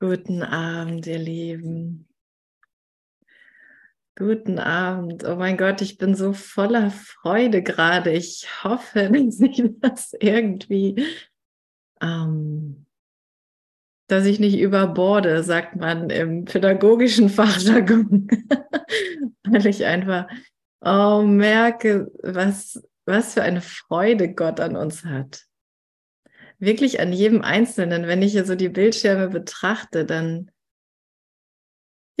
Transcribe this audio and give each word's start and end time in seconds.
Guten 0.00 0.44
Abend, 0.44 1.08
ihr 1.08 1.18
Lieben. 1.18 2.08
Guten 4.14 4.60
Abend. 4.60 5.24
Oh 5.24 5.34
mein 5.34 5.56
Gott, 5.56 5.82
ich 5.82 5.98
bin 5.98 6.14
so 6.14 6.32
voller 6.32 6.92
Freude 6.92 7.64
gerade. 7.64 8.12
Ich 8.12 8.46
hoffe, 8.62 9.10
dass 9.12 9.40
ich 9.40 9.60
das 9.80 10.14
irgendwie, 10.20 11.04
ähm, 12.00 12.86
dass 14.06 14.24
ich 14.26 14.38
nicht 14.38 14.60
überborde, 14.60 15.42
sagt 15.42 15.74
man 15.74 16.10
im 16.10 16.44
pädagogischen 16.44 17.28
Fachjargon, 17.28 18.28
weil 19.48 19.66
ich 19.66 19.84
einfach 19.84 20.28
oh, 20.80 21.22
merke, 21.22 22.08
was, 22.22 22.80
was 23.04 23.34
für 23.34 23.42
eine 23.42 23.62
Freude 23.62 24.32
Gott 24.32 24.60
an 24.60 24.76
uns 24.76 25.04
hat 25.04 25.47
wirklich 26.58 27.00
an 27.00 27.12
jedem 27.12 27.42
Einzelnen, 27.42 28.06
wenn 28.06 28.22
ich 28.22 28.32
hier 28.32 28.44
so 28.44 28.54
die 28.54 28.68
Bildschirme 28.68 29.28
betrachte, 29.28 30.04
dann 30.04 30.50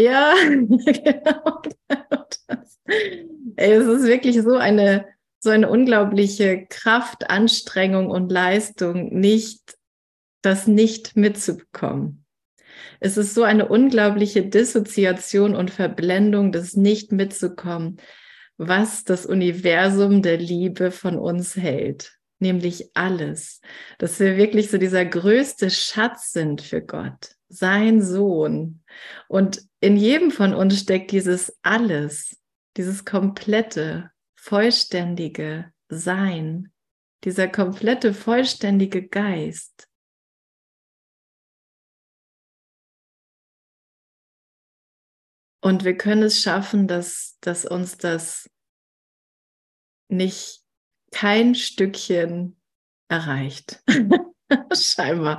ja, 0.00 0.32
genau. 0.44 1.62
Das. 2.46 2.78
Ey, 3.56 3.72
es 3.72 3.86
ist 3.86 4.06
wirklich 4.06 4.40
so 4.42 4.56
eine, 4.56 5.06
so 5.40 5.50
eine 5.50 5.68
unglaubliche 5.68 6.66
Kraft, 6.68 7.28
Anstrengung 7.28 8.08
und 8.08 8.30
Leistung, 8.30 9.18
nicht 9.18 9.76
das 10.40 10.68
nicht 10.68 11.16
mitzubekommen. 11.16 12.24
Es 13.00 13.16
ist 13.16 13.34
so 13.34 13.42
eine 13.42 13.68
unglaubliche 13.68 14.46
Dissoziation 14.46 15.56
und 15.56 15.72
Verblendung, 15.72 16.52
das 16.52 16.74
nicht 16.74 17.10
mitzukommen, 17.10 17.96
was 18.56 19.02
das 19.02 19.26
Universum 19.26 20.22
der 20.22 20.36
Liebe 20.36 20.92
von 20.92 21.18
uns 21.18 21.56
hält 21.56 22.17
nämlich 22.40 22.90
alles, 22.94 23.60
dass 23.98 24.18
wir 24.20 24.36
wirklich 24.36 24.70
so 24.70 24.78
dieser 24.78 25.04
größte 25.04 25.70
Schatz 25.70 26.32
sind 26.32 26.62
für 26.62 26.82
Gott, 26.82 27.36
sein 27.48 28.02
Sohn. 28.02 28.82
Und 29.28 29.62
in 29.80 29.96
jedem 29.96 30.30
von 30.30 30.54
uns 30.54 30.80
steckt 30.80 31.10
dieses 31.12 31.58
alles, 31.62 32.36
dieses 32.76 33.04
komplette, 33.04 34.10
vollständige 34.34 35.72
Sein, 35.88 36.72
dieser 37.24 37.48
komplette, 37.48 38.14
vollständige 38.14 39.06
Geist. 39.06 39.88
Und 45.60 45.84
wir 45.84 45.96
können 45.96 46.22
es 46.22 46.40
schaffen, 46.40 46.86
dass, 46.86 47.36
dass 47.40 47.64
uns 47.64 47.98
das 47.98 48.48
nicht 50.08 50.62
kein 51.10 51.54
Stückchen 51.54 52.56
erreicht. 53.08 53.82
Scheinbar. 54.72 55.38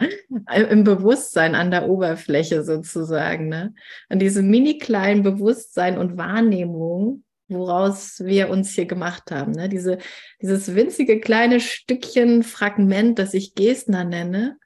Im 0.54 0.84
Bewusstsein 0.84 1.56
an 1.56 1.72
der 1.72 1.90
Oberfläche 1.90 2.64
sozusagen. 2.64 3.48
Ne? 3.50 3.74
An 4.08 4.20
diesem 4.20 4.50
mini 4.50 4.78
kleinen 4.78 5.24
Bewusstsein 5.24 5.98
und 5.98 6.18
Wahrnehmung, 6.18 7.24
woraus 7.48 8.24
wir 8.24 8.50
uns 8.50 8.72
hier 8.72 8.86
gemacht 8.86 9.32
haben. 9.32 9.54
Ne? 9.54 9.70
Diese, 9.70 9.98
dieses 10.42 10.76
winzige 10.76 11.20
kleine 11.20 11.60
Stückchen 11.60 12.44
Fragment, 12.44 13.18
das 13.18 13.34
ich 13.34 13.56
Gestner 13.56 14.04
nenne, 14.04 14.58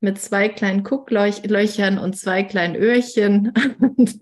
mit 0.00 0.20
zwei 0.20 0.48
kleinen 0.48 0.82
Gucklöchern 0.82 1.98
und 1.98 2.16
zwei 2.16 2.42
kleinen 2.42 2.74
Öhrchen 2.76 3.52
und, 3.80 4.18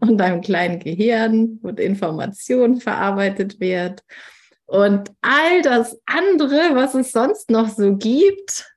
und 0.00 0.20
einem 0.20 0.40
kleinen 0.40 0.80
Gehirn, 0.80 1.58
wo 1.62 1.68
Information 1.68 2.80
verarbeitet 2.80 3.60
wird 3.60 4.02
und 4.68 5.10
all 5.22 5.62
das 5.62 5.98
andere, 6.04 6.74
was 6.74 6.94
es 6.94 7.10
sonst 7.10 7.48
noch 7.48 7.70
so 7.70 7.96
gibt, 7.96 8.70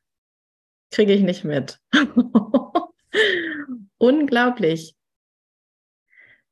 kriege 0.89 1.11
ich 1.11 1.21
nicht 1.21 1.43
mit. 1.43 1.81
Unglaublich. 3.97 4.95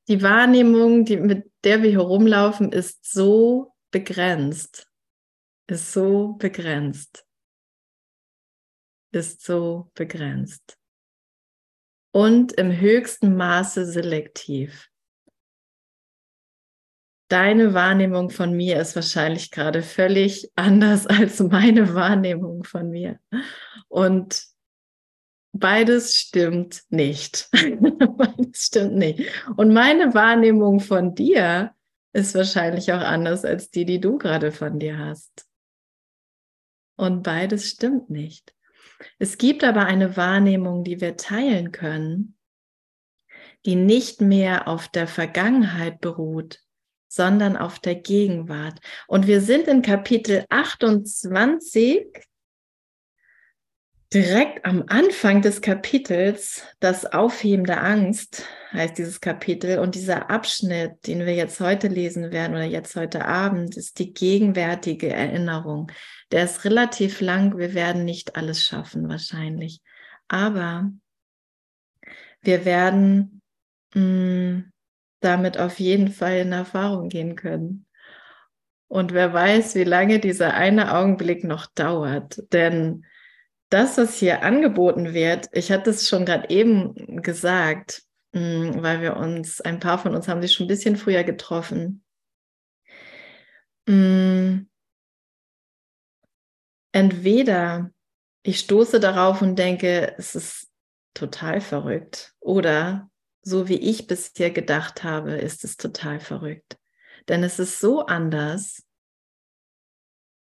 Die 0.10 0.22
Wahrnehmung, 0.22 1.05
die, 1.05 1.16
mit 1.16 1.49
der 1.64 1.82
wir 1.82 1.89
hier 1.89 2.02
rumlaufen, 2.02 2.73
ist 2.73 3.10
so 3.10 3.73
begrenzt. 3.92 4.92
Ist 5.67 5.94
so 5.94 6.33
begrenzt. 6.33 7.26
Ist 9.14 9.45
so 9.45 9.89
begrenzt. 9.94 10.78
Und 12.11 12.52
im 12.54 12.78
höchsten 12.78 13.38
Maße 13.38 13.86
selektiv 13.86 14.89
deine 17.30 17.73
Wahrnehmung 17.73 18.30
von 18.30 18.54
mir 18.54 18.80
ist 18.80 18.95
wahrscheinlich 18.95 19.52
gerade 19.52 19.82
völlig 19.82 20.52
anders 20.56 21.08
als 21.08 21.40
meine 21.40 21.94
Wahrnehmung 21.94 22.64
von 22.64 22.90
mir. 22.90 23.20
Und 23.88 24.44
beides 25.54 26.17
stimmt 26.17 26.84
nicht. 26.90 27.50
beides 28.17 28.66
stimmt 28.66 28.95
nicht. 28.95 29.32
Und 29.56 29.73
meine 29.73 30.14
Wahrnehmung 30.14 30.80
von 30.80 31.16
dir 31.16 31.73
ist 32.12 32.36
wahrscheinlich 32.36 32.92
auch 32.92 33.02
anders 33.02 33.46
als 33.46 33.70
die, 33.70 33.86
die 33.86 34.02
du 34.02 34.17
gerade 34.17 34.52
von 34.52 34.80
dir 34.80 34.98
hast. 34.98 35.46
Und 36.98 37.23
beides 37.23 37.70
stimmt 37.70 38.10
nicht. 38.10 38.54
Es 39.20 39.38
gibt 39.38 39.64
aber 39.64 39.86
eine 39.86 40.17
Wahrnehmung, 40.17 40.84
die 40.84 41.00
wir 41.00 41.16
teilen 41.16 41.72
können, 41.72 42.36
die 43.66 43.76
nicht 43.76 44.20
mehr 44.20 44.67
auf 44.67 44.90
der 44.90 45.08
Vergangenheit 45.08 46.02
beruht, 46.02 46.61
sondern 47.09 47.58
auf 47.58 47.80
der 47.80 47.95
Gegenwart. 47.95 48.80
Und 49.08 49.27
wir 49.27 49.42
sind 49.42 49.67
in 49.67 49.81
Kapitel 49.81 50.45
28, 50.49 52.05
direkt 54.14 54.65
am 54.65 54.86
Anfang 54.87 55.42
des 55.42 55.61
Kapitels, 55.61 56.64
das 56.80 57.05
Aufheben 57.05 57.65
der 57.65 57.83
Angst 57.83 58.45
heißt 58.71 58.98
dieses 58.98 59.21
Kapitel. 59.21 59.80
Und 59.80 59.95
dieser 59.95 60.30
Abschnitt, 60.30 61.08
den 61.08 61.25
wir 61.25 61.33
jetzt 61.33 61.59
heute 61.59 61.87
lesen 61.87 62.31
werden 62.31 62.53
oder 62.55 62.65
jetzt 62.65 62.95
heute 62.95 63.25
Abend, 63.25 63.75
ist 63.77 63.99
die 63.99 64.14
gegenwärtige 64.14 65.09
Erinnerung. 65.09 65.92
Der 66.31 66.43
ist 66.43 66.65
relativ 66.65 67.21
lang. 67.21 67.58
Wir 67.58 67.73
werden 67.73 68.05
nicht 68.05 68.36
alles 68.36 68.64
schaffen 68.64 69.09
wahrscheinlich. 69.09 69.81
Aber 70.27 70.92
wir 72.42 72.65
werden 72.65 73.42
mh, 73.93 74.02
mm, 74.02 74.71
damit 75.19 75.57
auf 75.57 75.80
jeden 75.80 76.09
Fall 76.09 76.37
in 76.37 76.52
Erfahrung 76.52 77.09
gehen 77.09 77.35
können. 77.35 77.85
Und 78.87 79.13
wer 79.13 79.33
weiß, 79.33 79.75
wie 79.75 79.83
lange 79.83 80.19
dieser 80.19 80.53
eine 80.55 80.95
Augenblick 80.95 81.43
noch 81.43 81.67
dauert. 81.67 82.41
Denn 82.52 83.05
das, 83.69 83.97
was 83.97 84.17
hier 84.17 84.41
angeboten 84.41 85.13
wird, 85.13 85.47
ich 85.52 85.71
hatte 85.71 85.91
es 85.91 86.09
schon 86.09 86.25
gerade 86.25 86.49
eben 86.49 87.21
gesagt, 87.21 88.03
hm, 88.33 88.81
weil 88.81 89.02
wir 89.02 89.17
uns, 89.17 89.61
ein 89.61 89.80
paar 89.80 89.99
von 89.99 90.15
uns 90.15 90.27
haben 90.27 90.41
sich 90.41 90.53
schon 90.53 90.65
ein 90.65 90.69
bisschen 90.69 90.95
früher 90.95 91.23
getroffen. 91.23 92.03
Hm, 93.87 94.69
entweder 96.91 97.91
ich 98.43 98.59
stoße 98.59 98.99
darauf 98.99 99.41
und 99.41 99.57
denke, 99.57 100.15
es 100.17 100.36
ist 100.36 100.69
total 101.13 101.61
verrückt, 101.61 102.33
oder 102.39 103.08
so 103.42 103.67
wie 103.67 103.77
ich 103.77 104.08
bisher 104.08 104.52
gedacht 104.52 105.04
habe, 105.04 105.33
ist 105.33 105.64
es 105.64 105.77
total 105.77 106.20
verrückt. 106.20 106.77
Denn 107.27 107.44
es 107.44 107.60
ist 107.60 107.80
so 107.80 108.05
anders, 108.05 108.83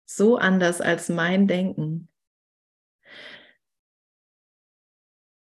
so 0.07 0.37
anders 0.37 0.81
als 0.81 1.09
mein 1.09 1.47
Denken, 1.47 2.09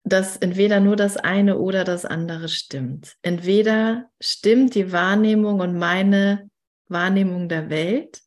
dass 0.05 0.37
entweder 0.37 0.81
nur 0.81 0.97
das 0.97 1.17
eine 1.17 1.59
oder 1.59 1.83
das 1.83 2.05
andere 2.05 2.49
stimmt. 2.49 3.17
Entweder 3.23 4.11
stimmt 4.21 4.75
die 4.75 4.93
Wahrnehmung 4.93 5.61
und 5.61 5.79
meine 5.79 6.51
Wahrnehmung 6.89 7.49
der 7.49 7.71
Welt 7.71 8.23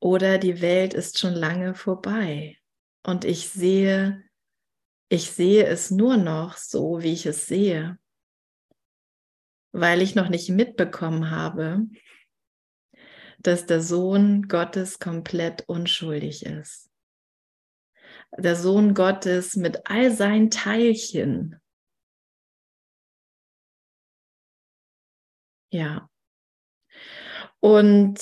oder 0.00 0.38
die 0.38 0.60
Welt 0.62 0.94
ist 0.94 1.18
schon 1.18 1.34
lange 1.34 1.74
vorbei 1.74 2.56
und 3.02 3.24
ich 3.24 3.50
sehe 3.50 4.24
ich 5.08 5.30
sehe 5.30 5.66
es 5.66 5.90
nur 5.90 6.16
noch 6.16 6.56
so, 6.56 7.02
wie 7.02 7.12
ich 7.12 7.26
es 7.26 7.46
sehe, 7.46 7.98
weil 9.72 10.02
ich 10.02 10.14
noch 10.14 10.28
nicht 10.28 10.50
mitbekommen 10.50 11.30
habe, 11.30 11.86
dass 13.38 13.66
der 13.66 13.80
Sohn 13.80 14.48
Gottes 14.48 14.98
komplett 14.98 15.68
unschuldig 15.68 16.44
ist. 16.44 16.90
Der 18.36 18.56
Sohn 18.56 18.94
Gottes 18.94 19.56
mit 19.56 19.86
all 19.86 20.10
seinen 20.10 20.50
Teilchen. 20.50 21.58
Ja. 25.70 26.10
Und 27.60 28.18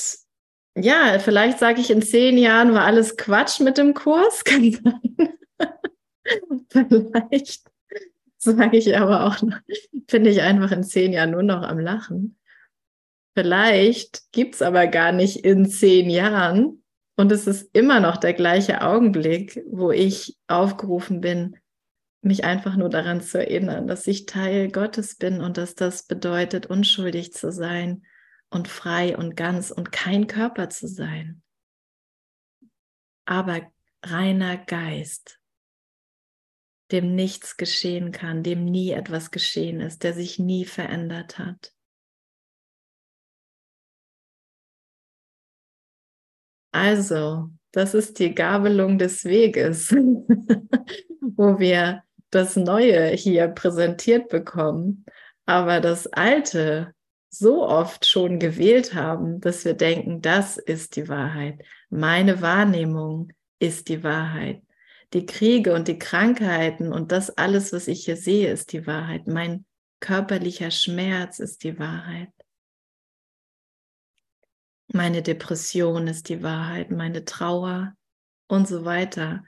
ja, 0.77 1.19
vielleicht 1.19 1.59
sage 1.59 1.81
ich 1.81 1.91
in 1.91 2.03
zehn 2.03 2.37
Jahren 2.39 2.75
war 2.75 2.85
alles 2.85 3.17
Quatsch 3.17 3.61
mit 3.61 3.79
dem 3.79 3.94
Kurs. 3.94 4.44
Kann 4.44 4.71
sein. 4.71 5.39
Vielleicht 6.70 7.64
sage 8.38 8.76
ich 8.76 8.96
aber 8.96 9.26
auch 9.26 9.37
finde 10.08 10.31
ich 10.31 10.43
einfach 10.43 10.70
in 10.73 10.84
zehn 10.84 11.12
Jahren 11.12 11.32
nur 11.32 11.43
noch 11.43 11.62
am 11.62 11.78
Lachen. 11.78 12.38
Vielleicht 13.34 14.32
gibt 14.32 14.55
es 14.55 14.62
aber 14.62 14.87
gar 14.87 15.12
nicht 15.12 15.44
in 15.44 15.67
zehn 15.67 16.08
Jahren 16.08 16.82
Und 17.17 17.32
es 17.32 17.46
ist 17.46 17.70
immer 17.75 18.00
noch 18.00 18.19
der 18.19 18.34
gleiche 18.34 18.82
Augenblick, 18.82 19.64
wo 19.70 19.90
ich 19.90 20.37
aufgerufen 20.46 21.20
bin, 21.20 21.56
mich 22.20 22.44
einfach 22.44 22.76
nur 22.76 22.90
daran 22.90 23.22
zu 23.22 23.38
erinnern, 23.38 23.87
dass 23.87 24.06
ich 24.06 24.26
Teil 24.26 24.70
Gottes 24.70 25.17
bin 25.17 25.40
und 25.40 25.56
dass 25.56 25.75
das 25.75 26.06
bedeutet, 26.06 26.67
unschuldig 26.67 27.32
zu 27.32 27.50
sein 27.50 28.05
und 28.50 28.69
frei 28.69 29.17
und 29.17 29.37
ganz 29.37 29.70
und 29.70 29.93
kein 29.93 30.26
Körper 30.26 30.69
zu 30.69 30.88
sein, 30.88 31.43
aber 33.25 33.61
reiner 34.05 34.56
Geist, 34.56 35.40
dem 36.93 37.15
nichts 37.15 37.56
geschehen 37.56 38.12
kann, 38.12 38.43
dem 38.43 38.65
nie 38.65 38.93
etwas 38.93 39.31
geschehen 39.31 39.81
ist, 39.81 40.03
der 40.05 40.15
sich 40.15 40.38
nie 40.38 40.65
verändert 40.65 41.38
hat. 41.38 41.73
Also, 46.73 47.50
das 47.73 47.94
ist 47.94 48.19
die 48.19 48.35
Gabelung 48.35 48.99
des 48.99 49.25
Weges, 49.25 49.91
wo 51.21 51.59
wir 51.59 52.03
das 52.31 52.56
Neue 52.56 53.09
hier 53.11 53.49
präsentiert 53.49 54.29
bekommen, 54.29 55.06
aber 55.47 55.81
das 55.81 56.06
Alte 56.06 56.93
so 57.31 57.67
oft 57.67 58.06
schon 58.06 58.39
gewählt 58.39 58.94
haben, 58.94 59.41
dass 59.41 59.65
wir 59.65 59.75
denken, 59.75 60.21
das 60.21 60.56
ist 60.59 60.97
die 60.97 61.09
Wahrheit. 61.09 61.62
Meine 61.91 62.41
Wahrnehmung 62.41 63.32
ist 63.59 63.89
die 63.89 64.03
Wahrheit. 64.03 64.62
Die 65.17 65.25
Kriege 65.25 65.73
und 65.73 65.89
die 65.89 65.99
Krankheiten 65.99 66.93
und 66.93 67.11
das 67.11 67.31
alles, 67.31 67.73
was 67.73 67.89
ich 67.89 68.05
hier 68.05 68.19
sehe, 68.19 68.53
ist 68.53 68.75
die 68.75 68.87
Wahrheit. 68.87 69.27
Mein 69.27 69.65
körperlicher 69.99 70.71
Schmerz 70.71 71.39
ist 71.39 71.65
die 71.65 71.79
Wahrheit. 71.79 72.29
Meine 74.89 75.23
Depression 75.23 76.07
ist 76.07 76.29
die 76.29 76.43
Wahrheit, 76.43 76.91
meine 76.91 77.25
Trauer 77.25 77.95
und 78.47 78.69
so 78.69 78.85
weiter. 78.85 79.43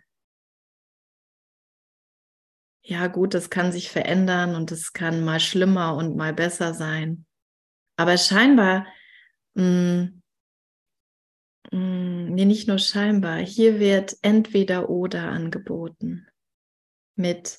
Ja 2.81 3.09
gut, 3.09 3.35
das 3.35 3.50
kann 3.50 3.70
sich 3.70 3.91
verändern 3.91 4.55
und 4.55 4.73
es 4.73 4.94
kann 4.94 5.23
mal 5.23 5.38
schlimmer 5.38 5.97
und 5.97 6.17
mal 6.17 6.32
besser 6.32 6.73
sein. 6.73 7.26
Aber 7.97 8.17
scheinbar, 8.17 8.87
mh, 9.53 9.65
mm, 9.65 10.18
nee, 11.70 12.44
nicht 12.44 12.69
nur 12.69 12.79
scheinbar, 12.79 13.38
hier 13.38 13.79
wird 13.79 14.17
entweder 14.23 14.88
oder 14.88 15.25
angeboten 15.29 16.26
mit, 17.15 17.59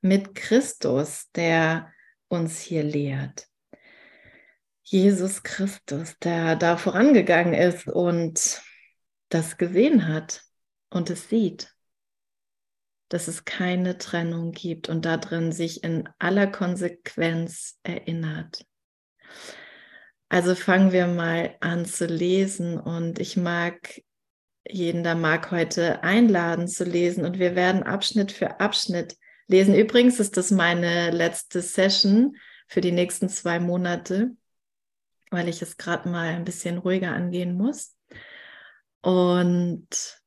mit 0.00 0.34
Christus, 0.34 1.30
der 1.34 1.92
uns 2.28 2.60
hier 2.60 2.82
lehrt. 2.82 3.48
Jesus 4.82 5.42
Christus, 5.42 6.16
der 6.18 6.56
da 6.56 6.76
vorangegangen 6.76 7.54
ist 7.54 7.88
und 7.88 8.62
das 9.28 9.56
gesehen 9.56 10.06
hat 10.06 10.44
und 10.90 11.10
es 11.10 11.28
sieht, 11.28 11.74
dass 13.08 13.28
es 13.28 13.44
keine 13.44 13.98
Trennung 13.98 14.52
gibt 14.52 14.88
und 14.88 15.04
darin 15.04 15.52
sich 15.52 15.82
in 15.82 16.08
aller 16.18 16.46
Konsequenz 16.46 17.78
erinnert. 17.82 18.64
Also 20.28 20.54
fangen 20.54 20.92
wir 20.92 21.06
mal 21.06 21.56
an 21.60 21.86
zu 21.86 22.06
lesen 22.06 22.78
und 22.78 23.18
ich 23.20 23.36
mag 23.36 24.02
jeden, 24.68 25.04
der 25.04 25.14
mag 25.14 25.50
heute 25.52 26.02
einladen 26.02 26.66
zu 26.66 26.84
lesen 26.84 27.24
und 27.24 27.38
wir 27.38 27.54
werden 27.54 27.84
Abschnitt 27.84 28.32
für 28.32 28.58
Abschnitt 28.60 29.16
lesen. 29.46 29.74
Übrigens 29.74 30.18
ist 30.18 30.36
das 30.36 30.50
meine 30.50 31.10
letzte 31.10 31.62
Session 31.62 32.36
für 32.66 32.80
die 32.80 32.90
nächsten 32.92 33.28
zwei 33.28 33.60
Monate, 33.60 34.36
weil 35.30 35.48
ich 35.48 35.62
es 35.62 35.76
gerade 35.76 36.08
mal 36.08 36.28
ein 36.28 36.44
bisschen 36.44 36.78
ruhiger 36.78 37.12
angehen 37.12 37.54
muss. 37.54 37.96
Und 39.02 40.20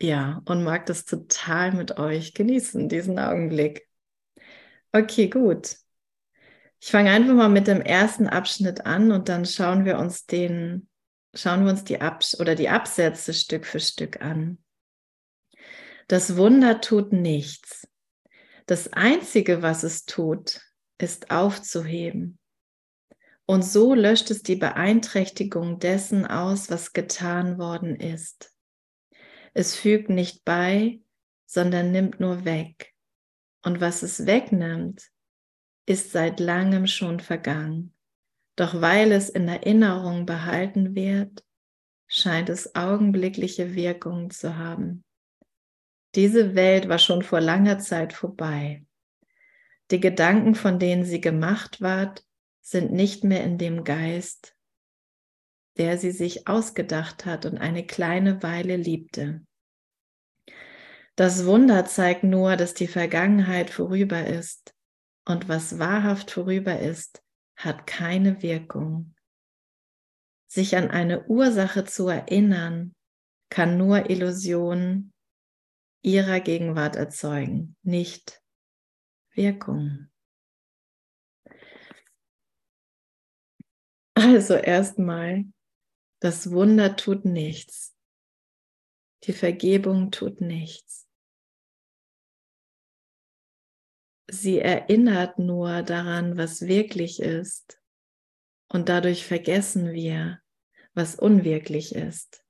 ja, 0.00 0.42
und 0.44 0.64
mag 0.64 0.86
das 0.86 1.04
total 1.04 1.72
mit 1.72 1.98
euch 1.98 2.34
genießen, 2.34 2.88
diesen 2.88 3.18
Augenblick. 3.18 3.88
Okay, 4.92 5.28
gut. 5.28 5.76
Ich 6.80 6.90
fange 6.90 7.10
einfach 7.10 7.34
mal 7.34 7.48
mit 7.48 7.66
dem 7.66 7.80
ersten 7.80 8.28
Abschnitt 8.28 8.86
an 8.86 9.10
und 9.10 9.28
dann 9.28 9.44
schauen 9.44 9.84
wir 9.84 9.98
uns 9.98 10.26
den, 10.26 10.88
schauen 11.34 11.64
wir 11.64 11.72
uns 11.72 11.84
die 11.84 12.00
Abs 12.00 12.38
oder 12.38 12.54
die 12.54 12.68
Absätze 12.68 13.34
Stück 13.34 13.66
für 13.66 13.80
Stück 13.80 14.20
an. 14.22 14.58
Das 16.06 16.36
Wunder 16.36 16.80
tut 16.80 17.12
nichts. 17.12 17.88
Das 18.66 18.92
Einzige, 18.92 19.62
was 19.62 19.82
es 19.82 20.04
tut, 20.04 20.60
ist 20.98 21.30
aufzuheben. 21.30 22.38
Und 23.44 23.64
so 23.64 23.94
löscht 23.94 24.30
es 24.30 24.42
die 24.42 24.56
Beeinträchtigung 24.56 25.78
dessen 25.78 26.26
aus, 26.26 26.70
was 26.70 26.92
getan 26.92 27.58
worden 27.58 27.96
ist. 27.96 28.52
Es 29.54 29.74
fügt 29.74 30.10
nicht 30.10 30.44
bei, 30.44 31.00
sondern 31.46 31.90
nimmt 31.90 32.20
nur 32.20 32.44
weg. 32.44 32.94
Und 33.62 33.80
was 33.80 34.02
es 34.02 34.26
wegnimmt, 34.26 35.08
ist 35.88 36.12
seit 36.12 36.38
langem 36.38 36.86
schon 36.86 37.18
vergangen. 37.18 37.94
Doch 38.56 38.80
weil 38.80 39.10
es 39.12 39.30
in 39.30 39.48
Erinnerung 39.48 40.26
behalten 40.26 40.94
wird, 40.94 41.44
scheint 42.06 42.50
es 42.50 42.74
augenblickliche 42.74 43.74
Wirkung 43.74 44.30
zu 44.30 44.58
haben. 44.58 45.04
Diese 46.14 46.54
Welt 46.54 46.88
war 46.88 46.98
schon 46.98 47.22
vor 47.22 47.40
langer 47.40 47.78
Zeit 47.78 48.12
vorbei. 48.12 48.84
Die 49.90 50.00
Gedanken, 50.00 50.54
von 50.54 50.78
denen 50.78 51.04
sie 51.04 51.20
gemacht 51.20 51.80
ward, 51.80 52.22
sind 52.60 52.92
nicht 52.92 53.24
mehr 53.24 53.42
in 53.44 53.56
dem 53.56 53.84
Geist, 53.84 54.54
der 55.78 55.96
sie 55.96 56.10
sich 56.10 56.48
ausgedacht 56.48 57.24
hat 57.24 57.46
und 57.46 57.56
eine 57.56 57.86
kleine 57.86 58.42
Weile 58.42 58.76
liebte. 58.76 59.42
Das 61.16 61.46
Wunder 61.46 61.86
zeigt 61.86 62.24
nur, 62.24 62.56
dass 62.56 62.74
die 62.74 62.88
Vergangenheit 62.88 63.70
vorüber 63.70 64.26
ist 64.26 64.74
und 65.28 65.46
was 65.48 65.78
wahrhaft 65.78 66.30
vorüber 66.30 66.80
ist, 66.80 67.22
hat 67.54 67.86
keine 67.86 68.42
Wirkung. 68.42 69.14
Sich 70.50 70.74
an 70.74 70.90
eine 70.90 71.26
Ursache 71.26 71.84
zu 71.84 72.08
erinnern, 72.08 72.94
kann 73.50 73.76
nur 73.76 74.08
Illusionen 74.08 75.12
ihrer 76.02 76.40
Gegenwart 76.40 76.96
erzeugen, 76.96 77.76
nicht 77.82 78.42
Wirkung. 79.34 80.08
Also 84.14 84.54
erstmal, 84.54 85.44
das 86.20 86.50
Wunder 86.50 86.96
tut 86.96 87.26
nichts. 87.26 87.94
Die 89.24 89.32
Vergebung 89.34 90.10
tut 90.10 90.40
nichts. 90.40 91.07
Sie 94.30 94.58
erinnert 94.58 95.38
nur 95.38 95.82
daran, 95.82 96.36
was 96.36 96.62
wirklich 96.62 97.20
ist. 97.20 97.80
Und 98.70 98.88
dadurch 98.88 99.26
vergessen 99.26 99.92
wir, 99.92 100.40
was 100.94 101.14
unwirklich 101.14 101.94
ist. 101.94 102.44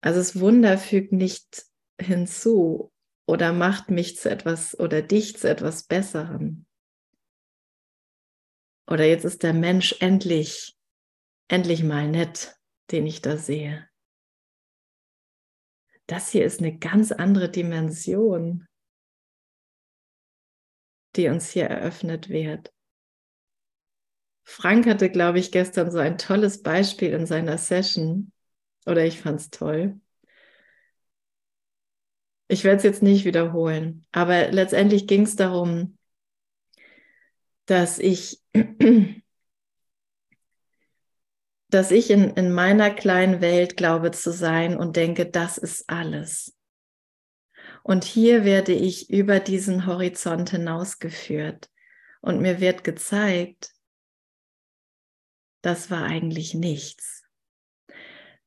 Also 0.00 0.20
das 0.20 0.40
Wunder 0.40 0.78
fügt 0.78 1.12
nicht 1.12 1.66
hinzu 2.00 2.92
oder 3.26 3.52
macht 3.52 3.90
mich 3.90 4.16
zu 4.16 4.30
etwas 4.30 4.78
oder 4.78 5.02
dich 5.02 5.36
zu 5.36 5.50
etwas 5.50 5.82
Besserem. 5.82 6.66
Oder 8.86 9.04
jetzt 9.04 9.24
ist 9.24 9.42
der 9.42 9.52
Mensch 9.52 9.96
endlich, 10.00 10.76
endlich 11.48 11.82
mal 11.82 12.08
nett, 12.08 12.56
den 12.90 13.06
ich 13.06 13.20
da 13.20 13.36
sehe. 13.36 13.86
Das 16.06 16.30
hier 16.30 16.46
ist 16.46 16.60
eine 16.60 16.78
ganz 16.78 17.12
andere 17.12 17.50
Dimension 17.50 18.67
die 21.16 21.28
uns 21.28 21.50
hier 21.50 21.66
eröffnet 21.66 22.28
wird. 22.28 22.72
Frank 24.44 24.86
hatte, 24.86 25.10
glaube 25.10 25.38
ich, 25.38 25.52
gestern 25.52 25.90
so 25.90 25.98
ein 25.98 26.16
tolles 26.16 26.62
Beispiel 26.62 27.10
in 27.12 27.26
seiner 27.26 27.58
Session, 27.58 28.32
oder 28.86 29.04
ich 29.04 29.20
fand 29.20 29.40
es 29.40 29.50
toll. 29.50 30.00
Ich 32.48 32.64
werde 32.64 32.78
es 32.78 32.82
jetzt 32.82 33.02
nicht 33.02 33.26
wiederholen, 33.26 34.06
aber 34.10 34.50
letztendlich 34.50 35.06
ging 35.06 35.22
es 35.22 35.36
darum, 35.36 35.98
dass 37.66 37.98
ich, 37.98 38.40
dass 41.68 41.90
ich 41.90 42.10
in, 42.10 42.30
in 42.30 42.50
meiner 42.50 42.90
kleinen 42.90 43.42
Welt 43.42 43.76
glaube 43.76 44.12
zu 44.12 44.32
sein 44.32 44.78
und 44.78 44.96
denke, 44.96 45.26
das 45.26 45.58
ist 45.58 45.90
alles. 45.90 46.57
Und 47.88 48.04
hier 48.04 48.44
werde 48.44 48.74
ich 48.74 49.08
über 49.08 49.40
diesen 49.40 49.86
Horizont 49.86 50.50
hinausgeführt 50.50 51.70
und 52.20 52.38
mir 52.38 52.60
wird 52.60 52.84
gezeigt, 52.84 53.72
das 55.62 55.90
war 55.90 56.02
eigentlich 56.02 56.52
nichts. 56.52 57.24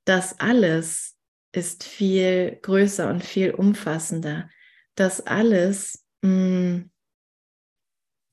Das 0.06 0.40
alles 0.40 1.18
ist 1.54 1.84
viel 1.84 2.60
größer 2.62 3.10
und 3.10 3.24
viel 3.24 3.50
umfassender. 3.50 4.48
Das 4.94 5.26
alles 5.26 6.06
mh, 6.22 6.30
mm, 6.30 6.92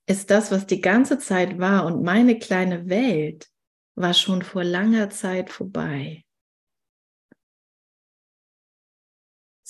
ist 0.08 0.28
das, 0.28 0.50
was 0.50 0.66
die 0.66 0.82
ganze 0.82 1.18
Zeit 1.18 1.58
war 1.58 1.86
und 1.86 2.02
meine 2.02 2.38
kleine 2.38 2.90
Welt 2.90 3.48
war 3.94 4.12
schon 4.12 4.42
vor 4.42 4.62
langer 4.62 5.08
Zeit 5.08 5.48
vorbei. 5.48 6.26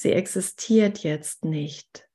Sie 0.01 0.13
existiert 0.13 1.03
jetzt 1.03 1.45
nicht. 1.45 2.09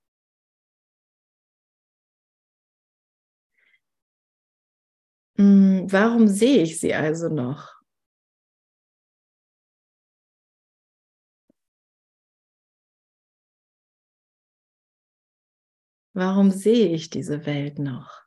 Hm, 5.36 5.92
warum 5.92 6.30
sehe 6.30 6.62
ich 6.64 6.80
sie 6.80 6.94
also 6.94 7.28
noch? 7.28 7.74
Warum 16.14 16.52
sehe 16.52 16.88
ich 16.88 17.10
diese 17.10 17.46
Welt 17.46 17.80
noch? 17.80 18.22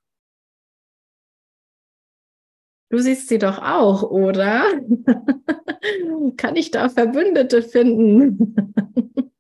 Du 2.90 2.98
siehst 2.98 3.28
sie 3.28 3.38
doch 3.38 3.56
auch, 3.62 4.02
oder? 4.02 4.66
Kann 6.36 6.56
ich 6.56 6.70
da 6.70 6.90
Verbündete 6.90 7.62
finden? 7.62 8.54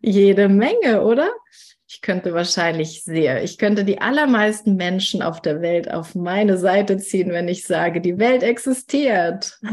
Jede 0.00 0.48
Menge, 0.48 1.02
oder? 1.02 1.30
Ich 1.88 2.00
könnte 2.00 2.32
wahrscheinlich 2.32 3.04
sehr, 3.04 3.44
ich 3.44 3.58
könnte 3.58 3.84
die 3.84 4.00
allermeisten 4.00 4.76
Menschen 4.76 5.22
auf 5.22 5.42
der 5.42 5.60
Welt 5.60 5.90
auf 5.90 6.14
meine 6.14 6.56
Seite 6.56 6.96
ziehen, 6.98 7.30
wenn 7.30 7.48
ich 7.48 7.66
sage, 7.66 8.00
die 8.00 8.18
Welt 8.18 8.42
existiert. 8.42 9.60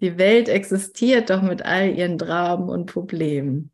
Die 0.00 0.16
Welt 0.16 0.48
existiert 0.48 1.28
doch 1.30 1.42
mit 1.42 1.62
all 1.62 1.90
ihren 1.92 2.18
Dramen 2.18 2.68
und 2.68 2.86
Problemen. 2.86 3.72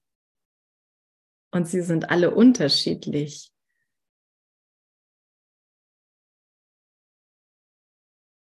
Und 1.50 1.68
sie 1.68 1.82
sind 1.82 2.08
alle 2.10 2.34
unterschiedlich. 2.34 3.52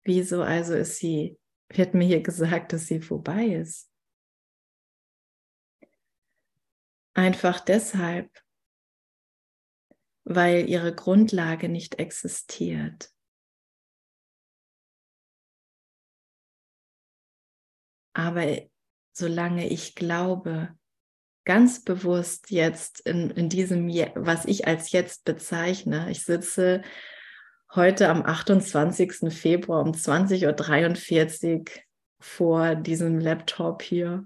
Wieso 0.03 0.41
also 0.41 0.73
ist 0.73 0.97
sie, 0.97 1.37
wird 1.69 1.93
mir 1.93 2.07
hier 2.07 2.21
gesagt, 2.21 2.73
dass 2.73 2.87
sie 2.87 3.01
vorbei 3.01 3.45
ist? 3.45 3.88
Einfach 7.19 7.59
deshalb, 7.59 8.31
weil 10.23 10.69
ihre 10.69 10.95
Grundlage 10.95 11.67
nicht 11.67 11.99
existiert. 11.99 13.11
Aber 18.13 18.61
solange 19.11 19.67
ich 19.67 19.95
glaube, 19.95 20.73
ganz 21.43 21.83
bewusst 21.83 22.51
jetzt 22.51 23.01
in, 23.01 23.31
in 23.31 23.49
diesem, 23.49 23.89
was 24.15 24.45
ich 24.45 24.65
als 24.65 24.93
jetzt 24.93 25.25
bezeichne. 25.25 26.09
Ich 26.09 26.23
sitze 26.23 26.83
heute 27.75 28.07
am 28.07 28.25
28. 28.25 29.29
Februar 29.33 29.83
um 29.83 29.91
20.43 29.91 31.59
Uhr 31.59 31.65
vor 32.21 32.75
diesem 32.75 33.19
Laptop 33.19 33.81
hier, 33.81 34.25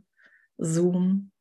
Zoom. 0.60 1.33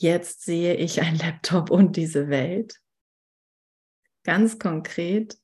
Jetzt 0.00 0.44
sehe 0.44 0.76
ich 0.76 1.02
ein 1.02 1.18
Laptop 1.18 1.70
und 1.70 1.94
diese 1.96 2.30
Welt. 2.30 2.80
Ganz 4.24 4.58
konkret. 4.58 5.36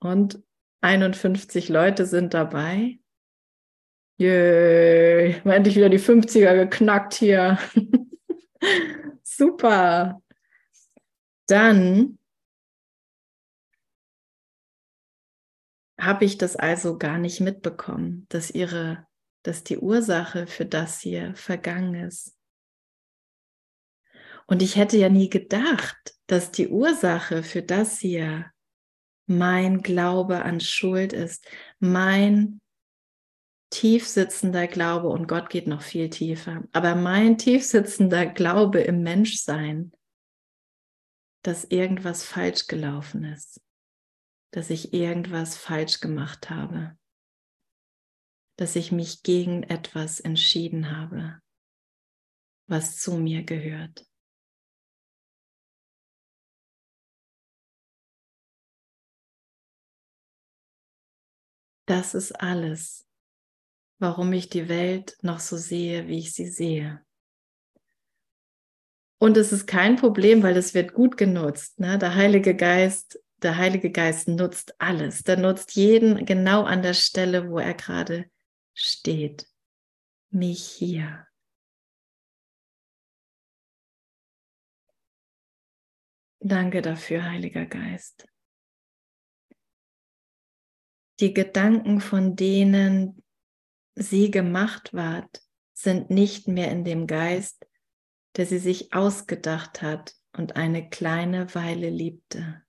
Und 0.00 0.42
51 0.80 1.68
Leute 1.68 2.06
sind 2.06 2.32
dabei. 2.32 2.98
Yay, 4.16 5.38
endlich 5.44 5.76
wieder 5.76 5.90
die 5.90 6.00
50er 6.00 6.54
geknackt 6.54 7.12
hier. 7.12 7.58
Super. 9.22 10.22
Dann 11.46 12.18
habe 16.00 16.24
ich 16.24 16.38
das 16.38 16.56
also 16.56 16.96
gar 16.96 17.18
nicht 17.18 17.42
mitbekommen, 17.42 18.24
dass 18.30 18.50
ihre, 18.50 19.06
dass 19.42 19.62
die 19.62 19.76
Ursache 19.76 20.46
für 20.46 20.64
das 20.64 21.00
hier 21.00 21.34
vergangen 21.34 21.94
ist. 21.96 22.33
Und 24.46 24.62
ich 24.62 24.76
hätte 24.76 24.96
ja 24.96 25.08
nie 25.08 25.30
gedacht, 25.30 26.14
dass 26.26 26.50
die 26.50 26.68
Ursache 26.68 27.42
für 27.42 27.62
das 27.62 27.98
hier 27.98 28.50
mein 29.26 29.82
Glaube 29.82 30.42
an 30.42 30.60
Schuld 30.60 31.12
ist, 31.12 31.46
mein 31.78 32.60
tiefsitzender 33.70 34.66
Glaube, 34.66 35.08
und 35.08 35.26
Gott 35.26 35.50
geht 35.50 35.66
noch 35.66 35.82
viel 35.82 36.10
tiefer, 36.10 36.62
aber 36.72 36.94
mein 36.94 37.38
tiefsitzender 37.38 38.26
Glaube 38.26 38.80
im 38.80 39.02
Menschsein, 39.02 39.92
dass 41.42 41.64
irgendwas 41.64 42.24
falsch 42.24 42.66
gelaufen 42.66 43.24
ist, 43.24 43.60
dass 44.52 44.70
ich 44.70 44.94
irgendwas 44.94 45.56
falsch 45.56 46.00
gemacht 46.00 46.50
habe, 46.50 46.96
dass 48.56 48.76
ich 48.76 48.92
mich 48.92 49.22
gegen 49.22 49.64
etwas 49.64 50.20
entschieden 50.20 50.96
habe, 50.96 51.40
was 52.68 52.98
zu 52.98 53.16
mir 53.16 53.42
gehört. 53.42 54.06
Das 61.86 62.14
ist 62.14 62.32
alles, 62.32 63.06
warum 63.98 64.32
ich 64.32 64.48
die 64.48 64.68
Welt 64.68 65.16
noch 65.22 65.40
so 65.40 65.56
sehe, 65.56 66.08
wie 66.08 66.18
ich 66.18 66.32
sie 66.32 66.48
sehe. 66.48 67.04
Und 69.18 69.36
es 69.36 69.52
ist 69.52 69.66
kein 69.66 69.96
Problem, 69.96 70.42
weil 70.42 70.56
es 70.56 70.74
wird 70.74 70.92
gut 70.92 71.16
genutzt. 71.16 71.80
Ne? 71.80 71.98
Der 71.98 72.14
Heilige 72.14 72.54
Geist, 72.54 73.18
der 73.42 73.56
Heilige 73.56 73.90
Geist 73.90 74.28
nutzt 74.28 74.78
alles. 74.80 75.22
Der 75.22 75.36
nutzt 75.36 75.76
jeden 75.76 76.26
genau 76.26 76.64
an 76.64 76.82
der 76.82 76.94
Stelle, 76.94 77.50
wo 77.50 77.58
er 77.58 77.74
gerade 77.74 78.30
steht. 78.74 79.46
Mich 80.30 80.64
hier. 80.64 81.26
Danke 86.40 86.82
dafür, 86.82 87.24
Heiliger 87.24 87.64
Geist. 87.64 88.26
Die 91.20 91.32
Gedanken 91.32 92.00
von 92.00 92.36
denen, 92.36 93.22
sie 93.94 94.30
gemacht 94.30 94.92
ward, 94.92 95.42
sind 95.72 96.10
nicht 96.10 96.48
mehr 96.48 96.70
in 96.70 96.84
dem 96.84 97.06
Geist, 97.06 97.66
der 98.36 98.46
sie 98.46 98.58
sich 98.58 98.92
ausgedacht 98.92 99.82
hat 99.82 100.14
und 100.36 100.56
eine 100.56 100.88
kleine 100.88 101.54
Weile 101.54 101.90
liebte. 101.90 102.64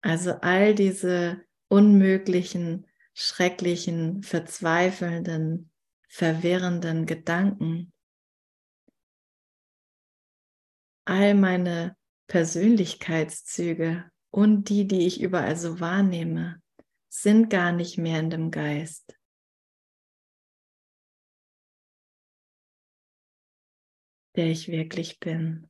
Also 0.00 0.34
all 0.40 0.74
diese 0.74 1.44
unmöglichen, 1.68 2.86
schrecklichen, 3.14 4.22
verzweifelnden, 4.22 5.72
verwirrenden 6.08 7.04
Gedanken, 7.04 7.92
all 11.08 11.34
meine 11.34 11.96
Persönlichkeitszüge 12.28 14.10
und 14.30 14.68
die, 14.68 14.86
die 14.86 15.06
ich 15.06 15.20
überall 15.20 15.56
so 15.56 15.80
wahrnehme, 15.80 16.62
sind 17.08 17.48
gar 17.50 17.72
nicht 17.72 17.98
mehr 17.98 18.20
in 18.20 18.30
dem 18.30 18.50
Geist. 18.50 19.14
der 24.36 24.46
ich 24.46 24.68
wirklich 24.68 25.18
bin. 25.18 25.68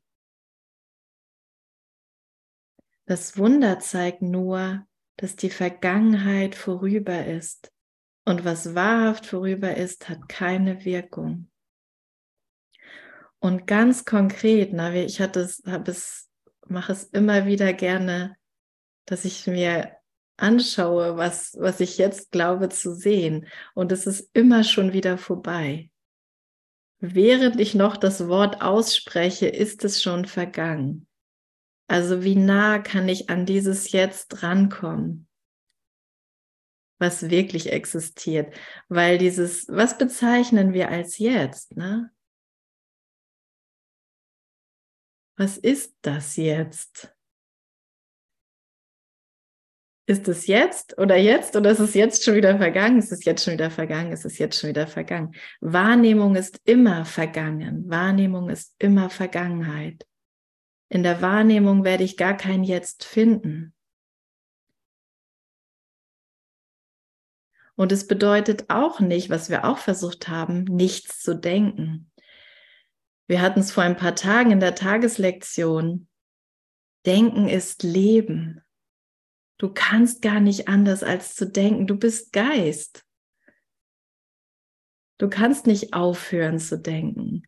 Das 3.07 3.39
Wunder 3.39 3.79
zeigt 3.79 4.21
nur, 4.21 4.87
dass 5.17 5.37
die 5.37 5.49
Vergangenheit 5.49 6.55
vorüber 6.55 7.25
ist 7.25 7.73
und 8.27 8.45
was 8.45 8.75
wahrhaft 8.75 9.25
vorüber 9.25 9.75
ist, 9.75 10.11
hat 10.11 10.29
keine 10.29 10.85
Wirkung. 10.85 11.51
Und 13.41 13.67
ganz 13.67 14.05
konkret, 14.05 14.73
na, 14.73 14.93
ich 14.95 15.21
hatte 15.21 15.41
es, 15.41 15.63
habe 15.67 15.91
es 15.91 16.29
mache 16.69 16.93
es 16.93 17.05
immer 17.05 17.47
wieder 17.47 17.73
gerne, 17.73 18.37
dass 19.07 19.25
ich 19.25 19.47
mir 19.47 19.93
anschaue, 20.37 21.17
was, 21.17 21.57
was 21.59 21.81
ich 21.81 21.99
jetzt 21.99 22.31
glaube 22.31 22.69
zu 22.69 22.95
sehen. 22.95 23.47
Und 23.75 23.91
es 23.91 24.07
ist 24.07 24.31
immer 24.35 24.65
schon 24.65 24.93
wieder 24.93 25.19
vorbei. 25.19 25.91
Während 27.01 27.61
ich 27.61 27.75
noch 27.75 27.97
das 27.97 28.29
Wort 28.29 28.61
ausspreche, 28.61 29.47
ist 29.49 29.85
es 29.85 30.03
schon 30.03 30.25
vergangen. 30.25 31.07
Also 31.87 32.23
wie 32.23 32.37
nah 32.37 32.79
kann 32.79 33.09
ich 33.09 33.31
an 33.31 33.47
dieses 33.47 33.93
Jetzt 33.93 34.43
rankommen, 34.43 35.27
was 36.99 37.31
wirklich 37.31 37.73
existiert? 37.73 38.55
Weil 38.89 39.17
dieses, 39.17 39.69
was 39.69 39.97
bezeichnen 39.97 40.75
wir 40.75 40.91
als 40.91 41.19
Jetzt? 41.19 41.77
Ne? 41.77 42.11
Was 45.39 45.57
ist 45.57 45.95
das 46.03 46.37
jetzt? 46.37 47.15
ist 50.09 50.27
es 50.27 50.47
jetzt 50.47 50.97
oder 50.97 51.17
jetzt 51.17 51.55
oder 51.55 51.71
ist 51.71 51.81
es 51.81 51.93
jetzt 51.93 52.25
schon 52.25 52.35
wieder 52.35 52.57
vergangen? 52.57 52.99
Ist 52.99 53.13
es 53.13 53.27
jetzt 53.27 53.45
schon 53.45 53.53
wieder 53.53 53.71
vergangen? 53.71 54.11
Ist 54.11 54.25
es 54.25 54.39
jetzt 54.39 54.59
schon 54.59 54.71
wieder 54.71 54.87
vergangen? 54.87 55.35
Wahrnehmung 55.61 56.35
ist 56.35 56.63
immer 56.65 57.05
vergangen. 57.05 57.89
Wahrnehmung 57.91 58.49
ist 58.49 58.75
immer 58.79 59.11
Vergangenheit. 59.11 60.07
In 60.89 61.03
der 61.03 61.21
Wahrnehmung 61.21 61.85
werde 61.85 62.05
ich 62.05 62.17
gar 62.17 62.35
kein 62.39 62.65
Jetzt 62.65 63.05
finden. 63.05 63.75
Und 67.77 67.93
es 67.93 68.07
bedeutet 68.07 68.71
auch 68.71 69.01
nicht, 69.01 69.29
was 69.29 69.51
wir 69.51 69.67
auch 69.67 69.79
versucht 69.79 70.27
haben, 70.27 70.65
nichts 70.65 71.21
zu 71.21 71.37
denken. 71.37 72.11
Wir 73.29 73.43
hatten 73.43 73.61
es 73.61 73.71
vor 73.71 73.83
ein 73.83 73.97
paar 73.97 74.15
Tagen 74.15 74.51
in 74.51 74.61
der 74.61 74.75
Tageslektion. 74.75 76.09
Denken 77.05 77.47
ist 77.47 77.83
Leben. 77.83 78.63
Du 79.59 79.73
kannst 79.73 80.23
gar 80.23 80.41
nicht 80.41 80.67
anders 80.67 81.03
als 81.03 81.35
zu 81.35 81.47
denken. 81.47 81.87
Du 81.87 81.97
bist 81.97 82.33
Geist. 82.33 83.05
Du 85.19 85.29
kannst 85.29 85.67
nicht 85.67 85.93
aufhören 85.93 86.59
zu 86.59 86.79
denken. 86.79 87.43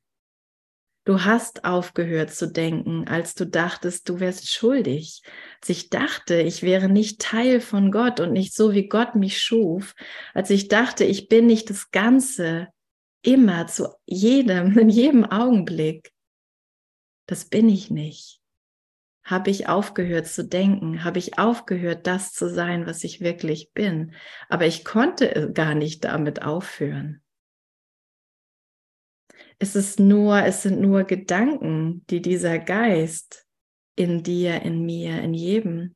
Du 1.05 1.25
hast 1.25 1.65
aufgehört 1.65 2.31
zu 2.31 2.53
denken, 2.53 3.09
als 3.09 3.35
du 3.35 3.47
dachtest, 3.47 4.09
du 4.09 4.21
wärst 4.21 4.53
schuldig. 4.53 5.23
Als 5.61 5.71
ich 5.71 5.89
dachte, 5.89 6.43
ich 6.43 6.63
wäre 6.63 6.91
nicht 6.91 7.23
Teil 7.23 7.61
von 7.61 7.91
Gott 7.91 8.21
und 8.21 8.33
nicht 8.33 8.55
so, 8.55 8.75
wie 8.75 8.87
Gott 8.87 9.15
mich 9.15 9.41
schuf. 9.41 9.95
Als 10.35 10.51
ich 10.51 10.69
dachte, 10.69 11.05
ich 11.05 11.29
bin 11.29 11.47
nicht 11.47 11.71
das 11.71 11.91
Ganze, 11.91 12.69
immer, 13.23 13.67
zu 13.67 13.89
jedem, 14.07 14.77
in 14.79 14.89
jedem 14.89 15.25
Augenblick. 15.25 16.13
Das 17.27 17.45
bin 17.45 17.69
ich 17.69 17.91
nicht. 17.91 18.41
Habe 19.25 19.51
ich 19.51 19.69
aufgehört 19.69 20.27
zu 20.27 20.45
denken? 20.45 21.05
Habe 21.05 21.19
ich 21.19 21.39
aufgehört, 21.39 22.07
das 22.07 22.33
zu 22.33 22.49
sein, 22.49 22.87
was 22.87 23.05
ich 23.05 23.21
wirklich 23.21 23.73
bin? 23.73 24.15
Aber 24.49 24.67
ich 24.67 24.85
konnte 24.85 25.53
gar 25.53 25.75
nicht 25.75 26.05
damit 26.05 26.43
aufhören 26.43 27.23
es 29.61 29.77
ist 29.77 30.01
nur, 30.01 30.43
es 30.43 30.63
sind 30.63 30.81
nur 30.81 31.05
Gedanken, 31.05 32.05
die 32.09 32.23
dieser 32.23 32.59
Geist 32.59 33.47
in 33.95 34.23
dir, 34.23 34.63
in 34.63 34.85
mir, 34.87 35.21
in 35.21 35.35
jedem 35.35 35.95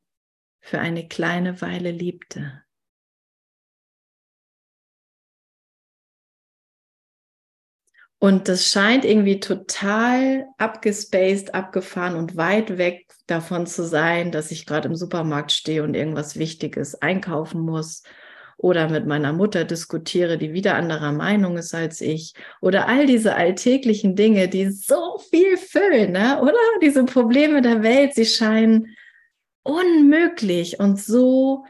für 0.61 0.79
eine 0.81 1.09
kleine 1.09 1.61
Weile 1.63 1.91
liebte. 1.91 2.64
Und 8.25 8.49
das 8.49 8.73
scheint 8.73 9.05
irgendwie 9.05 9.39
total 9.39 10.47
abgespaced, 10.57 11.55
abgefahren 11.55 12.17
und 12.17 12.39
weit 12.39 12.79
weg 12.79 13.05
davon 13.27 13.67
zu 13.67 13.85
sein, 13.85 14.33
dass 14.33 14.51
ich 14.51 14.65
gerade 14.65 14.89
im 14.89 14.97
Supermarkt 14.97 15.53
stehe 15.53 15.83
und 15.83 15.93
irgendwas 15.93 16.39
Wichtiges 16.39 16.95
einkaufen 17.03 17.61
muss 17.61 18.03
oder 18.57 18.89
mit 18.89 19.05
meiner 19.07 19.35
Mutter 19.35 19.67
diskutiere, 19.67 20.39
die 20.39 20.55
wieder 20.55 20.75
anderer 20.75 21.13
Meinung 21.13 21.59
ist 21.59 21.75
als 21.75 22.01
ich 22.01 22.33
oder 22.63 22.89
all 22.89 23.05
diese 23.05 23.35
alltäglichen 23.35 24.17
Dinge, 24.17 24.49
die 24.49 24.71
so 24.71 25.19
viel 25.29 25.59
füllen, 25.59 26.13
ne? 26.13 26.41
oder 26.41 26.55
diese 26.81 27.05
Probleme 27.05 27.61
der 27.61 27.83
Welt, 27.83 28.15
sie 28.15 28.25
scheinen 28.25 28.97
unmöglich 29.65 30.81
und 30.81 30.99
so 30.99 31.67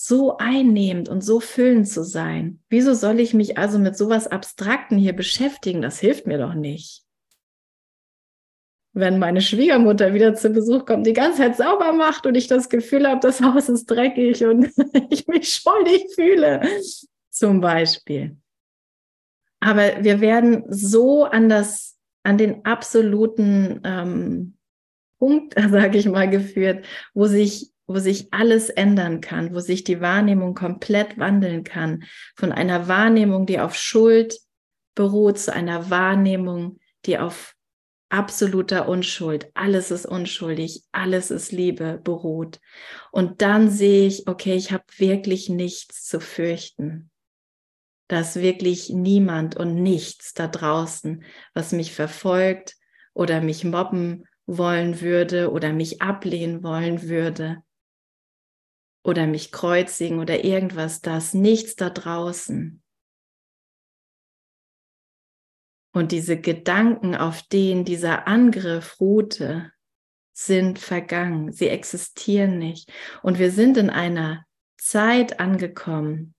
so 0.00 0.36
einnehmend 0.36 1.08
und 1.08 1.22
so 1.22 1.40
füllend 1.40 1.88
zu 1.88 2.04
sein. 2.04 2.60
Wieso 2.68 2.94
soll 2.94 3.18
ich 3.20 3.34
mich 3.34 3.58
also 3.58 3.78
mit 3.78 3.96
sowas 3.96 4.26
Abstrakten 4.26 4.96
hier 4.96 5.12
beschäftigen? 5.12 5.82
Das 5.82 5.98
hilft 5.98 6.26
mir 6.26 6.38
doch 6.38 6.54
nicht 6.54 7.04
wenn 8.98 9.18
meine 9.18 9.40
Schwiegermutter 9.40 10.12
wieder 10.12 10.34
zu 10.34 10.50
Besuch 10.50 10.84
kommt, 10.84 11.06
die 11.06 11.12
ganze 11.12 11.38
Zeit 11.38 11.56
sauber 11.56 11.92
macht 11.92 12.26
und 12.26 12.34
ich 12.34 12.46
das 12.46 12.68
Gefühl 12.68 13.06
habe, 13.06 13.20
das 13.20 13.40
Haus 13.42 13.68
ist 13.68 13.86
dreckig 13.86 14.44
und 14.44 14.70
ich 15.10 15.26
mich 15.26 15.52
schuldig 15.52 16.06
fühle, 16.14 16.62
zum 17.30 17.60
Beispiel. 17.60 18.36
Aber 19.60 20.04
wir 20.04 20.20
werden 20.20 20.64
so 20.68 21.24
an 21.24 21.48
das, 21.48 21.96
an 22.22 22.38
den 22.38 22.64
absoluten 22.64 23.80
ähm, 23.84 24.56
Punkt, 25.18 25.54
sage 25.70 25.98
ich 25.98 26.06
mal, 26.06 26.28
geführt, 26.28 26.84
wo 27.14 27.26
sich 27.26 27.70
wo 27.88 27.98
sich 27.98 28.32
alles 28.32 28.68
ändern 28.68 29.22
kann, 29.22 29.54
wo 29.54 29.60
sich 29.60 29.82
die 29.82 30.00
Wahrnehmung 30.02 30.54
komplett 30.54 31.18
wandeln 31.18 31.64
kann, 31.64 32.04
von 32.36 32.52
einer 32.52 32.86
Wahrnehmung, 32.86 33.46
die 33.46 33.58
auf 33.58 33.74
Schuld 33.74 34.38
beruht, 34.94 35.38
zu 35.38 35.52
einer 35.52 35.90
Wahrnehmung, 35.90 36.78
die 37.06 37.18
auf 37.18 37.54
absoluter 38.10 38.88
Unschuld. 38.88 39.50
Alles 39.54 39.90
ist 39.90 40.04
unschuldig, 40.04 40.82
alles 40.92 41.30
ist 41.30 41.50
Liebe 41.50 41.98
beruht. 42.04 42.60
Und 43.10 43.40
dann 43.40 43.70
sehe 43.70 44.06
ich, 44.06 44.28
okay, 44.28 44.54
ich 44.54 44.70
habe 44.70 44.84
wirklich 44.98 45.48
nichts 45.48 46.04
zu 46.04 46.20
fürchten. 46.20 47.10
Da 48.06 48.20
ist 48.20 48.36
wirklich 48.36 48.90
niemand 48.90 49.56
und 49.56 49.82
nichts 49.82 50.34
da 50.34 50.46
draußen, 50.46 51.24
was 51.54 51.72
mich 51.72 51.94
verfolgt 51.94 52.76
oder 53.14 53.40
mich 53.40 53.64
mobben 53.64 54.24
wollen 54.46 55.00
würde 55.00 55.50
oder 55.50 55.72
mich 55.72 56.02
ablehnen 56.02 56.62
wollen 56.62 57.08
würde 57.08 57.62
oder 59.08 59.26
mich 59.26 59.50
kreuzigen 59.50 60.20
oder 60.20 60.44
irgendwas. 60.44 61.00
Da 61.00 61.18
ist 61.18 61.34
nichts 61.34 61.74
da 61.74 61.90
draußen. 61.90 62.82
Und 65.92 66.12
diese 66.12 66.38
Gedanken, 66.40 67.16
auf 67.16 67.42
denen 67.42 67.84
dieser 67.84 68.28
Angriff 68.28 69.00
ruhte, 69.00 69.72
sind 70.32 70.78
vergangen. 70.78 71.52
Sie 71.52 71.68
existieren 71.68 72.58
nicht. 72.58 72.92
Und 73.22 73.40
wir 73.40 73.50
sind 73.50 73.76
in 73.76 73.90
einer 73.90 74.44
Zeit 74.76 75.40
angekommen, 75.40 76.34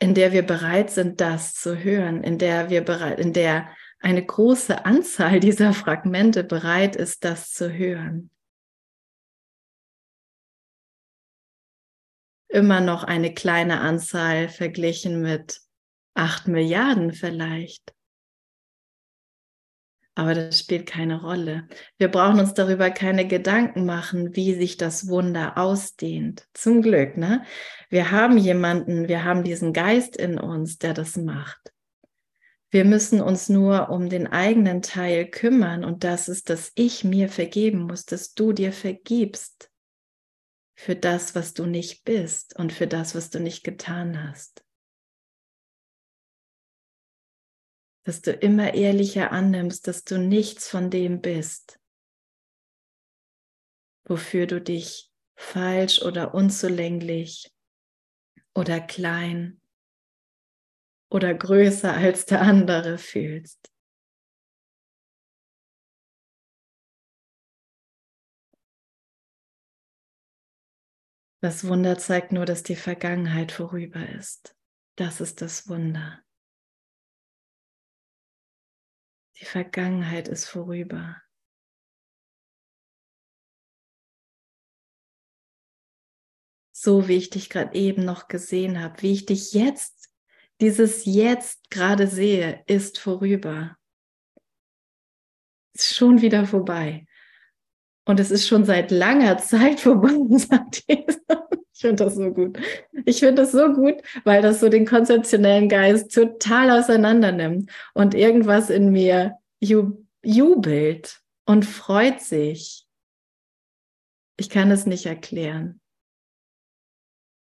in 0.00 0.14
der 0.14 0.32
wir 0.32 0.42
bereit 0.42 0.90
sind, 0.90 1.20
das 1.20 1.54
zu 1.54 1.78
hören, 1.78 2.24
in 2.24 2.38
der 2.38 2.70
wir 2.70 2.80
bereit, 2.80 3.20
in 3.20 3.32
der 3.32 3.68
eine 4.00 4.24
große 4.24 4.84
Anzahl 4.84 5.38
dieser 5.40 5.72
Fragmente 5.72 6.42
bereit 6.42 6.96
ist, 6.96 7.24
das 7.24 7.52
zu 7.52 7.72
hören. 7.72 8.30
Immer 12.48 12.80
noch 12.80 13.04
eine 13.04 13.34
kleine 13.34 13.80
Anzahl 13.80 14.48
verglichen 14.48 15.20
mit 15.20 15.60
acht 16.14 16.48
Milliarden 16.48 17.12
vielleicht. 17.12 17.94
Aber 20.14 20.34
das 20.34 20.58
spielt 20.58 20.86
keine 20.86 21.20
Rolle. 21.20 21.68
Wir 21.96 22.08
brauchen 22.08 22.40
uns 22.40 22.52
darüber 22.52 22.90
keine 22.90 23.28
Gedanken 23.28 23.86
machen, 23.86 24.34
wie 24.34 24.54
sich 24.54 24.76
das 24.76 25.06
Wunder 25.06 25.56
ausdehnt. 25.56 26.48
Zum 26.54 26.82
Glück, 26.82 27.16
ne? 27.16 27.44
Wir 27.88 28.10
haben 28.10 28.36
jemanden, 28.36 29.06
wir 29.06 29.22
haben 29.22 29.44
diesen 29.44 29.72
Geist 29.72 30.16
in 30.16 30.40
uns, 30.40 30.78
der 30.78 30.92
das 30.92 31.16
macht. 31.16 31.72
Wir 32.70 32.84
müssen 32.84 33.20
uns 33.20 33.48
nur 33.48 33.90
um 33.90 34.08
den 34.08 34.26
eigenen 34.26 34.82
Teil 34.82 35.24
kümmern 35.26 35.84
und 35.84 36.02
das 36.02 36.28
ist, 36.28 36.50
dass 36.50 36.72
ich 36.74 37.04
mir 37.04 37.28
vergeben 37.28 37.82
muss, 37.82 38.04
dass 38.04 38.34
du 38.34 38.52
dir 38.52 38.72
vergibst 38.72 39.70
für 40.78 40.94
das, 40.94 41.34
was 41.34 41.54
du 41.54 41.66
nicht 41.66 42.04
bist 42.04 42.56
und 42.56 42.72
für 42.72 42.86
das, 42.86 43.16
was 43.16 43.30
du 43.30 43.40
nicht 43.40 43.64
getan 43.64 44.28
hast. 44.28 44.64
dass 48.04 48.22
du 48.22 48.32
immer 48.32 48.72
ehrlicher 48.72 49.32
annimmst, 49.32 49.86
dass 49.86 50.02
du 50.02 50.18
nichts 50.18 50.66
von 50.66 50.88
dem 50.88 51.20
bist, 51.20 51.78
wofür 54.06 54.46
du 54.46 54.62
dich 54.62 55.12
falsch 55.36 56.00
oder 56.00 56.32
unzulänglich 56.32 57.52
oder 58.54 58.80
klein 58.80 59.60
oder 61.10 61.34
größer 61.34 61.92
als 61.92 62.24
der 62.24 62.40
andere 62.40 62.96
fühlst. 62.96 63.70
Das 71.40 71.66
Wunder 71.68 71.98
zeigt 71.98 72.32
nur, 72.32 72.44
dass 72.46 72.64
die 72.64 72.76
Vergangenheit 72.76 73.52
vorüber 73.52 74.08
ist. 74.08 74.56
Das 74.96 75.20
ist 75.20 75.40
das 75.40 75.68
Wunder. 75.68 76.20
Die 79.36 79.44
Vergangenheit 79.44 80.26
ist 80.26 80.46
vorüber. 80.46 81.22
So 86.72 87.08
wie 87.08 87.16
ich 87.16 87.30
dich 87.30 87.50
gerade 87.50 87.76
eben 87.76 88.04
noch 88.04 88.28
gesehen 88.28 88.80
habe, 88.80 89.02
wie 89.02 89.12
ich 89.12 89.26
dich 89.26 89.52
jetzt, 89.52 90.12
dieses 90.60 91.04
Jetzt 91.04 91.70
gerade 91.70 92.06
sehe, 92.06 92.64
ist 92.66 92.98
vorüber. 92.98 93.76
Ist 95.74 95.94
schon 95.94 96.20
wieder 96.20 96.46
vorbei. 96.46 97.07
Und 98.08 98.18
es 98.20 98.30
ist 98.30 98.48
schon 98.48 98.64
seit 98.64 98.90
langer 98.90 99.36
Zeit 99.36 99.80
vorbei, 99.80 100.08
sagt 100.38 100.82
Jesus. 100.88 101.20
Ich 101.74 101.82
finde 101.82 102.04
das 102.04 102.14
so 102.14 102.32
gut. 102.32 102.58
Ich 103.04 103.18
finde 103.18 103.42
das 103.42 103.52
so 103.52 103.70
gut, 103.74 103.96
weil 104.24 104.40
das 104.40 104.60
so 104.60 104.70
den 104.70 104.86
konzeptionellen 104.86 105.68
Geist 105.68 106.14
total 106.14 106.70
auseinander 106.70 107.32
nimmt 107.32 107.70
und 107.92 108.14
irgendwas 108.14 108.70
in 108.70 108.90
mir 108.92 109.36
jubelt 109.60 111.20
und 111.44 111.66
freut 111.66 112.22
sich. 112.22 112.88
Ich 114.38 114.48
kann 114.48 114.70
es 114.70 114.86
nicht 114.86 115.04
erklären. 115.04 115.78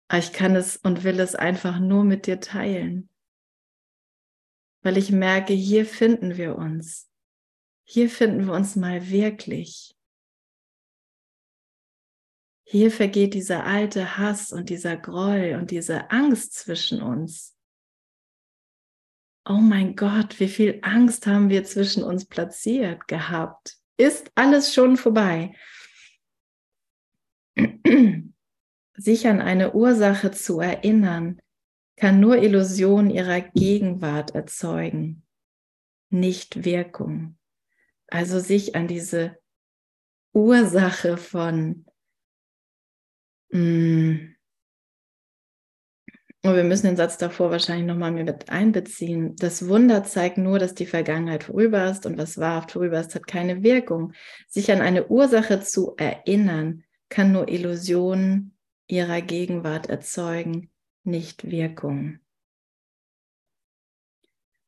Aber 0.10 0.20
ich 0.20 0.32
kann 0.32 0.56
es 0.56 0.78
und 0.78 1.04
will 1.04 1.20
es 1.20 1.34
einfach 1.34 1.80
nur 1.80 2.04
mit 2.04 2.28
dir 2.28 2.40
teilen. 2.40 3.10
Weil 4.84 5.00
ich 5.00 5.12
merke, 5.12 5.54
hier 5.54 5.88
finden 5.88 6.38
wir 6.38 6.56
uns. 6.56 7.10
Hier 7.84 8.12
finden 8.12 8.46
wir 8.46 8.54
uns 8.54 8.76
mal 8.76 9.10
wirklich. 9.10 9.96
Hier 12.72 12.90
vergeht 12.90 13.34
dieser 13.34 13.66
alte 13.66 14.18
Hass 14.18 14.54
und 14.54 14.70
dieser 14.70 14.96
Groll 14.96 15.58
und 15.60 15.72
diese 15.72 16.10
Angst 16.10 16.54
zwischen 16.54 17.02
uns. 17.02 17.54
Oh 19.46 19.60
mein 19.60 19.98
Gott, 19.98 20.40
wie 20.40 20.48
viel 20.48 20.80
Angst 20.82 21.28
haben 21.28 21.50
wir 21.50 21.66
zwischen 21.66 22.02
uns 22.02 22.24
platziert 22.24 23.10
gehabt. 23.10 23.76
Ist 23.98 24.32
alles 24.36 24.74
schon 24.74 24.96
vorbei. 24.96 25.54
Sich 28.96 29.28
an 29.28 29.42
eine 29.42 29.74
Ursache 29.74 30.32
zu 30.32 30.62
erinnern, 30.62 31.42
kann 31.98 32.22
nur 32.22 32.38
Illusion 32.38 33.10
ihrer 33.10 33.42
Gegenwart 33.42 34.34
erzeugen, 34.34 35.24
nicht 36.10 36.64
Wirkung. 36.64 37.38
Also 38.08 38.40
sich 38.40 38.76
an 38.76 38.88
diese 38.88 39.38
Ursache 40.32 41.18
von 41.18 41.86
und 46.44 46.56
wir 46.56 46.64
müssen 46.64 46.88
den 46.88 46.96
Satz 46.96 47.18
davor 47.18 47.52
wahrscheinlich 47.52 47.86
nochmal 47.86 48.12
mit 48.12 48.50
einbeziehen. 48.50 49.36
Das 49.36 49.68
Wunder 49.68 50.04
zeigt 50.04 50.38
nur, 50.38 50.58
dass 50.58 50.74
die 50.74 50.86
Vergangenheit 50.86 51.44
vorüber 51.44 51.90
ist 51.90 52.06
und 52.06 52.18
was 52.18 52.38
wahrhaft 52.38 52.72
vorüber 52.72 53.00
ist, 53.00 53.14
hat 53.14 53.28
keine 53.28 53.62
Wirkung. 53.62 54.14
Sich 54.48 54.72
an 54.72 54.82
eine 54.82 55.08
Ursache 55.08 55.62
zu 55.62 55.96
erinnern, 55.98 56.84
kann 57.10 57.32
nur 57.32 57.48
Illusionen 57.48 58.58
ihrer 58.88 59.22
Gegenwart 59.22 59.88
erzeugen, 59.88 60.72
nicht 61.04 61.50
Wirkung. 61.50 62.20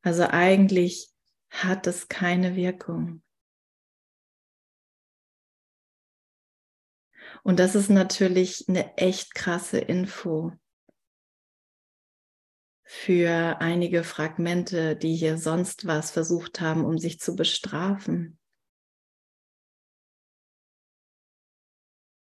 Also 0.02 0.26
eigentlich 0.28 1.10
hat 1.50 1.86
es 1.86 2.08
keine 2.08 2.56
Wirkung. 2.56 3.22
Und 7.46 7.58
das 7.58 7.74
ist 7.74 7.90
natürlich 7.90 8.68
eine 8.68 8.96
echt 8.96 9.34
krasse 9.34 9.78
Info 9.78 10.52
für 12.84 13.58
einige 13.60 14.02
Fragmente, 14.02 14.96
die 14.96 15.14
hier 15.14 15.36
sonst 15.36 15.86
was 15.86 16.10
versucht 16.10 16.62
haben, 16.62 16.86
um 16.86 16.98
sich 16.98 17.20
zu 17.20 17.36
bestrafen. 17.36 18.38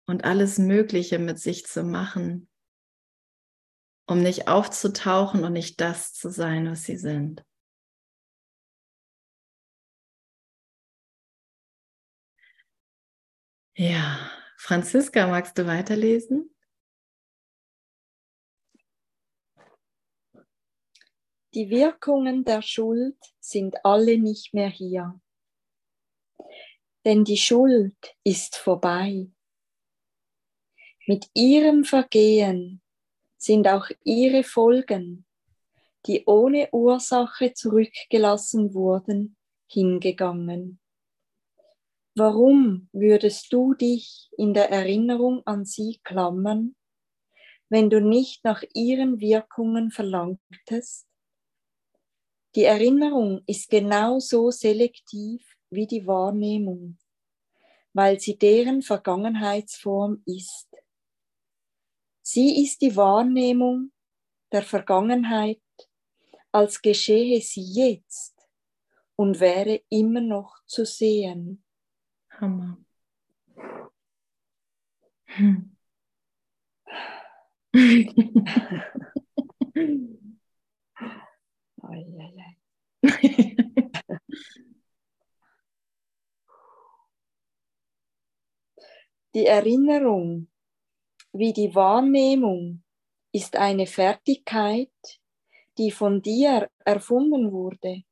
Und 0.07 0.25
alles 0.25 0.57
Mögliche 0.57 1.19
mit 1.19 1.39
sich 1.39 1.65
zu 1.65 1.83
machen, 1.83 2.49
um 4.07 4.21
nicht 4.21 4.49
aufzutauchen 4.49 5.45
und 5.45 5.53
nicht 5.53 5.79
das 5.79 6.11
zu 6.13 6.29
sein, 6.29 6.69
was 6.69 6.83
sie 6.83 6.97
sind. 6.97 7.45
Ja, 13.75 14.36
Franziska, 14.59 15.27
magst 15.27 15.55
du 15.57 15.67
weiterlesen? 15.67 16.49
Die 21.53 21.69
Wirkungen 21.69 22.43
der 22.43 22.63
Schuld 22.63 23.17
sind 23.39 23.85
alle 23.85 24.17
nicht 24.17 24.55
mehr 24.55 24.69
hier. 24.69 25.21
Denn 27.05 27.23
die 27.23 27.37
Schuld 27.37 27.95
ist 28.23 28.55
vorbei. 28.55 29.31
Mit 31.05 31.27
ihrem 31.35 31.85
Vergehen 31.85 32.81
sind 33.37 33.67
auch 33.67 33.89
ihre 34.03 34.43
Folgen, 34.43 35.25
die 36.07 36.25
ohne 36.25 36.69
Ursache 36.71 37.53
zurückgelassen 37.53 38.73
wurden, 38.73 39.37
hingegangen. 39.67 40.79
Warum 42.19 42.89
würdest 42.93 43.53
du 43.53 43.75
dich 43.75 44.31
in 44.39 44.55
der 44.55 44.71
Erinnerung 44.71 45.45
an 45.45 45.65
sie 45.65 45.99
klammern, 46.03 46.75
wenn 47.69 47.91
du 47.91 48.01
nicht 48.01 48.43
nach 48.43 48.63
ihren 48.73 49.19
Wirkungen 49.19 49.91
verlangtest? 49.91 51.05
Die 52.55 52.63
Erinnerung 52.63 53.43
ist 53.45 53.69
genauso 53.69 54.49
selektiv 54.49 55.45
wie 55.69 55.85
die 55.85 56.07
Wahrnehmung, 56.07 56.97
weil 57.93 58.19
sie 58.19 58.35
deren 58.35 58.81
Vergangenheitsform 58.81 60.23
ist. 60.25 60.69
Sie 62.23 62.63
ist 62.63 62.81
die 62.81 62.95
Wahrnehmung 62.95 63.91
der 64.51 64.63
Vergangenheit, 64.63 65.61
als 66.51 66.81
geschehe 66.81 67.41
sie 67.41 67.73
jetzt 67.75 68.33
und 69.15 69.39
wäre 69.39 69.83
immer 69.89 70.21
noch 70.21 70.57
zu 70.65 70.83
sehen. 70.83 71.63
Hammer. 72.39 72.77
Hm. 75.25 75.71
Die 89.33 89.45
Erinnerung 89.45 90.47
wie 91.33 91.53
die 91.53 91.73
Wahrnehmung 91.75 92.83
ist 93.31 93.55
eine 93.55 93.85
Fertigkeit, 93.85 94.89
die 95.77 95.91
von 95.91 96.21
dir 96.21 96.69
erfunden 96.85 97.51
wurde, 97.51 98.03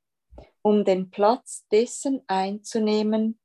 um 0.61 0.83
den 0.83 1.09
Platz 1.09 1.65
dessen 1.71 2.21
einzunehmen, 2.27 3.39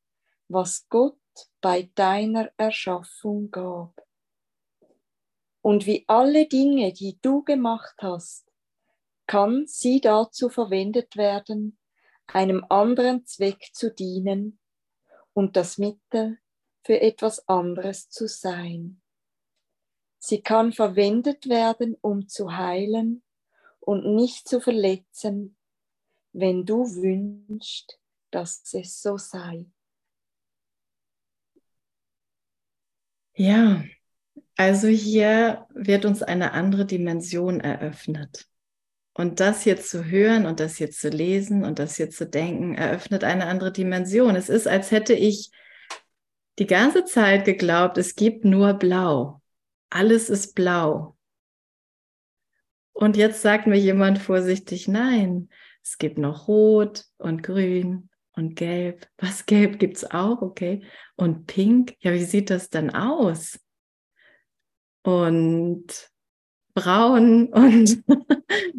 was 0.50 0.88
Gott 0.88 1.16
bei 1.60 1.90
deiner 1.94 2.50
Erschaffung 2.56 3.50
gab. 3.50 3.94
Und 5.62 5.86
wie 5.86 6.04
alle 6.08 6.46
Dinge, 6.46 6.92
die 6.92 7.18
du 7.22 7.44
gemacht 7.44 7.94
hast, 7.98 8.50
kann 9.26 9.66
sie 9.66 10.00
dazu 10.00 10.48
verwendet 10.48 11.16
werden, 11.16 11.78
einem 12.26 12.64
anderen 12.68 13.26
Zweck 13.26 13.70
zu 13.72 13.92
dienen 13.92 14.58
und 15.34 15.56
das 15.56 15.78
Mittel 15.78 16.38
für 16.82 17.00
etwas 17.00 17.46
anderes 17.48 18.08
zu 18.08 18.26
sein. 18.26 19.00
Sie 20.18 20.42
kann 20.42 20.72
verwendet 20.72 21.48
werden, 21.48 21.96
um 22.00 22.28
zu 22.28 22.56
heilen 22.56 23.22
und 23.78 24.16
nicht 24.16 24.48
zu 24.48 24.60
verletzen, 24.60 25.56
wenn 26.32 26.66
du 26.66 26.84
wünschst, 26.84 28.00
dass 28.30 28.62
es 28.74 29.00
so 29.00 29.16
sei. 29.16 29.66
Ja, 33.40 33.82
also 34.58 34.88
hier 34.88 35.66
wird 35.72 36.04
uns 36.04 36.22
eine 36.22 36.52
andere 36.52 36.84
Dimension 36.84 37.60
eröffnet. 37.60 38.46
Und 39.14 39.40
das 39.40 39.62
hier 39.62 39.80
zu 39.80 40.04
hören 40.04 40.44
und 40.44 40.60
das 40.60 40.76
hier 40.76 40.90
zu 40.90 41.08
lesen 41.08 41.64
und 41.64 41.78
das 41.78 41.96
hier 41.96 42.10
zu 42.10 42.26
denken, 42.26 42.74
eröffnet 42.74 43.24
eine 43.24 43.46
andere 43.46 43.72
Dimension. 43.72 44.36
Es 44.36 44.50
ist, 44.50 44.68
als 44.68 44.90
hätte 44.90 45.14
ich 45.14 45.50
die 46.58 46.66
ganze 46.66 47.06
Zeit 47.06 47.46
geglaubt, 47.46 47.96
es 47.96 48.14
gibt 48.14 48.44
nur 48.44 48.74
Blau. 48.74 49.40
Alles 49.88 50.28
ist 50.28 50.54
blau. 50.54 51.16
Und 52.92 53.16
jetzt 53.16 53.40
sagt 53.40 53.66
mir 53.66 53.78
jemand 53.78 54.18
vorsichtig, 54.18 54.86
nein, 54.86 55.48
es 55.82 55.96
gibt 55.96 56.18
noch 56.18 56.46
Rot 56.46 57.06
und 57.16 57.42
Grün 57.42 58.09
und 58.40 58.56
Gelb. 58.56 59.06
Was 59.18 59.46
Gelb 59.46 59.78
gibt 59.78 59.98
es 59.98 60.10
auch, 60.10 60.40
okay? 60.40 60.82
Und 61.16 61.46
Pink, 61.46 61.94
ja, 62.00 62.12
wie 62.12 62.24
sieht 62.24 62.50
das 62.50 62.70
dann 62.70 62.90
aus? 62.90 63.60
Und 65.02 66.10
braun 66.74 67.46
und 67.52 68.02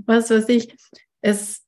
was 0.05 0.29
weiß 0.29 0.49
ich. 0.49 0.75
Es, 1.21 1.63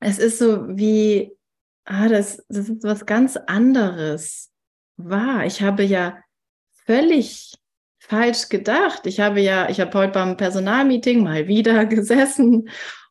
es 0.00 0.18
ist 0.18 0.38
so 0.38 0.68
wie, 0.76 1.36
ah, 1.84 2.08
das, 2.08 2.44
das 2.48 2.68
ist 2.68 2.84
was 2.84 3.04
ganz 3.04 3.36
anderes 3.36 4.52
war. 4.96 5.44
Ich 5.44 5.60
habe 5.62 5.82
ja 5.82 6.22
völlig 6.86 7.54
falsch 7.98 8.48
gedacht. 8.48 9.06
Ich 9.06 9.18
habe 9.18 9.40
ja, 9.40 9.68
ich 9.68 9.80
habe 9.80 9.98
heute 9.98 10.12
beim 10.12 10.36
Personalmeeting 10.36 11.24
mal 11.24 11.48
wieder 11.48 11.84
gesessen 11.86 12.68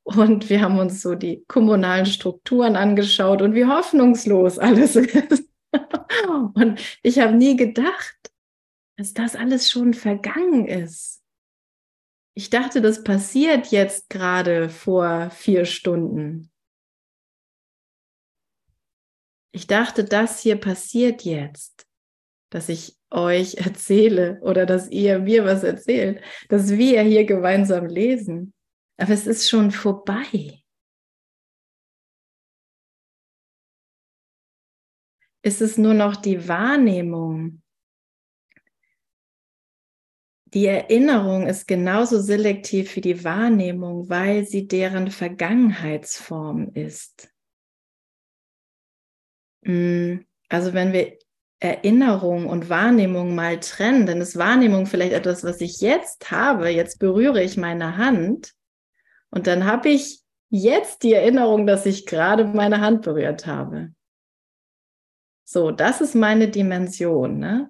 und 0.08 0.50
wir 0.50 0.62
haben 0.62 0.80
uns 0.80 1.02
so 1.02 1.16
die 1.16 1.44
kommunalen 1.48 2.06
Strukturen 2.06 2.78
angeschaut 2.78 3.42
und 3.42 3.56
wie 3.56 3.66
hoffnungslos 3.66 4.58
alles 4.58 4.96
ist. 4.96 5.50
Und 6.54 6.82
ich 7.04 7.20
habe 7.20 7.36
nie 7.36 7.58
gedacht, 7.58 8.16
dass 8.98 9.14
das 9.14 9.36
alles 9.36 9.70
schon 9.70 9.94
vergangen 9.94 10.66
ist. 10.66 11.22
Ich 12.36 12.50
dachte, 12.50 12.82
das 12.82 13.04
passiert 13.04 13.68
jetzt 13.68 14.10
gerade 14.10 14.70
vor 14.70 15.30
vier 15.32 15.66
Stunden. 15.66 16.52
Ich 19.52 19.68
dachte, 19.68 20.06
das 20.06 20.40
hier 20.40 20.56
passiert 20.56 21.24
jetzt. 21.24 21.86
dass 22.50 22.70
ich 22.70 22.98
euch 23.12 23.56
erzähle 23.56 24.40
oder 24.42 24.66
dass 24.66 24.90
ihr 24.90 25.20
mir 25.20 25.46
was 25.46 25.64
erzählt, 25.64 26.22
dass 26.50 26.72
wir 26.72 27.02
hier 27.02 27.26
gemeinsam 27.26 27.88
lesen. 27.88 28.54
Aber 28.98 29.12
es 29.12 29.28
ist 29.28 29.50
schon 29.50 29.72
vorbei. 29.72 30.64
Es 35.44 35.62
ist 35.62 35.78
nur 35.78 35.94
noch 35.94 36.16
die 36.16 36.48
Wahrnehmung. 36.48 37.62
Die 40.54 40.66
Erinnerung 40.66 41.46
ist 41.46 41.68
genauso 41.68 42.20
selektiv 42.20 42.96
wie 42.96 43.02
die 43.02 43.24
Wahrnehmung, 43.24 44.10
weil 44.10 44.46
sie 44.46 44.68
deren 44.68 45.12
Vergangenheitsform 45.12 46.72
ist. 46.74 47.30
Mm, 49.62 50.20
also 50.50 50.74
wenn 50.74 50.94
wir 50.94 51.18
Erinnerung 51.60 52.48
und 52.48 52.70
Wahrnehmung 52.70 53.36
mal 53.36 53.60
trennen, 53.60 54.06
dann 54.06 54.22
ist 54.22 54.38
Wahrnehmung 54.38 54.86
vielleicht 54.86 55.14
etwas, 55.14 55.44
was 55.44 55.62
ich 55.62 55.82
jetzt 55.82 56.32
habe. 56.32 56.70
Jetzt 56.70 57.00
berühre 57.00 57.44
ich 57.44 57.58
meine 57.58 57.98
Hand 57.98 58.57
und 59.32 59.48
dann 59.48 59.66
habe 59.66 59.90
ich 59.90 60.22
jetzt 60.50 61.04
die 61.04 61.14
Erinnerung, 61.14 61.68
dass 61.68 61.86
ich 61.86 62.06
gerade 62.06 62.46
meine 62.46 62.82
Hand 62.82 63.04
berührt 63.04 63.46
habe. 63.46 63.94
So, 65.46 65.72
das 65.72 66.02
ist 66.02 66.16
meine 66.16 66.50
Dimension. 66.50 67.40
Ne? 67.40 67.70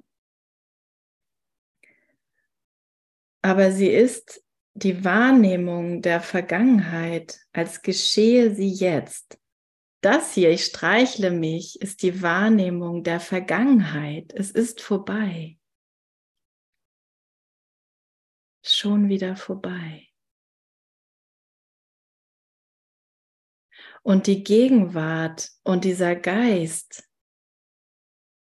Aber 3.42 3.72
sie 3.72 3.90
ist 3.90 4.44
die 4.74 5.04
Wahrnehmung 5.04 6.02
der 6.02 6.22
Vergangenheit, 6.22 7.40
als 7.54 7.82
geschehe 7.82 8.54
sie 8.54 8.70
jetzt 8.70 9.40
das 10.02 10.34
hier, 10.34 10.52
ich 10.52 10.66
streichle 10.66 11.32
mich, 11.32 11.82
ist 11.82 12.04
die 12.04 12.22
Wahrnehmung 12.22 13.04
der 13.04 13.20
Vergangenheit. 13.20 14.32
Es 14.34 14.52
ist 14.52 14.82
vorbei. 14.82 15.58
Schon 18.64 19.10
wieder 19.10 19.36
vorbei. 19.36 20.07
Und 24.08 24.28
die 24.28 24.42
Gegenwart 24.42 25.52
und 25.64 25.84
dieser 25.84 26.16
Geist 26.16 27.10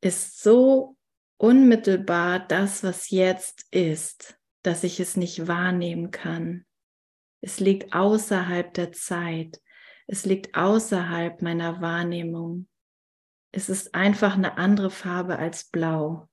ist 0.04 0.42
so 0.42 0.98
unmittelbar 1.38 2.40
das, 2.40 2.84
was 2.84 3.12
jetzt 3.12 3.68
ist, 3.70 4.40
dass 4.64 4.84
ich 4.84 5.00
es 5.00 5.18
nicht 5.18 5.48
wahrnehmen 5.48 6.10
kann. 6.10 6.66
Es 7.42 7.60
liegt 7.60 7.94
außerhalb 7.94 8.74
der 8.74 8.92
Zeit. 8.92 9.62
Es 10.08 10.26
liegt 10.26 10.56
außerhalb 10.56 11.44
meiner 11.44 11.80
Wahrnehmung. 11.80 12.68
Es 13.52 13.70
ist 13.70 13.94
einfach 13.94 14.34
eine 14.34 14.58
andere 14.58 14.90
Farbe 14.90 15.38
als 15.38 15.66
blau. 15.66 16.28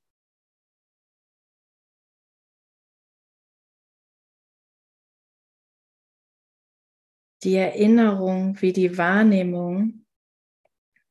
Die 7.45 7.55
Erinnerung 7.55 8.61
wie 8.61 8.73
die 8.73 8.99
Wahrnehmung 8.99 10.05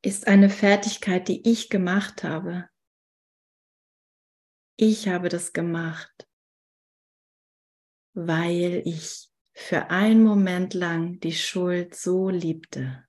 ist 0.01 0.27
eine 0.27 0.49
Fertigkeit, 0.49 1.27
die 1.29 1.49
ich 1.49 1.69
gemacht 1.69 2.23
habe. 2.23 2.69
Ich 4.75 5.07
habe 5.07 5.29
das 5.29 5.53
gemacht, 5.53 6.29
weil 8.13 8.81
ich 8.85 9.29
für 9.53 9.89
einen 9.89 10.23
Moment 10.23 10.73
lang 10.73 11.19
die 11.21 11.33
Schuld 11.33 11.95
so 11.95 12.29
liebte. 12.29 13.07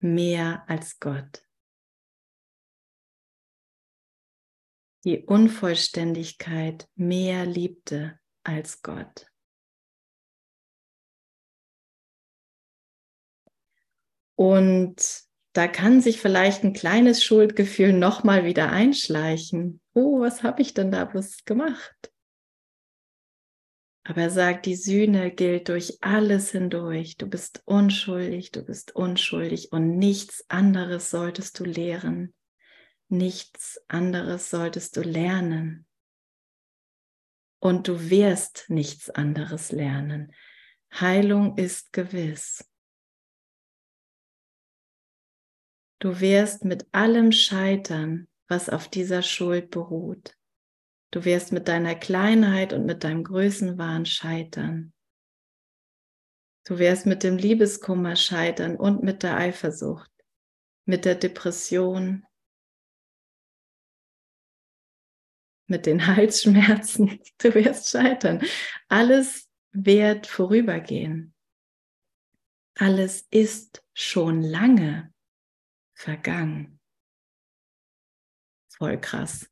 Mehr 0.00 0.68
als 0.68 0.98
Gott. 0.98 1.44
Die 5.04 5.24
Unvollständigkeit 5.24 6.88
mehr 6.96 7.46
liebte 7.46 8.20
als 8.42 8.82
Gott. 8.82 9.26
Und 14.38 15.24
da 15.52 15.66
kann 15.66 16.00
sich 16.00 16.20
vielleicht 16.20 16.62
ein 16.62 16.72
kleines 16.72 17.24
Schuldgefühl 17.24 17.92
nochmal 17.92 18.44
wieder 18.44 18.70
einschleichen. 18.70 19.80
Oh, 19.94 20.20
was 20.20 20.44
habe 20.44 20.62
ich 20.62 20.74
denn 20.74 20.92
da 20.92 21.04
bloß 21.04 21.44
gemacht? 21.44 22.12
Aber 24.04 24.22
er 24.22 24.30
sagt, 24.30 24.66
die 24.66 24.76
Sühne 24.76 25.32
gilt 25.32 25.68
durch 25.68 25.98
alles 26.02 26.52
hindurch. 26.52 27.16
Du 27.16 27.26
bist 27.26 27.62
unschuldig, 27.64 28.52
du 28.52 28.62
bist 28.62 28.94
unschuldig 28.94 29.72
und 29.72 29.98
nichts 29.98 30.48
anderes 30.48 31.10
solltest 31.10 31.58
du 31.58 31.64
lehren. 31.64 32.32
Nichts 33.08 33.82
anderes 33.88 34.50
solltest 34.50 34.96
du 34.96 35.00
lernen. 35.00 35.84
Und 37.58 37.88
du 37.88 38.08
wirst 38.08 38.66
nichts 38.68 39.10
anderes 39.10 39.72
lernen. 39.72 40.32
Heilung 40.94 41.58
ist 41.58 41.92
gewiss. 41.92 42.64
Du 46.00 46.20
wirst 46.20 46.64
mit 46.64 46.86
allem 46.92 47.32
scheitern, 47.32 48.28
was 48.46 48.68
auf 48.68 48.88
dieser 48.88 49.22
Schuld 49.22 49.70
beruht. 49.70 50.36
Du 51.10 51.24
wirst 51.24 51.52
mit 51.52 51.66
deiner 51.66 51.94
Kleinheit 51.94 52.72
und 52.72 52.86
mit 52.86 53.02
deinem 53.02 53.24
Größenwahn 53.24 54.06
scheitern. 54.06 54.92
Du 56.64 56.78
wirst 56.78 57.06
mit 57.06 57.22
dem 57.22 57.36
Liebeskummer 57.36 58.14
scheitern 58.14 58.76
und 58.76 59.02
mit 59.02 59.22
der 59.22 59.38
Eifersucht, 59.38 60.10
mit 60.84 61.04
der 61.04 61.14
Depression, 61.14 62.24
mit 65.66 65.86
den 65.86 66.06
Halsschmerzen. 66.06 67.18
Du 67.38 67.54
wirst 67.54 67.88
scheitern. 67.90 68.42
Alles 68.88 69.48
wird 69.72 70.26
vorübergehen. 70.26 71.34
Alles 72.76 73.26
ist 73.30 73.82
schon 73.94 74.42
lange 74.42 75.12
vergangen. 75.98 76.80
Voll 78.72 79.00
krass. 79.00 79.50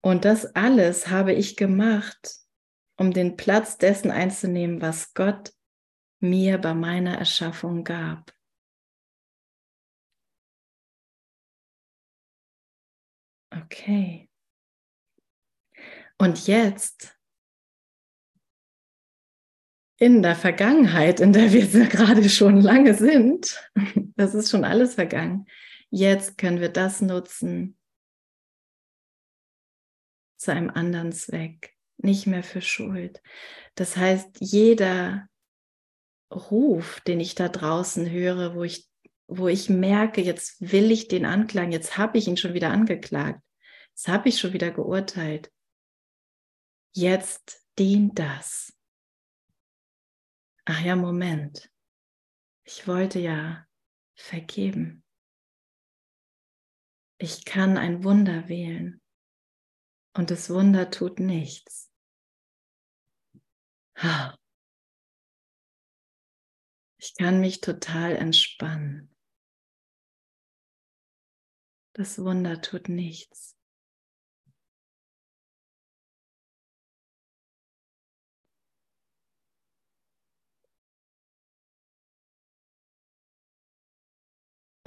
Und 0.00 0.24
das 0.24 0.54
alles 0.54 1.08
habe 1.08 1.32
ich 1.32 1.56
gemacht, 1.56 2.36
um 2.96 3.12
den 3.12 3.36
Platz 3.36 3.76
dessen 3.78 4.10
einzunehmen, 4.10 4.80
was 4.80 5.12
Gott 5.12 5.52
mir 6.20 6.58
bei 6.58 6.72
meiner 6.74 7.18
Erschaffung 7.18 7.84
gab. 7.84 8.32
Okay. 13.50 14.30
Und 16.18 16.46
jetzt, 16.46 17.17
in 19.98 20.22
der 20.22 20.36
Vergangenheit, 20.36 21.20
in 21.20 21.32
der 21.32 21.52
wir 21.52 21.66
gerade 21.88 22.28
schon 22.28 22.60
lange 22.60 22.94
sind, 22.94 23.60
das 24.16 24.34
ist 24.34 24.50
schon 24.50 24.64
alles 24.64 24.94
vergangen, 24.94 25.46
jetzt 25.90 26.38
können 26.38 26.60
wir 26.60 26.68
das 26.68 27.02
nutzen, 27.02 27.76
zu 30.36 30.52
einem 30.52 30.70
anderen 30.70 31.12
Zweck, 31.12 31.74
nicht 31.96 32.28
mehr 32.28 32.44
für 32.44 32.62
Schuld. 32.62 33.20
Das 33.74 33.96
heißt, 33.96 34.36
jeder 34.38 35.28
Ruf, 36.32 37.00
den 37.00 37.18
ich 37.18 37.34
da 37.34 37.48
draußen 37.48 38.08
höre, 38.08 38.54
wo 38.54 38.62
ich, 38.62 38.88
wo 39.26 39.48
ich 39.48 39.68
merke, 39.68 40.20
jetzt 40.20 40.60
will 40.60 40.92
ich 40.92 41.08
den 41.08 41.24
anklagen, 41.24 41.72
jetzt 41.72 41.98
habe 41.98 42.18
ich 42.18 42.28
ihn 42.28 42.36
schon 42.36 42.54
wieder 42.54 42.70
angeklagt, 42.70 43.42
jetzt 43.90 44.06
habe 44.06 44.28
ich 44.28 44.38
schon 44.38 44.52
wieder 44.52 44.70
geurteilt. 44.70 45.50
Jetzt 46.94 47.66
dient 47.78 48.18
das. 48.18 48.77
Ach 50.70 50.82
ja, 50.82 50.96
Moment. 50.96 51.72
Ich 52.62 52.86
wollte 52.86 53.18
ja 53.20 53.66
vergeben. 54.14 55.02
Ich 57.16 57.46
kann 57.46 57.78
ein 57.78 58.04
Wunder 58.04 58.50
wählen 58.50 59.00
und 60.14 60.30
das 60.30 60.50
Wunder 60.50 60.90
tut 60.90 61.20
nichts. 61.20 61.90
Ich 66.98 67.14
kann 67.16 67.40
mich 67.40 67.62
total 67.62 68.16
entspannen. 68.16 69.16
Das 71.94 72.18
Wunder 72.18 72.60
tut 72.60 72.90
nichts. 72.90 73.57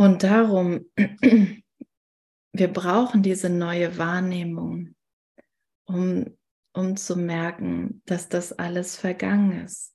Und 0.02 0.24
darum, 0.24 0.90
wir 2.54 2.74
brauchen 2.74 3.22
diese 3.22 3.52
neue 3.52 4.00
Wahrnehmung 4.00 4.96
um, 5.86 6.36
um 6.74 6.98
zu 6.98 7.16
merken, 7.16 8.02
dass 8.06 8.28
das 8.28 8.52
alles 8.52 8.98
vergangen 8.98 9.64
ist. 9.64 9.94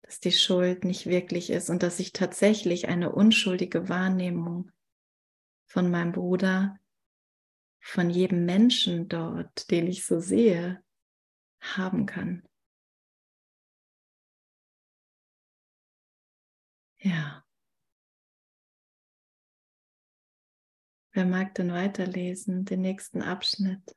dass 0.00 0.18
die 0.18 0.32
Schuld 0.32 0.84
nicht 0.84 1.04
wirklich 1.04 1.50
ist 1.50 1.68
und 1.68 1.82
dass 1.82 2.00
ich 2.00 2.12
tatsächlich 2.12 2.88
eine 2.88 3.12
unschuldige 3.12 3.90
Wahrnehmung 3.90 4.70
von 5.66 5.90
meinem 5.90 6.12
Bruder, 6.12 6.78
von 7.82 8.08
jedem 8.08 8.46
Menschen 8.46 9.08
dort, 9.10 9.70
den 9.70 9.88
ich 9.88 10.06
so 10.06 10.20
sehe, 10.20 10.82
haben 11.60 12.06
kann. 12.06 12.48
Ja. 17.02 17.44
Wer 21.20 21.26
mag 21.26 21.54
denn 21.54 21.70
weiterlesen, 21.70 22.64
den 22.64 22.80
nächsten 22.80 23.20
Abschnitt? 23.20 23.94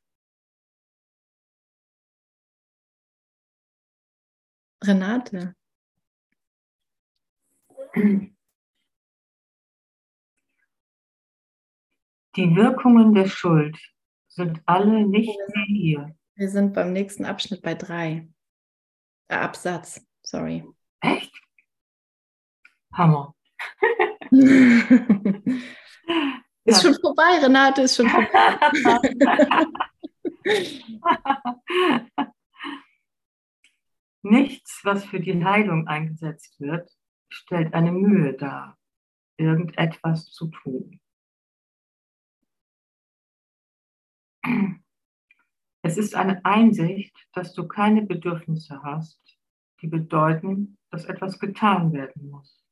Renate. 4.84 5.56
Die 7.96 8.36
Wirkungen 12.36 13.14
der 13.14 13.28
Schuld 13.28 13.80
sind 14.28 14.62
alle 14.66 15.08
nicht 15.08 15.40
mehr 15.56 15.66
hier. 15.66 16.18
Wir 16.36 16.50
sind 16.50 16.74
beim 16.74 16.92
nächsten 16.92 17.24
Abschnitt 17.24 17.62
bei 17.62 17.74
drei. 17.74 18.28
Äh, 19.30 19.36
Absatz, 19.36 20.06
sorry. 20.24 20.66
Echt? 21.00 21.32
Hammer. 22.92 23.34
ist 26.66 26.82
schon 26.82 26.96
vorbei, 26.96 27.40
Renate, 27.42 27.84
ist 27.84 27.96
schon 27.98 28.10
vorbei. 28.10 28.58
Nichts, 34.22 34.80
was 34.84 35.04
für 35.06 35.20
die 35.20 35.44
Heilung 35.44 35.88
eingesetzt 35.88 36.60
wird, 36.60 36.90
stellt 37.30 37.74
eine 37.74 37.92
Mühe 37.92 38.34
dar, 38.34 38.78
irgendetwas 39.38 40.32
zu 40.32 40.48
tun. 40.48 41.02
Es 45.82 45.98
ist 45.98 46.16
eine 46.16 46.44
Einsicht, 46.46 47.16
dass 47.34 47.54
du 47.54 47.68
keine 47.68 48.04
Bedürfnisse 48.04 48.82
hast, 48.84 49.20
die 49.82 49.88
bedeuten, 49.88 50.78
dass 50.90 51.06
etwas 51.06 51.40
getan 51.40 51.92
werden 51.92 52.30
muss. 52.30 52.64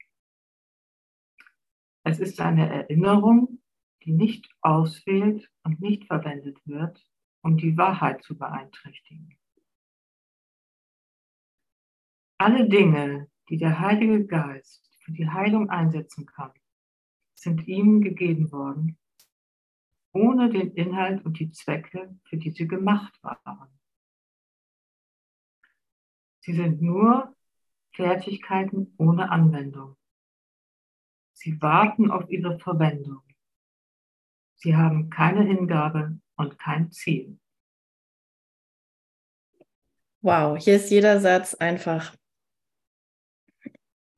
Es 2.04 2.20
ist 2.20 2.40
eine 2.40 2.70
Erinnerung, 2.70 3.61
die 4.04 4.12
nicht 4.12 4.50
auswählt 4.62 5.50
und 5.64 5.80
nicht 5.80 6.06
verwendet 6.06 6.58
wird, 6.66 7.04
um 7.42 7.58
die 7.58 7.78
Wahrheit 7.78 8.24
zu 8.24 8.38
beeinträchtigen. 8.38 9.38
Alle 12.38 12.68
Dinge, 12.68 13.30
die 13.50 13.58
der 13.58 13.80
Heilige 13.80 14.26
Geist 14.26 14.98
für 15.02 15.12
die 15.12 15.30
Heilung 15.30 15.70
einsetzen 15.70 16.26
kann, 16.26 16.52
sind 17.36 17.68
ihm 17.68 18.02
gegeben 18.02 18.52
worden, 18.52 18.98
ohne 20.12 20.50
den 20.50 20.72
Inhalt 20.74 21.24
und 21.26 21.40
die 21.40 21.52
Zwecke, 21.52 22.18
für 22.24 22.38
die 22.38 22.52
sie 22.52 22.68
gemacht 22.68 23.18
waren. 23.24 23.70
Sie 26.40 26.54
sind 26.54 26.82
nur 26.82 27.36
Fertigkeiten 27.94 28.94
ohne 28.98 29.30
Anwendung. 29.30 29.96
Sie 31.34 31.62
warten 31.62 32.10
auf 32.10 32.30
ihre 32.30 32.58
Verwendung. 32.60 33.22
Sie 34.62 34.76
haben 34.76 35.10
keine 35.10 35.44
Hingabe 35.44 36.20
und 36.36 36.60
kein 36.60 36.92
Ziel. 36.92 37.40
Wow, 40.22 40.56
hier 40.56 40.76
ist 40.76 40.92
jeder 40.92 41.20
Satz 41.20 41.56
einfach 41.56 42.16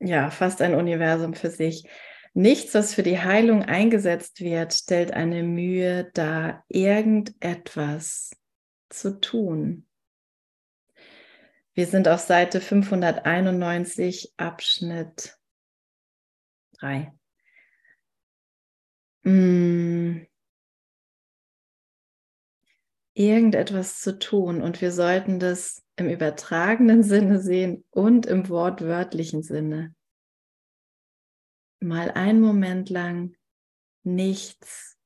ja, 0.00 0.30
fast 0.30 0.60
ein 0.60 0.74
Universum 0.74 1.32
für 1.32 1.50
sich. 1.50 1.88
Nichts, 2.34 2.74
was 2.74 2.92
für 2.92 3.02
die 3.02 3.20
Heilung 3.20 3.62
eingesetzt 3.62 4.40
wird, 4.40 4.74
stellt 4.74 5.12
eine 5.12 5.42
Mühe 5.44 6.10
dar, 6.12 6.64
irgendetwas 6.68 8.36
zu 8.90 9.18
tun. 9.20 9.86
Wir 11.72 11.86
sind 11.86 12.06
auf 12.06 12.20
Seite 12.20 12.60
591, 12.60 14.34
Abschnitt 14.36 15.38
3. 16.80 17.12
Hm. 19.24 20.26
Irgendetwas 23.14 24.00
zu 24.00 24.18
tun 24.18 24.60
und 24.60 24.80
wir 24.80 24.90
sollten 24.90 25.38
das 25.38 25.84
im 25.96 26.08
übertragenen 26.08 27.02
Sinne 27.02 27.40
sehen 27.40 27.84
und 27.90 28.26
im 28.26 28.48
wortwörtlichen 28.48 29.42
Sinne. 29.42 29.94
Mal 31.80 32.10
einen 32.10 32.40
Moment 32.40 32.90
lang 32.90 33.36
nichts 34.02 34.98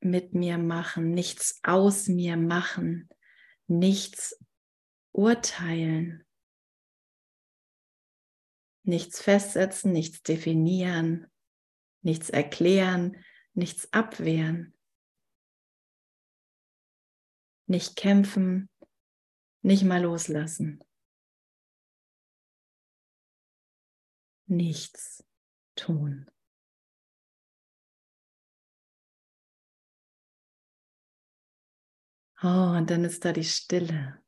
mit 0.00 0.34
mir 0.34 0.58
machen, 0.58 1.10
nichts 1.12 1.60
aus 1.62 2.08
mir 2.08 2.36
machen, 2.36 3.08
nichts 3.66 4.38
urteilen, 5.12 6.26
nichts 8.84 9.20
festsetzen, 9.20 9.92
nichts 9.92 10.22
definieren, 10.22 11.26
nichts 12.02 12.30
erklären, 12.30 13.16
nichts 13.54 13.92
abwehren, 13.92 14.77
nicht 17.68 17.96
kämpfen, 17.96 18.70
nicht 19.62 19.84
mal 19.84 20.02
loslassen. 20.02 20.82
Nichts 24.46 25.24
tun. 25.76 26.30
Oh, 32.40 32.76
und 32.76 32.88
dann 32.88 33.04
ist 33.04 33.24
da 33.24 33.32
die 33.32 33.44
Stille. 33.44 34.22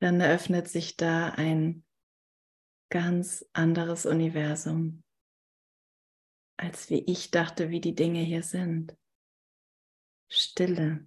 Dann 0.00 0.20
eröffnet 0.20 0.68
sich 0.68 0.96
da 0.96 1.28
ein 1.28 1.84
ganz 2.88 3.48
anderes 3.52 4.04
Universum, 4.04 5.04
als 6.56 6.90
wie 6.90 7.04
ich 7.04 7.30
dachte, 7.30 7.70
wie 7.70 7.80
die 7.80 7.94
Dinge 7.94 8.20
hier 8.20 8.42
sind. 8.42 8.96
Stille. 10.32 11.06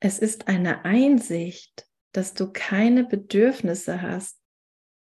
Es 0.00 0.18
ist 0.18 0.46
eine 0.46 0.84
Einsicht, 0.84 1.88
dass 2.12 2.34
du 2.34 2.52
keine 2.52 3.04
Bedürfnisse 3.04 4.02
hast, 4.02 4.38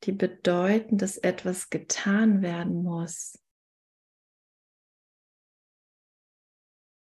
die 0.04 0.12
bedeuten, 0.12 0.98
dass 0.98 1.16
etwas 1.16 1.70
getan 1.70 2.42
werden 2.42 2.82
muss. 2.82 3.38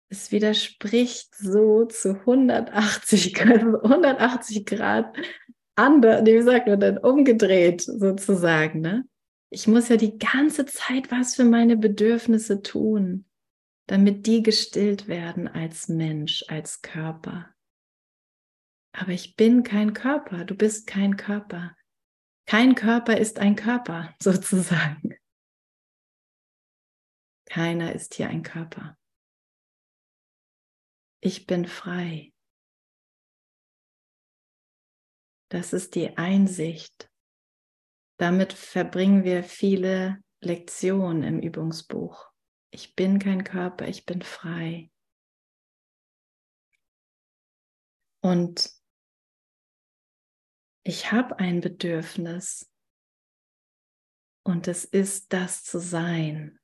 Es 0.09 0.31
widerspricht 0.31 1.33
so 1.35 1.85
zu 1.85 2.19
180 2.19 3.33
Grad, 3.35 3.61
180 3.61 4.65
Grad 4.65 5.15
anders, 5.75 6.25
wie 6.25 6.41
sagt 6.41 6.67
man 6.67 6.79
denn, 6.79 6.97
umgedreht 6.97 7.81
sozusagen. 7.81 8.81
Ne? 8.81 9.07
Ich 9.51 9.67
muss 9.67 9.89
ja 9.89 9.95
die 9.95 10.17
ganze 10.17 10.65
Zeit 10.65 11.11
was 11.11 11.35
für 11.35 11.45
meine 11.45 11.77
Bedürfnisse 11.77 12.61
tun, 12.61 13.25
damit 13.91 14.25
die 14.25 14.41
gestillt 14.41 15.09
werden 15.09 15.49
als 15.49 15.89
Mensch, 15.89 16.45
als 16.47 16.81
Körper. 16.81 17.53
Aber 18.93 19.09
ich 19.09 19.35
bin 19.35 19.63
kein 19.63 19.91
Körper, 19.91 20.45
du 20.45 20.55
bist 20.55 20.87
kein 20.87 21.17
Körper. 21.17 21.75
Kein 22.45 22.73
Körper 22.73 23.17
ist 23.17 23.39
ein 23.39 23.57
Körper, 23.57 24.15
sozusagen. 24.21 25.17
Keiner 27.49 27.93
ist 27.93 28.13
hier 28.13 28.29
ein 28.29 28.43
Körper. 28.43 28.97
Ich 31.19 31.45
bin 31.45 31.65
frei. 31.65 32.31
Das 35.49 35.73
ist 35.73 35.95
die 35.95 36.15
Einsicht. 36.15 37.11
Damit 38.15 38.53
verbringen 38.53 39.25
wir 39.25 39.43
viele 39.43 40.23
Lektionen 40.39 41.23
im 41.23 41.39
Übungsbuch. 41.41 42.30
Ich 42.71 42.95
bin 42.95 43.19
kein 43.19 43.43
Körper, 43.43 43.87
ich 43.87 44.05
bin 44.05 44.21
frei. 44.21 44.89
Und 48.23 48.71
ich 50.83 51.11
habe 51.11 51.37
ein 51.39 51.59
Bedürfnis 51.59 52.71
und 54.43 54.67
es 54.67 54.85
ist 54.85 55.33
das 55.33 55.63
zu 55.63 55.79
sein. 55.79 56.59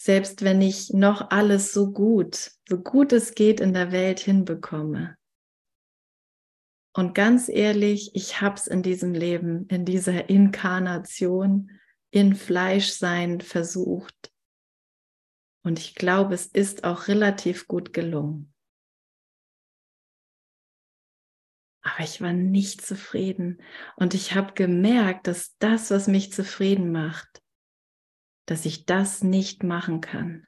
Selbst 0.00 0.42
wenn 0.42 0.60
ich 0.62 0.90
noch 0.90 1.30
alles 1.30 1.72
so 1.72 1.92
gut, 1.92 2.52
so 2.68 2.82
gut 2.82 3.12
es 3.12 3.34
geht 3.34 3.60
in 3.60 3.72
der 3.72 3.92
Welt 3.92 4.20
hinbekomme. 4.20 5.16
Und 6.94 7.14
ganz 7.14 7.48
ehrlich, 7.48 8.10
ich 8.14 8.40
habe 8.40 8.56
es 8.56 8.66
in 8.66 8.82
diesem 8.82 9.14
Leben, 9.14 9.66
in 9.68 9.84
dieser 9.84 10.28
Inkarnation, 10.28 11.70
in 12.12 12.34
Fleischsein 12.34 13.40
versucht. 13.40 14.32
Und 15.64 15.78
ich 15.78 15.94
glaube, 15.94 16.34
es 16.34 16.46
ist 16.46 16.84
auch 16.84 17.08
relativ 17.08 17.66
gut 17.66 17.92
gelungen. 17.92 18.52
Aber 21.82 22.04
ich 22.04 22.20
war 22.20 22.32
nicht 22.32 22.82
zufrieden. 22.82 23.62
Und 23.96 24.14
ich 24.14 24.34
habe 24.34 24.52
gemerkt, 24.52 25.26
dass 25.26 25.56
das, 25.58 25.90
was 25.90 26.06
mich 26.06 26.32
zufrieden 26.32 26.92
macht, 26.92 27.42
dass 28.46 28.66
ich 28.66 28.84
das 28.84 29.24
nicht 29.24 29.62
machen 29.62 30.00
kann. 30.00 30.46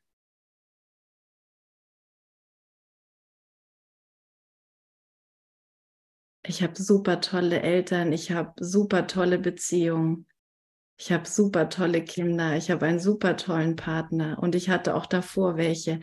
Ich 6.46 6.62
habe 6.62 6.74
super 6.76 7.22
tolle 7.22 7.62
Eltern, 7.62 8.12
ich 8.12 8.32
habe 8.32 8.52
super 8.62 9.06
tolle 9.06 9.38
Beziehungen, 9.38 10.28
ich 10.96 11.12
habe 11.12 11.26
super 11.26 11.68
tolle 11.68 12.04
Kinder, 12.04 12.56
ich 12.56 12.70
habe 12.70 12.86
einen 12.86 13.00
super 13.00 13.36
tollen 13.36 13.76
Partner 13.76 14.38
und 14.40 14.54
ich 14.54 14.68
hatte 14.68 14.94
auch 14.94 15.06
davor 15.06 15.56
welche. 15.56 16.00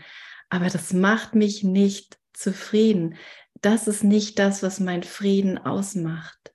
Aber 0.49 0.67
das 0.67 0.93
macht 0.93 1.33
mich 1.33 1.63
nicht 1.63 2.19
zufrieden. 2.33 3.15
Das 3.61 3.87
ist 3.87 4.03
nicht 4.03 4.37
das, 4.37 4.63
was 4.63 4.79
mein 4.79 5.03
Frieden 5.03 5.57
ausmacht. 5.57 6.53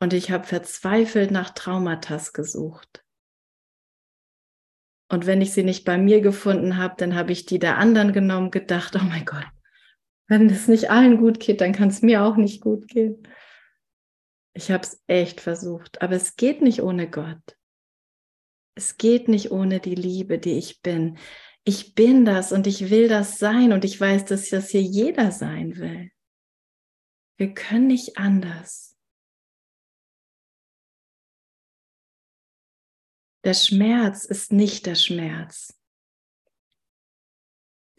Und 0.00 0.12
ich 0.12 0.30
habe 0.30 0.46
verzweifelt 0.46 1.30
nach 1.30 1.50
Traumatas 1.50 2.32
gesucht. 2.32 3.04
Und 5.10 5.26
wenn 5.26 5.40
ich 5.40 5.52
sie 5.52 5.64
nicht 5.64 5.84
bei 5.84 5.98
mir 5.98 6.20
gefunden 6.20 6.76
habe, 6.76 6.94
dann 6.98 7.14
habe 7.14 7.32
ich 7.32 7.46
die 7.46 7.58
der 7.58 7.78
anderen 7.78 8.12
genommen, 8.12 8.50
gedacht, 8.50 8.94
oh 8.94 9.04
mein 9.04 9.24
Gott, 9.24 9.46
wenn 10.28 10.48
es 10.48 10.68
nicht 10.68 10.90
allen 10.90 11.18
gut 11.18 11.40
geht, 11.40 11.60
dann 11.60 11.72
kann 11.72 11.88
es 11.88 12.02
mir 12.02 12.22
auch 12.22 12.36
nicht 12.36 12.60
gut 12.60 12.86
gehen. 12.88 13.26
Ich 14.58 14.72
habe 14.72 14.82
es 14.82 15.00
echt 15.06 15.40
versucht, 15.40 16.02
aber 16.02 16.16
es 16.16 16.34
geht 16.34 16.62
nicht 16.62 16.82
ohne 16.82 17.08
Gott. 17.08 17.56
Es 18.74 18.96
geht 18.96 19.28
nicht 19.28 19.52
ohne 19.52 19.78
die 19.78 19.94
Liebe, 19.94 20.40
die 20.40 20.58
ich 20.58 20.82
bin. 20.82 21.16
Ich 21.62 21.94
bin 21.94 22.24
das 22.24 22.50
und 22.50 22.66
ich 22.66 22.90
will 22.90 23.06
das 23.06 23.38
sein 23.38 23.72
und 23.72 23.84
ich 23.84 24.00
weiß, 24.00 24.24
dass 24.24 24.48
das 24.48 24.70
hier 24.70 24.82
jeder 24.82 25.30
sein 25.30 25.76
will. 25.76 26.10
Wir 27.36 27.54
können 27.54 27.86
nicht 27.86 28.18
anders. 28.18 28.96
Der 33.44 33.54
Schmerz 33.54 34.24
ist 34.24 34.50
nicht 34.50 34.86
der 34.86 34.96
Schmerz. 34.96 35.80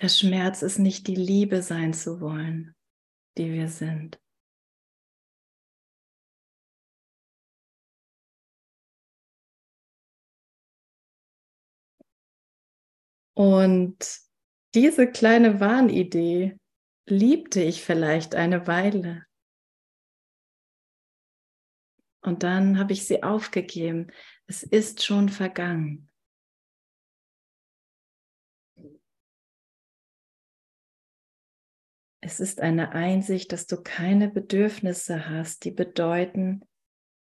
Der 0.01 0.09
Schmerz 0.09 0.61
ist 0.61 0.77
nicht 0.77 1.07
die 1.07 1.15
Liebe 1.15 1.61
sein 1.61 1.93
zu 1.93 2.19
wollen, 2.19 2.75
die 3.37 3.53
wir 3.53 3.69
sind. 3.69 4.19
Und 13.39 14.19
diese 14.75 15.09
kleine 15.09 15.61
Wahnidee 15.61 16.57
liebte 17.07 17.61
ich 17.61 17.85
vielleicht 17.85 18.35
eine 18.35 18.67
Weile. 18.67 19.25
Und 22.21 22.43
dann 22.43 22.77
habe 22.77 22.91
ich 22.91 23.07
sie 23.07 23.23
aufgegeben. 23.23 24.11
Es 24.45 24.63
ist 24.63 25.05
schon 25.05 25.29
vergangen. 25.29 26.11
Es 32.19 32.41
ist 32.41 32.59
eine 32.59 32.91
Einsicht, 32.91 33.53
dass 33.53 33.67
du 33.67 33.81
keine 33.81 34.27
Bedürfnisse 34.27 35.29
hast, 35.29 35.63
die 35.63 35.71
bedeuten, 35.71 36.67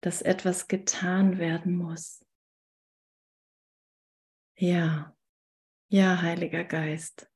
dass 0.03 0.23
etwas 0.23 0.69
getan 0.69 1.39
werden 1.39 1.77
muss. 1.77 2.25
Ja, 4.57 5.16
ja, 5.89 6.21
Heiliger 6.23 6.65
Geist. 6.65 7.31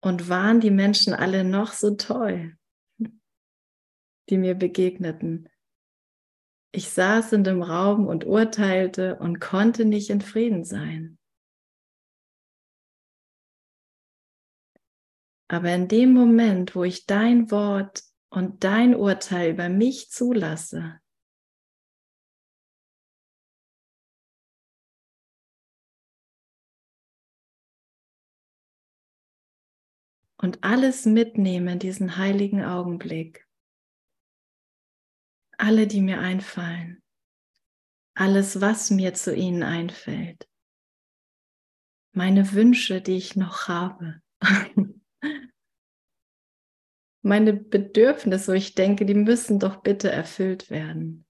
Und 0.00 0.28
waren 0.28 0.60
die 0.60 0.70
Menschen 0.70 1.14
alle 1.14 1.44
noch 1.44 1.72
so 1.72 1.96
toll, 1.96 2.56
die 4.28 4.38
mir 4.38 4.54
begegneten? 4.54 5.48
Ich 6.72 6.90
saß 6.90 7.32
in 7.32 7.44
dem 7.44 7.62
Raum 7.62 8.06
und 8.06 8.26
urteilte 8.26 9.16
und 9.16 9.40
konnte 9.40 9.84
nicht 9.84 10.10
in 10.10 10.20
Frieden 10.20 10.64
sein. 10.64 11.18
Aber 15.48 15.72
in 15.72 15.88
dem 15.88 16.12
Moment, 16.12 16.74
wo 16.74 16.84
ich 16.84 17.06
dein 17.06 17.50
Wort 17.50 18.02
und 18.28 18.64
dein 18.64 18.94
Urteil 18.94 19.52
über 19.52 19.68
mich 19.68 20.10
zulasse, 20.10 21.00
und 30.44 30.62
alles 30.62 31.06
mitnehme 31.06 31.72
in 31.72 31.78
diesen 31.78 32.18
heiligen 32.18 32.62
Augenblick, 32.62 33.48
alle, 35.56 35.86
die 35.86 36.02
mir 36.02 36.20
einfallen, 36.20 37.02
alles, 38.14 38.60
was 38.60 38.90
mir 38.90 39.14
zu 39.14 39.34
ihnen 39.34 39.62
einfällt, 39.62 40.46
meine 42.12 42.52
Wünsche, 42.52 43.00
die 43.00 43.16
ich 43.16 43.36
noch 43.36 43.68
habe. 43.68 44.20
meine 47.22 47.54
Bedürfnisse, 47.54 48.52
wo 48.52 48.54
ich 48.54 48.74
denke, 48.74 49.06
die 49.06 49.14
müssen 49.14 49.58
doch 49.58 49.82
bitte 49.82 50.10
erfüllt 50.10 50.68
werden. 50.68 51.26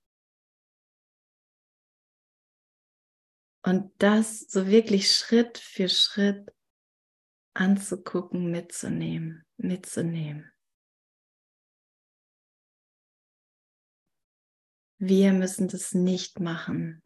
Und 3.63 3.93
das 3.99 4.41
so 4.41 4.67
wirklich 4.67 5.13
Schritt 5.13 5.57
für 5.59 5.89
Schritt 5.89 6.53
anzugucken, 7.55 8.51
mitzunehmen, 8.51 9.47
mitzunehmen. 9.57 10.53
Wir 14.99 15.33
müssen 15.33 15.69
das 15.69 15.93
nicht 15.93 16.41
machen. 16.41 17.03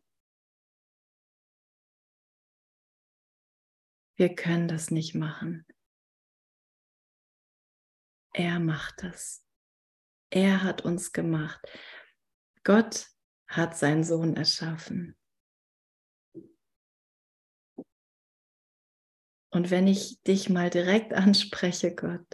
Wir 4.16 4.34
können 4.34 4.68
das 4.68 4.90
nicht 4.90 5.14
machen. 5.14 5.66
Er 8.32 8.60
macht 8.60 9.02
es. 9.04 9.44
Er 10.30 10.62
hat 10.62 10.82
uns 10.82 11.12
gemacht. 11.12 11.60
Gott 12.64 13.08
hat 13.48 13.76
seinen 13.76 14.04
Sohn 14.04 14.36
erschaffen. 14.36 15.16
Und 19.50 19.70
wenn 19.70 19.86
ich 19.86 20.22
dich 20.22 20.48
mal 20.48 20.70
direkt 20.70 21.12
anspreche, 21.14 21.94
Gott, 21.94 22.26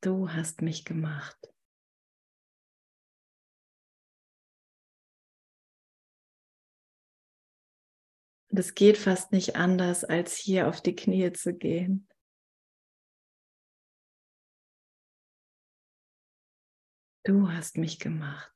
du 0.00 0.30
hast 0.30 0.62
mich 0.62 0.84
gemacht. 0.84 1.36
Und 8.50 8.58
es 8.58 8.74
geht 8.74 8.96
fast 8.96 9.32
nicht 9.32 9.56
anders, 9.56 10.04
als 10.04 10.36
hier 10.36 10.68
auf 10.68 10.80
die 10.80 10.96
Knie 10.96 11.32
zu 11.32 11.54
gehen 11.54 12.08
Du 17.28 17.50
hast 17.50 17.76
mich 17.76 17.98
gemacht. 17.98 18.54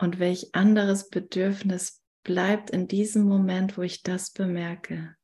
Und 0.00 0.18
welch 0.18 0.52
anderes 0.52 1.10
Bedürfnis 1.10 2.03
bleibt 2.24 2.70
in 2.70 2.88
diesem 2.88 3.24
Moment, 3.24 3.78
wo 3.78 3.82
ich 3.82 4.02
das 4.02 4.32
bemerke? 4.32 5.16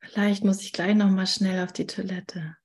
Vielleicht 0.00 0.42
muss 0.42 0.62
ich 0.62 0.72
gleich 0.72 0.94
noch 0.94 1.10
mal 1.10 1.26
schnell 1.26 1.62
auf 1.62 1.72
die 1.72 1.86
Toilette. 1.86 2.56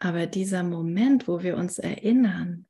Aber 0.00 0.26
dieser 0.26 0.62
Moment, 0.62 1.26
wo 1.26 1.42
wir 1.42 1.56
uns 1.56 1.78
erinnern, 1.78 2.68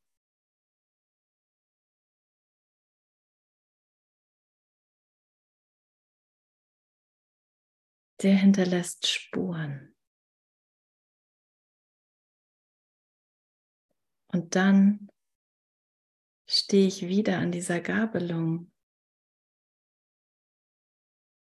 der 8.22 8.36
hinterlässt 8.36 9.06
Spuren. 9.06 9.87
Und 14.28 14.54
dann 14.54 15.10
stehe 16.48 16.86
ich 16.86 17.08
wieder 17.08 17.38
an 17.38 17.52
dieser 17.52 17.80
Gabelung 17.80 18.70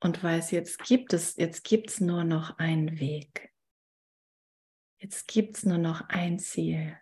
und 0.01 0.23
weiß, 0.23 0.51
jetzt 0.51 0.83
gibt 0.83 1.13
es, 1.13 1.37
jetzt 1.37 1.65
gibt 1.65 1.91
es 1.91 2.01
nur 2.01 2.25
noch 2.25 2.59
einen 2.59 2.99
Weg. 2.99 3.53
Jetzt 4.99 5.27
gibt 5.29 5.57
es 5.57 5.65
nur 5.65 5.79
noch 5.79 6.09
ein 6.09 6.39
Ziel. 6.39 6.97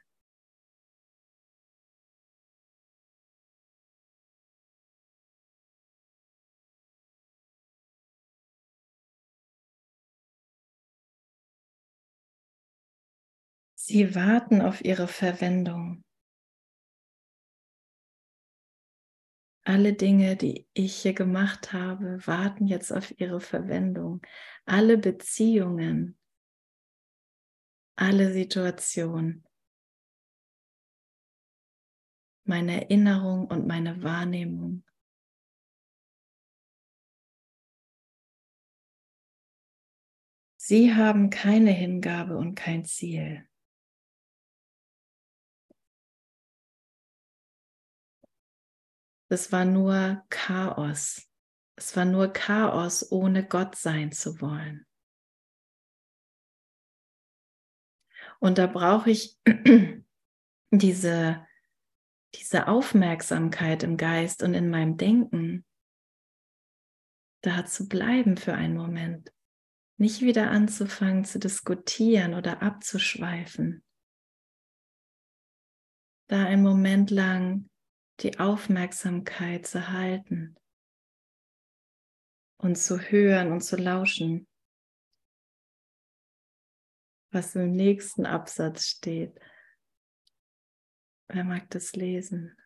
Sie 13.90 14.14
warten 14.14 14.62
auf 14.62 14.84
ihre 14.84 15.08
Verwendung. 15.08 16.04
Alle 19.64 19.94
Dinge, 19.94 20.36
die 20.36 20.68
ich 20.74 21.02
hier 21.02 21.12
gemacht 21.12 21.72
habe, 21.72 22.24
warten 22.24 22.68
jetzt 22.68 22.92
auf 22.92 23.18
ihre 23.18 23.40
Verwendung. 23.40 24.24
Alle 24.64 24.96
Beziehungen, 24.96 26.16
alle 27.96 28.32
Situationen, 28.32 29.44
meine 32.44 32.82
Erinnerung 32.82 33.48
und 33.48 33.66
meine 33.66 34.04
Wahrnehmung. 34.04 34.84
Sie 40.58 40.94
haben 40.94 41.30
keine 41.30 41.72
Hingabe 41.72 42.36
und 42.36 42.54
kein 42.54 42.84
Ziel. 42.84 43.49
Es 49.32 49.52
war 49.52 49.64
nur 49.64 50.24
Chaos. 50.28 51.30
Es 51.76 51.96
war 51.96 52.04
nur 52.04 52.32
Chaos, 52.32 53.12
ohne 53.12 53.46
Gott 53.46 53.76
sein 53.76 54.10
zu 54.10 54.40
wollen. 54.40 54.84
Und 58.40 58.58
da 58.58 58.66
brauche 58.66 59.10
ich 59.10 59.38
diese, 60.72 61.46
diese 62.34 62.66
Aufmerksamkeit 62.66 63.84
im 63.84 63.96
Geist 63.96 64.42
und 64.42 64.54
in 64.54 64.68
meinem 64.68 64.96
Denken, 64.96 65.64
da 67.42 67.64
zu 67.64 67.88
bleiben 67.88 68.36
für 68.36 68.54
einen 68.54 68.76
Moment. 68.76 69.32
Nicht 69.96 70.22
wieder 70.22 70.50
anzufangen 70.50 71.24
zu 71.24 71.38
diskutieren 71.38 72.34
oder 72.34 72.62
abzuschweifen. 72.62 73.84
Da 76.26 76.46
einen 76.46 76.62
Moment 76.64 77.10
lang 77.10 77.69
die 78.20 78.38
Aufmerksamkeit 78.38 79.66
zu 79.66 79.88
halten 79.88 80.56
und 82.58 82.76
zu 82.76 83.00
hören 83.00 83.52
und 83.52 83.62
zu 83.62 83.76
lauschen, 83.76 84.46
was 87.32 87.54
im 87.54 87.72
nächsten 87.72 88.26
Absatz 88.26 88.86
steht. 88.86 89.38
Wer 91.28 91.44
mag 91.44 91.70
das 91.70 91.92
lesen? 91.94 92.56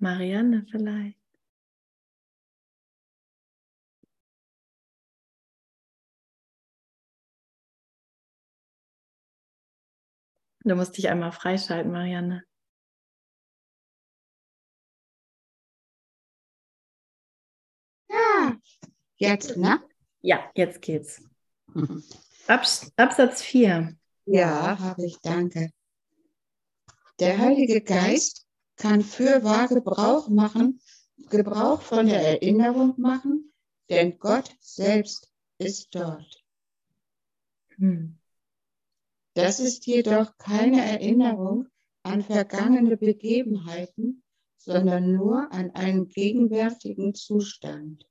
Marianne 0.00 0.64
vielleicht. 0.70 1.27
Du 10.68 10.76
musst 10.76 10.98
dich 10.98 11.08
einmal 11.08 11.32
freischalten, 11.32 11.90
Marianne. 11.90 12.44
Ja, 18.10 18.54
jetzt, 19.16 19.56
ne? 19.56 19.82
Ja, 20.20 20.50
jetzt 20.54 20.82
geht's. 20.82 21.22
Abs 22.46 22.92
Absatz 22.96 23.40
4. 23.40 23.96
Ja, 24.26 24.78
habe 24.78 25.06
ich, 25.06 25.18
danke. 25.22 25.70
Der 27.18 27.38
Heilige 27.38 27.80
Geist 27.80 28.46
kann 28.76 29.00
für 29.00 29.42
wahr 29.44 29.68
Gebrauch 29.68 30.28
machen, 30.28 30.82
Gebrauch 31.30 31.80
von 31.80 32.08
der 32.08 32.20
Erinnerung 32.20 32.92
machen, 33.00 33.54
denn 33.88 34.18
Gott 34.18 34.54
selbst 34.60 35.32
ist 35.56 35.94
dort. 35.94 36.44
Hm. 37.78 38.17
Das 39.38 39.60
ist 39.60 39.86
jedoch 39.86 40.36
keine 40.36 40.84
Erinnerung 40.84 41.68
an 42.02 42.24
vergangene 42.24 42.96
Begebenheiten, 42.96 44.24
sondern 44.56 45.12
nur 45.12 45.52
an 45.52 45.70
einen 45.76 46.08
gegenwärtigen 46.08 47.14
Zustand. 47.14 48.04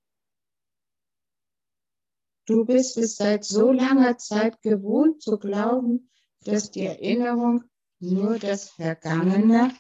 Du 2.46 2.64
bist 2.64 2.96
es 2.96 3.18
seit 3.18 3.44
so 3.44 3.74
langer 3.74 4.18
Zeit 4.18 4.62
gewohnt 4.62 5.22
zu 5.22 5.38
glauben, 5.38 6.10
dass 6.46 6.72
die 6.72 6.86
Erinnerung 6.86 7.66
nur 8.00 8.40
das 8.40 8.70
Vergangene 8.70 9.76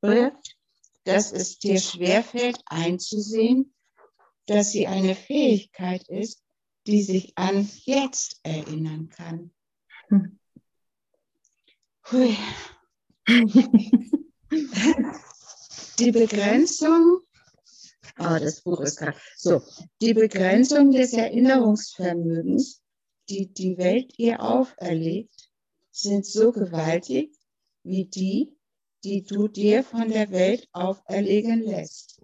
birgt, 0.00 0.56
dass 1.04 1.30
es 1.30 1.58
dir 1.58 1.78
schwerfällt 1.78 2.62
einzusehen, 2.64 3.74
dass 4.46 4.72
sie 4.72 4.86
eine 4.86 5.14
Fähigkeit 5.14 6.08
ist, 6.08 6.42
die 6.86 7.02
sich 7.02 7.36
an 7.36 7.68
jetzt 7.84 8.40
erinnern 8.44 9.10
kann. 9.10 9.50
Hm. 10.08 10.37
Die 15.98 16.10
Begrenzung, 16.10 17.20
oh, 18.18 18.38
das 18.40 18.62
Buch 18.62 18.80
ist 18.80 18.96
gerade, 18.96 19.18
so, 19.36 19.60
die 20.00 20.14
Begrenzung 20.14 20.90
des 20.90 21.12
Erinnerungsvermögens, 21.12 22.82
die 23.28 23.52
die 23.52 23.76
Welt 23.76 24.14
ihr 24.16 24.40
auferlegt, 24.42 25.50
sind 25.90 26.24
so 26.24 26.50
gewaltig 26.50 27.36
wie 27.82 28.06
die, 28.06 28.56
die 29.04 29.24
du 29.24 29.48
dir 29.48 29.84
von 29.84 30.08
der 30.08 30.30
Welt 30.30 30.66
auferlegen 30.72 31.60
lässt. 31.60 32.22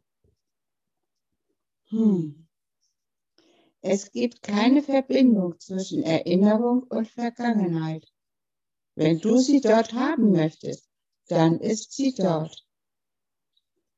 Hm. 1.91 2.49
Es 3.83 4.13
gibt 4.13 4.41
keine 4.41 4.83
Verbindung 4.83 5.61
zwischen 5.61 6.03
Erinnerung 6.05 6.85
und 6.85 7.07
Vergangenheit. 7.07 8.14
Wenn 8.97 9.19
du 9.21 9.39
sie 9.39 9.61
dort 9.61 9.93
haben 9.93 10.31
möchtest, 10.31 10.89
dann 11.29 11.59
ist 11.59 11.93
sie 11.93 12.15
dort. 12.15 12.65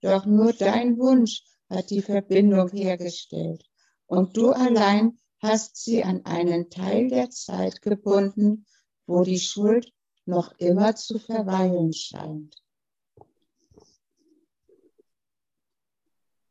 Doch 0.01 0.25
nur 0.25 0.53
dein 0.53 0.99
Wunsch 0.99 1.43
hat 1.69 1.91
die 1.91 2.03
Verbindung 2.03 2.71
hergestellt 2.71 3.65
und 4.07 4.37
du 4.37 4.51
allein 4.51 5.19
hast 5.41 5.77
sie 5.77 6.03
an 6.05 6.25
einen 6.25 6.71
Teil 6.71 7.09
der 7.09 7.31
Zeit 7.31 7.83
gebunden, 7.83 8.67
wo 9.07 9.23
die 9.23 9.39
Schuld 9.39 9.93
noch 10.25 10.53
immer 10.59 10.97
zu 10.97 11.19
verweilen 11.19 11.93
scheint. 11.93 12.57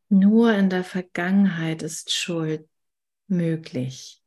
Nur 0.09 0.53
in 0.53 0.69
der 0.69 0.83
Vergangenheit 0.83 1.81
ist 1.81 2.11
Schuld 2.11 2.69
möglich. 3.27 4.23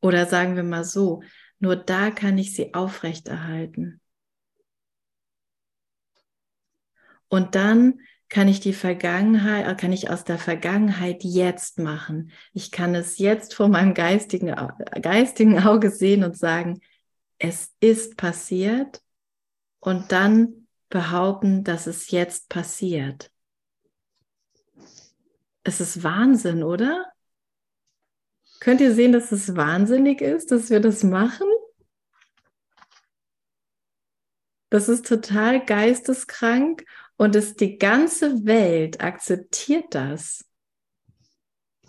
Oder 0.00 0.26
sagen 0.26 0.56
wir 0.56 0.62
mal 0.62 0.84
so, 0.84 1.22
nur 1.58 1.76
da 1.76 2.10
kann 2.10 2.38
ich 2.38 2.54
sie 2.54 2.74
aufrechterhalten. 2.74 4.00
Und 7.28 7.54
dann 7.54 8.00
kann 8.28 8.48
ich 8.48 8.60
die 8.60 8.72
Vergangenheit, 8.72 9.66
äh, 9.66 9.74
kann 9.76 9.92
ich 9.92 10.10
aus 10.10 10.24
der 10.24 10.38
Vergangenheit 10.38 11.22
jetzt 11.22 11.78
machen. 11.78 12.32
Ich 12.52 12.70
kann 12.72 12.94
es 12.94 13.18
jetzt 13.18 13.54
vor 13.54 13.68
meinem 13.68 13.94
geistigen, 13.94 14.54
geistigen 15.00 15.58
Auge 15.60 15.90
sehen 15.90 16.24
und 16.24 16.36
sagen, 16.36 16.80
es 17.38 17.74
ist 17.80 18.16
passiert 18.16 19.00
und 19.78 20.10
dann 20.12 20.66
behaupten, 20.88 21.62
dass 21.64 21.86
es 21.86 22.10
jetzt 22.10 22.48
passiert. 22.48 23.30
Es 25.62 25.80
ist 25.80 26.02
Wahnsinn, 26.02 26.62
oder? 26.62 27.06
Könnt 28.66 28.80
ihr 28.80 28.92
sehen, 28.92 29.12
dass 29.12 29.30
es 29.30 29.54
wahnsinnig 29.54 30.20
ist, 30.20 30.50
dass 30.50 30.70
wir 30.70 30.80
das 30.80 31.04
machen? 31.04 31.46
Das 34.70 34.88
ist 34.88 35.06
total 35.06 35.64
geisteskrank 35.64 36.84
und 37.16 37.36
es, 37.36 37.54
die 37.54 37.78
ganze 37.78 38.44
Welt 38.44 39.00
akzeptiert 39.00 39.94
das. 39.94 40.44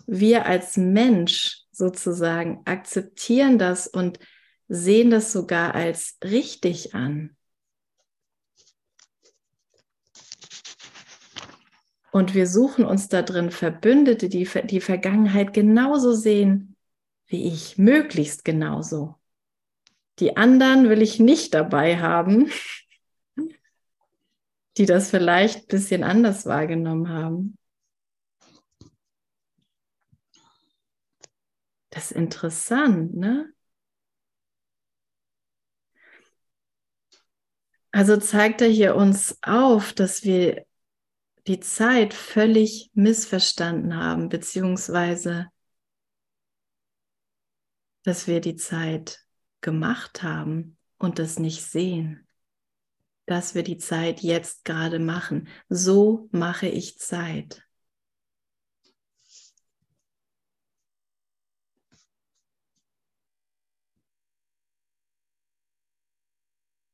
Wir 0.06 0.46
als 0.46 0.76
Mensch 0.76 1.64
sozusagen 1.72 2.62
akzeptieren 2.64 3.58
das 3.58 3.88
und 3.88 4.20
sehen 4.68 5.10
das 5.10 5.32
sogar 5.32 5.74
als 5.74 6.16
richtig 6.22 6.94
an. 6.94 7.36
Und 12.10 12.34
wir 12.34 12.46
suchen 12.46 12.84
uns 12.84 13.08
da 13.08 13.22
drin 13.22 13.50
Verbündete, 13.50 14.28
die 14.28 14.48
die 14.64 14.80
Vergangenheit 14.80 15.52
genauso 15.52 16.12
sehen 16.12 16.76
wie 17.28 17.46
ich, 17.46 17.78
möglichst 17.78 18.44
genauso. 18.44 19.14
Die 20.18 20.36
anderen 20.36 20.88
will 20.88 21.02
ich 21.02 21.20
nicht 21.20 21.54
dabei 21.54 21.98
haben, 21.98 22.50
die 24.76 24.86
das 24.86 25.10
vielleicht 25.10 25.64
ein 25.64 25.66
bisschen 25.68 26.02
anders 26.02 26.46
wahrgenommen 26.46 27.08
haben. 27.10 27.58
Das 31.90 32.10
ist 32.10 32.16
interessant, 32.16 33.14
ne? 33.14 33.52
Also 37.90 38.16
zeigt 38.18 38.60
er 38.60 38.68
hier 38.68 38.94
uns 38.94 39.38
auf, 39.42 39.92
dass 39.92 40.22
wir 40.22 40.67
die 41.46 41.60
Zeit 41.60 42.14
völlig 42.14 42.90
missverstanden 42.94 43.96
haben, 43.96 44.28
beziehungsweise 44.28 45.48
dass 48.02 48.26
wir 48.26 48.40
die 48.40 48.56
Zeit 48.56 49.24
gemacht 49.60 50.22
haben 50.22 50.78
und 50.98 51.18
das 51.18 51.38
nicht 51.38 51.62
sehen, 51.62 52.26
dass 53.26 53.54
wir 53.54 53.62
die 53.62 53.76
Zeit 53.76 54.20
jetzt 54.20 54.64
gerade 54.64 54.98
machen. 54.98 55.48
So 55.68 56.28
mache 56.32 56.68
ich 56.68 56.98
Zeit. 56.98 57.62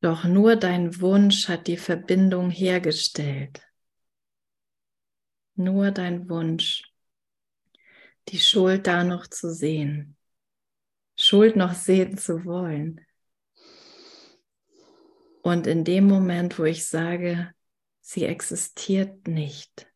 Doch 0.00 0.24
nur 0.24 0.56
dein 0.56 1.00
Wunsch 1.00 1.48
hat 1.48 1.66
die 1.66 1.78
Verbindung 1.78 2.50
hergestellt. 2.50 3.62
Nur 5.56 5.90
dein 5.90 6.28
Wunsch, 6.28 6.90
die 8.28 8.38
Schuld 8.38 8.86
da 8.86 9.04
noch 9.04 9.26
zu 9.26 9.52
sehen, 9.52 10.16
Schuld 11.16 11.56
noch 11.56 11.74
sehen 11.74 12.18
zu 12.18 12.44
wollen. 12.44 13.00
Und 15.42 15.66
in 15.66 15.84
dem 15.84 16.06
Moment, 16.06 16.58
wo 16.58 16.64
ich 16.64 16.86
sage, 16.86 17.52
sie 18.00 18.24
existiert 18.24 19.28
nicht, 19.28 19.86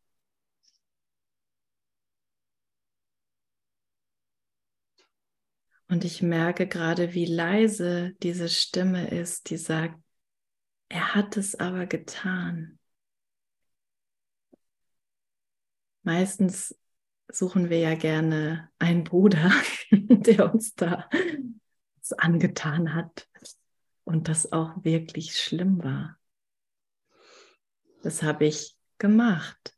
Und 5.88 6.04
ich 6.04 6.20
merke 6.20 6.66
gerade, 6.66 7.14
wie 7.14 7.24
leise 7.24 8.14
diese 8.22 8.50
Stimme 8.50 9.08
ist, 9.08 9.48
die 9.48 9.56
sagt, 9.56 9.98
er 10.90 11.14
hat 11.14 11.36
es 11.38 11.54
aber 11.54 11.86
getan. 11.86 12.77
Meistens 16.08 16.74
suchen 17.30 17.68
wir 17.68 17.80
ja 17.80 17.94
gerne 17.94 18.70
einen 18.78 19.04
Bruder, 19.04 19.52
der 19.90 20.50
uns 20.50 20.74
da 20.74 21.06
was 21.98 22.14
angetan 22.14 22.94
hat 22.94 23.28
und 24.04 24.28
das 24.28 24.50
auch 24.50 24.82
wirklich 24.82 25.38
schlimm 25.38 25.84
war. 25.84 26.18
Das 28.02 28.22
habe 28.22 28.46
ich 28.46 28.74
gemacht. 28.96 29.76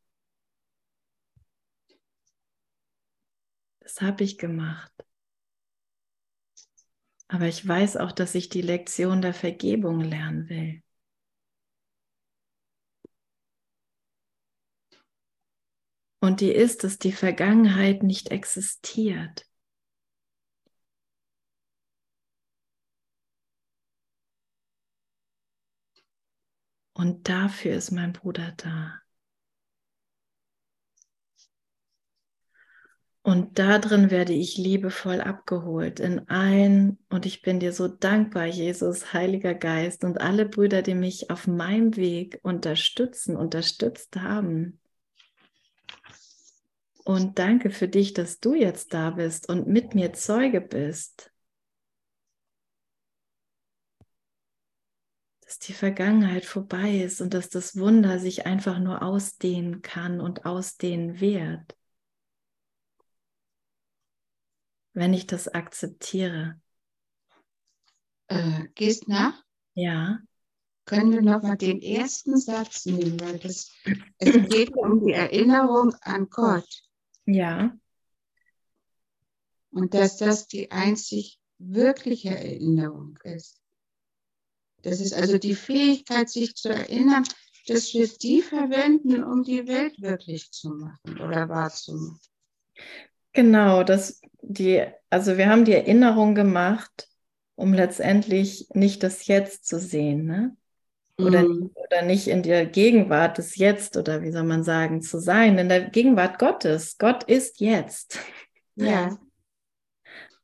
Das 3.81 4.01
habe 4.01 4.22
ich 4.22 4.39
gemacht. 4.39 4.93
Aber 7.26 7.47
ich 7.49 7.66
weiß 7.66 7.97
auch, 7.97 8.12
dass 8.12 8.37
ich 8.37 8.49
die 8.49 8.62
Lektion 8.62 9.20
der 9.20 9.35
Vergebung 9.35 9.99
lernen 9.99 10.49
will. 10.49 10.81
Und 16.21 16.41
die 16.41 16.53
ist, 16.53 16.85
dass 16.85 16.99
die 16.99 17.12
Vergangenheit 17.12 18.03
nicht 18.03 18.31
existiert. 18.31 19.47
Und 26.93 27.29
dafür 27.31 27.75
ist 27.77 27.93
mein 27.93 28.12
Bruder 28.12 28.53
da. 28.59 29.01
Und 33.23 33.59
darin 33.59 34.11
werde 34.11 34.33
ich 34.33 34.57
liebevoll 34.57 35.21
abgeholt 35.21 36.01
in 36.01 36.29
allen. 36.29 36.99
Und 37.11 37.27
ich 37.27 37.43
bin 37.43 37.61
dir 37.61 37.73
so 37.73 37.87
dankbar, 37.87 38.47
Jesus, 38.47 39.12
Heiliger 39.12 39.55
Geist 39.55 40.05
und 40.05 40.21
alle 40.21 40.47
Brüder, 40.47 40.83
die 40.83 40.95
mich 40.95 41.31
auf 41.31 41.47
meinem 41.47 41.97
Weg 41.97 42.41
unterstützen, 42.43 43.37
unterstützt 43.37 44.16
haben. 44.16 44.80
Und 47.11 47.41
danke 47.41 47.71
für 47.71 47.89
dich, 47.89 48.15
dass 48.15 48.39
du 48.39 48.55
jetzt 48.55 48.95
da 48.95 49.11
bist 49.11 49.49
und 49.49 49.67
mit 49.67 49.97
mir 49.97 50.13
Zeuge 50.13 50.61
bist. 50.61 51.33
Dass 55.41 55.59
die 55.59 55.73
Vergangenheit 55.73 56.45
vorbei 56.45 56.99
ist 56.99 57.21
und 57.21 57.35
dass 57.35 57.49
das 57.49 57.77
Wunder 57.77 58.21
sich 58.21 58.47
einfach 58.47 58.79
nur 58.79 59.03
ausdehnen 59.03 59.83
kann 59.83 60.21
und 60.21 60.47
ausdehnen 60.47 61.19
wird. 61.19 61.77
wenn 64.93 65.13
ich 65.13 65.27
das 65.27 65.49
akzeptiere. 65.49 66.61
Äh, 68.29 68.69
gehst 68.77 69.09
nach? 69.09 69.43
Ja. 69.75 70.21
Können 70.85 71.11
wir 71.11 71.23
nochmal 71.23 71.57
den 71.57 71.83
ersten 71.83 72.37
Satz 72.37 72.87
nehmen, 72.87 73.21
weil 73.21 73.39
das, 73.39 73.73
es 74.19 74.49
geht 74.49 74.77
um 74.77 75.05
die 75.05 75.13
Erinnerung 75.13 75.93
an 76.03 76.29
Gott. 76.29 76.89
Ja. 77.33 77.76
Und 79.70 79.95
dass 79.95 80.16
das 80.16 80.49
die 80.49 80.70
einzig 80.70 81.39
wirkliche 81.59 82.31
Erinnerung 82.31 83.18
ist. 83.22 83.61
Das 84.83 85.01
ist 85.01 85.12
also 85.12 85.39
die 85.39 85.55
Fähigkeit, 85.55 86.28
sich 86.28 86.55
zu 86.55 86.70
erinnern, 86.70 87.24
dass 87.66 87.93
wir 87.93 88.09
die 88.09 88.43
verwenden, 88.43 89.22
um 89.22 89.43
die 89.43 89.68
Welt 89.68 90.01
wirklich 90.01 90.51
zu 90.51 90.70
machen 90.70 91.20
oder 91.20 91.49
wahrzumachen. 91.49 92.18
Genau, 93.33 93.85
das 93.85 94.20
die, 94.43 94.85
also 95.11 95.37
wir 95.37 95.49
haben 95.49 95.64
die 95.64 95.74
Erinnerung 95.74 96.35
gemacht, 96.35 97.09
um 97.55 97.74
letztendlich 97.74 98.68
nicht 98.72 99.03
das 99.03 99.26
Jetzt 99.26 99.66
zu 99.66 99.78
sehen, 99.78 100.24
ne? 100.24 100.57
Oder, 101.25 101.43
mm. 101.43 101.71
oder 101.75 102.03
nicht 102.03 102.29
in 102.29 102.43
der 102.43 102.66
Gegenwart 102.66 103.39
des 103.39 103.57
Jetzt 103.57 103.97
oder 103.97 104.23
wie 104.23 104.31
soll 104.31 104.45
man 104.45 104.64
sagen, 104.64 105.03
zu 105.03 105.18
sein, 105.18 105.59
in 105.59 105.68
der 105.68 105.91
Gegenwart 105.91 106.39
Gottes. 106.39 106.99
Gott 106.99 107.25
ist 107.25 107.61
jetzt. 107.61 108.18
Ja. 108.77 109.18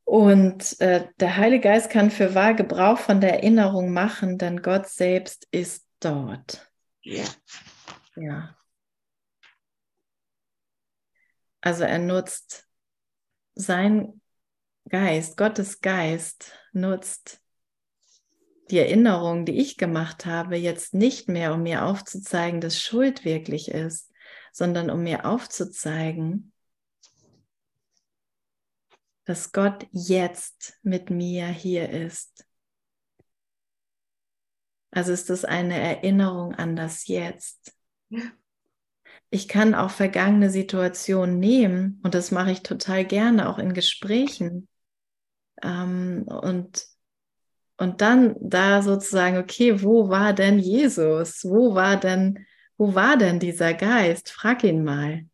Und 0.04 0.78
äh, 0.80 1.06
der 1.20 1.36
Heilige 1.38 1.62
Geist 1.62 1.88
kann 1.88 2.10
für 2.10 2.34
wahr 2.34 2.52
Gebrauch 2.52 2.98
von 2.98 3.22
der 3.22 3.34
Erinnerung 3.34 3.92
machen, 3.92 4.36
denn 4.36 4.60
Gott 4.60 4.88
selbst 4.88 5.48
ist 5.52 5.86
dort. 6.00 6.70
Ja. 7.00 7.24
Ja. 8.14 8.56
Also 11.60 11.84
er 11.84 11.98
nutzt 11.98 12.68
sein 13.54 14.20
Geist, 14.88 15.36
Gottes 15.36 15.80
Geist 15.80 16.52
nutzt 16.72 17.40
die 18.70 18.78
Erinnerung, 18.78 19.44
die 19.44 19.58
ich 19.58 19.76
gemacht 19.76 20.26
habe, 20.26 20.56
jetzt 20.56 20.94
nicht 20.94 21.28
mehr, 21.28 21.54
um 21.54 21.62
mir 21.62 21.84
aufzuzeigen, 21.84 22.60
dass 22.60 22.80
Schuld 22.80 23.24
wirklich 23.24 23.70
ist, 23.70 24.12
sondern 24.52 24.90
um 24.90 25.02
mir 25.02 25.24
aufzuzeigen, 25.24 26.52
dass 29.24 29.52
Gott 29.52 29.86
jetzt 29.92 30.78
mit 30.82 31.10
mir 31.10 31.46
hier 31.46 31.90
ist. 31.90 32.46
Also 34.90 35.12
ist 35.12 35.30
es 35.30 35.44
eine 35.44 35.78
Erinnerung 35.78 36.54
an 36.54 36.74
das 36.74 37.06
Jetzt. 37.06 37.76
Ich 39.30 39.48
kann 39.48 39.74
auch 39.74 39.90
vergangene 39.90 40.48
Situationen 40.48 41.38
nehmen 41.38 42.00
und 42.02 42.14
das 42.14 42.30
mache 42.30 42.52
ich 42.52 42.62
total 42.62 43.04
gerne 43.04 43.48
auch 43.48 43.58
in 43.58 43.74
Gesprächen 43.74 44.68
ähm, 45.62 46.22
und 46.28 46.86
und 47.78 48.00
dann 48.00 48.36
da 48.40 48.82
sozusagen 48.82 49.38
okay 49.38 49.82
wo 49.82 50.08
war 50.08 50.32
denn 50.32 50.58
Jesus? 50.58 51.44
Wo 51.44 51.74
war 51.74 51.98
denn 51.98 52.46
wo 52.78 52.94
war 52.94 53.16
denn 53.16 53.38
dieser 53.40 53.74
Geist? 53.74 54.30
Frag 54.30 54.62
ihn 54.64 54.84
mal. 54.84 55.26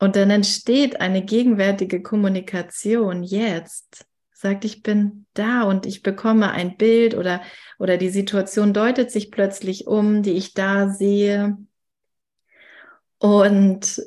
Und 0.00 0.16
dann 0.16 0.30
entsteht 0.30 1.00
eine 1.00 1.24
gegenwärtige 1.24 2.02
Kommunikation 2.02 3.22
jetzt. 3.22 4.06
Sagt 4.32 4.64
ich 4.64 4.82
bin 4.82 5.26
da 5.34 5.62
und 5.62 5.86
ich 5.86 6.02
bekomme 6.02 6.50
ein 6.50 6.76
Bild 6.76 7.14
oder 7.14 7.40
oder 7.78 7.96
die 7.96 8.10
Situation 8.10 8.74
deutet 8.74 9.10
sich 9.10 9.30
plötzlich 9.30 9.86
um 9.86 10.22
die 10.22 10.32
ich 10.32 10.54
da 10.54 10.90
sehe. 10.90 11.56
Und, 13.18 14.02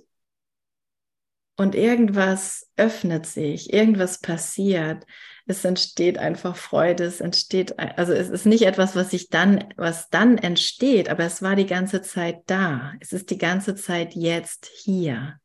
und 1.56 1.74
irgendwas 1.74 2.70
öffnet 2.76 3.26
sich, 3.26 3.74
irgendwas 3.74 4.20
passiert. 4.20 5.06
Es 5.48 5.64
entsteht 5.64 6.18
einfach 6.18 6.56
Freude, 6.56 7.06
es 7.06 7.22
entsteht, 7.22 7.80
also 7.80 8.12
es 8.12 8.30
ist 8.30 8.46
nicht 8.46 8.64
etwas, 8.64 8.96
was 8.96 9.12
sich 9.12 9.30
dann, 9.30 9.74
was 9.78 10.10
dann 10.10 10.38
entsteht, 10.38 11.10
aber 11.10 11.24
es 11.24 11.42
war 11.42 11.56
die 11.56 11.66
ganze 11.66 12.02
Zeit 12.02 12.42
da. 12.48 12.94
Es 13.00 13.14
ist 13.14 13.30
die 13.30 13.38
ganze 13.38 13.76
Zeit 13.76 14.14
jetzt 14.14 14.70
hier. 14.84 15.40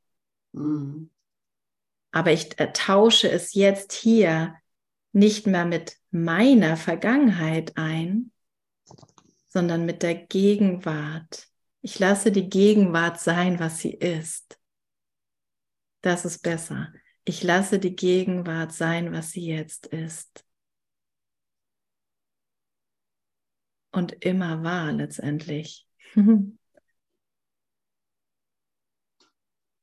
Mhm. 0.53 1.11
Aber 2.11 2.33
ich 2.33 2.59
äh, 2.59 2.73
tausche 2.73 3.31
es 3.31 3.55
jetzt 3.55 3.93
hier 3.93 4.57
nicht 5.13 5.47
mehr 5.47 5.65
mit 5.65 5.97
meiner 6.11 6.77
Vergangenheit 6.77 7.77
ein, 7.77 8.33
sondern 9.47 9.87
mit 9.87 10.03
der 10.03 10.15
Gegenwart 10.15 11.49
ich 11.83 11.99
lasse 11.99 12.31
die 12.31 12.49
Gegenwart 12.49 13.21
sein, 13.21 13.59
was 13.59 13.81
sie 13.81 13.93
ist. 13.93 14.59
Das 16.01 16.25
ist 16.25 16.43
besser. 16.43 16.93
Ich 17.25 17.43
lasse 17.43 17.79
die 17.79 17.95
Gegenwart 17.95 18.73
sein, 18.73 19.13
was 19.13 19.31
sie 19.31 19.47
jetzt 19.47 19.87
ist. 19.87 20.45
Und 23.93 24.25
immer 24.25 24.63
war 24.63 24.93
letztendlich. 24.93 25.87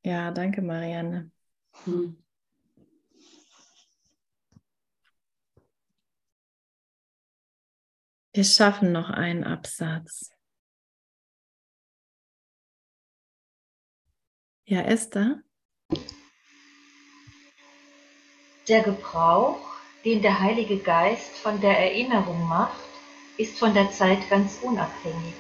Ja, 0.04 0.32
danke, 0.32 0.62
Marianne. 0.62 1.32
Hm. 1.86 2.18
Wir 8.34 8.44
schaffen 8.44 8.92
noch 8.92 9.10
einen 9.10 9.44
Absatz. 9.44 10.32
Ja, 14.66 14.82
Esther? 14.82 15.44
Der 18.70 18.84
Gebrauch, 18.84 19.58
den 20.06 20.22
der 20.22 20.42
Heilige 20.42 20.78
Geist 20.78 21.32
von 21.42 21.60
der 21.60 21.76
Erinnerung 21.80 22.48
macht, 22.48 22.78
ist 23.36 23.58
von 23.58 23.74
der 23.74 23.90
Zeit 23.90 24.30
ganz 24.30 24.60
unabhängig. 24.62 25.34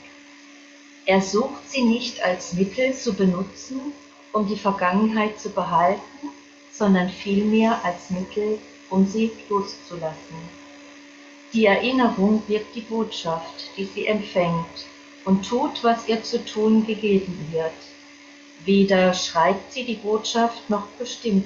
Er 1.06 1.22
sucht 1.22 1.70
sie 1.70 1.84
nicht 1.84 2.24
als 2.24 2.54
Mittel 2.54 2.92
zu 2.96 3.14
benutzen, 3.14 3.94
um 4.34 4.48
die 4.48 4.58
Vergangenheit 4.58 5.40
zu 5.40 5.50
behalten, 5.52 6.30
sondern 6.72 7.08
vielmehr 7.08 7.80
als 7.86 8.10
Mittel, 8.10 8.58
um 8.90 9.06
sie 9.06 9.30
loszulassen. 9.48 10.50
Die 11.54 11.68
Erinnerung 11.68 12.42
wirkt 12.48 12.74
die 12.74 12.82
Botschaft, 12.82 13.70
die 13.78 13.86
sie 13.86 14.08
empfängt, 14.08 14.88
und 15.26 15.48
tut, 15.48 15.84
was 15.84 16.08
ihr 16.08 16.24
zu 16.24 16.44
tun 16.44 16.88
gegeben 16.88 17.48
wird. 17.52 17.74
Weder 18.66 19.14
schreibt 19.14 19.72
sie 19.72 19.86
die 19.86 19.98
Botschaft 19.98 20.68
noch 20.68 20.88
bestimmt 20.98 21.46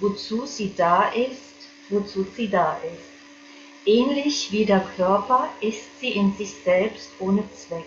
wozu 0.00 0.46
sie 0.46 0.74
da 0.76 1.08
ist, 1.10 1.68
wozu 1.88 2.26
sie 2.36 2.48
da 2.48 2.76
ist. 2.78 3.18
Ähnlich 3.86 4.52
wie 4.52 4.64
der 4.64 4.80
Körper 4.96 5.48
ist 5.60 6.00
sie 6.00 6.10
in 6.10 6.34
sich 6.36 6.54
selbst 6.64 7.10
ohne 7.18 7.44
Zweck. 7.52 7.86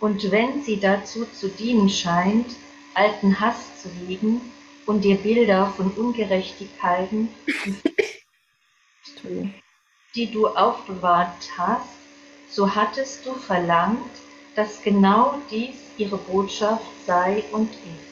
Und 0.00 0.30
wenn 0.30 0.62
sie 0.62 0.78
dazu 0.78 1.24
zu 1.26 1.48
dienen 1.48 1.88
scheint, 1.88 2.46
alten 2.94 3.40
Hass 3.40 3.82
zu 3.82 3.88
hegen 3.88 4.40
und 4.84 5.02
dir 5.02 5.16
Bilder 5.16 5.72
von 5.76 5.90
Ungerechtigkeiten, 5.92 7.28
die 10.14 10.30
du 10.30 10.48
aufbewahrt 10.48 11.50
hast, 11.56 11.88
so 12.48 12.74
hattest 12.74 13.26
du 13.26 13.34
verlangt, 13.34 14.10
dass 14.54 14.82
genau 14.82 15.38
dies 15.50 15.76
ihre 15.98 16.16
Botschaft 16.16 16.86
sei 17.06 17.44
und 17.52 17.70
ist. 17.70 18.05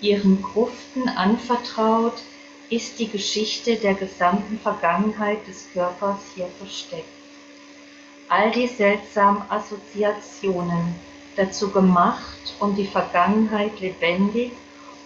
Ihren 0.00 0.40
Gruften 0.42 1.08
anvertraut 1.08 2.22
ist 2.70 2.98
die 2.98 3.08
Geschichte 3.08 3.76
der 3.76 3.94
gesamten 3.94 4.58
Vergangenheit 4.58 5.46
des 5.46 5.66
Körpers 5.72 6.20
hier 6.34 6.48
versteckt. 6.58 7.04
All 8.28 8.50
die 8.50 8.66
seltsamen 8.66 9.42
Assoziationen, 9.50 10.94
dazu 11.36 11.70
gemacht, 11.70 12.54
um 12.60 12.74
die 12.76 12.86
Vergangenheit 12.86 13.80
lebendig 13.80 14.52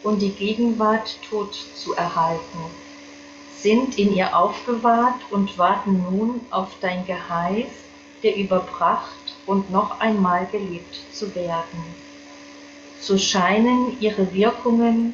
und 0.03 0.21
die 0.21 0.33
Gegenwart 0.33 1.17
tot 1.29 1.55
zu 1.75 1.95
erhalten, 1.95 2.65
sind 3.59 3.99
in 3.99 4.15
ihr 4.15 4.37
aufbewahrt 4.37 5.21
und 5.31 5.57
warten 5.59 6.03
nun 6.03 6.41
auf 6.51 6.69
dein 6.81 7.07
Geheiß, 7.07 7.71
der 8.23 8.37
überbracht 8.37 9.35
und 9.47 9.71
noch 9.71 10.01
einmal 10.01 10.47
gelebt 10.47 11.01
zu 11.11 11.35
werden. 11.35 12.04
So 13.05 13.19
scheinen 13.19 14.01
ihre 14.01 14.33
Wirkungen 14.33 15.13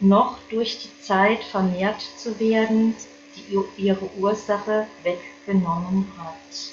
noch 0.00 0.36
durch 0.48 0.80
die 0.82 1.00
Zeit 1.00 1.44
vermehrt 1.44 2.00
zu 2.00 2.40
werden, 2.40 2.96
die 3.36 3.84
ihre 3.84 4.10
Ursache 4.16 4.88
weggenommen 5.04 6.08
hat. 6.18 6.72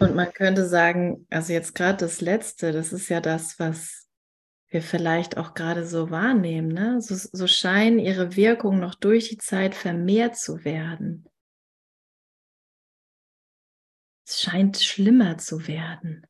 Und 0.00 0.16
man 0.16 0.32
könnte 0.32 0.66
sagen, 0.66 1.24
also 1.30 1.52
jetzt 1.52 1.76
gerade 1.76 1.98
das 1.98 2.20
Letzte, 2.20 2.72
das 2.72 2.92
ist 2.92 3.08
ja 3.10 3.20
das, 3.20 3.60
was 3.60 4.08
wir 4.70 4.82
vielleicht 4.82 5.36
auch 5.36 5.54
gerade 5.54 5.86
so 5.86 6.10
wahrnehmen. 6.10 6.72
Ne? 6.72 7.00
So, 7.00 7.14
so 7.14 7.46
scheinen 7.46 8.00
ihre 8.00 8.34
Wirkungen 8.34 8.80
noch 8.80 8.96
durch 8.96 9.28
die 9.28 9.38
Zeit 9.38 9.76
vermehrt 9.76 10.36
zu 10.36 10.64
werden. 10.64 11.28
Es 14.26 14.40
scheint 14.40 14.78
schlimmer 14.78 15.38
zu 15.38 15.68
werden. 15.68 16.26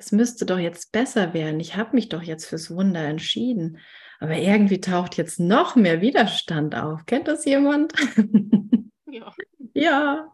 Das 0.00 0.12
müsste 0.12 0.46
doch 0.46 0.58
jetzt 0.58 0.92
besser 0.92 1.34
werden. 1.34 1.60
Ich 1.60 1.76
habe 1.76 1.94
mich 1.94 2.08
doch 2.08 2.22
jetzt 2.22 2.46
fürs 2.46 2.70
Wunder 2.70 3.04
entschieden. 3.04 3.76
Aber 4.18 4.34
irgendwie 4.34 4.80
taucht 4.80 5.18
jetzt 5.18 5.38
noch 5.38 5.76
mehr 5.76 6.00
Widerstand 6.00 6.74
auf. 6.74 7.04
Kennt 7.04 7.28
das 7.28 7.44
jemand? 7.44 7.92
Ja. 9.12 9.34
ja. 9.74 10.32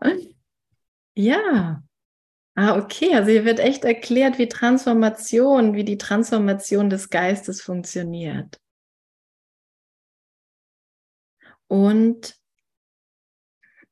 Ja. 1.14 1.82
Ah, 2.54 2.76
okay. 2.76 3.14
Also 3.14 3.30
hier 3.30 3.46
wird 3.46 3.58
echt 3.58 3.84
erklärt, 3.84 4.38
wie 4.38 4.48
Transformation, 4.48 5.72
wie 5.72 5.84
die 5.84 5.96
Transformation 5.96 6.90
des 6.90 7.08
Geistes 7.08 7.62
funktioniert. 7.62 8.60
Und, 11.68 12.38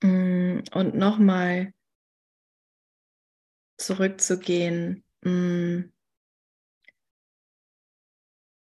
mm, 0.03 0.61
und 0.75 0.95
nochmal 0.95 1.73
zurückzugehen. 3.79 5.04
Mm. 5.25 5.91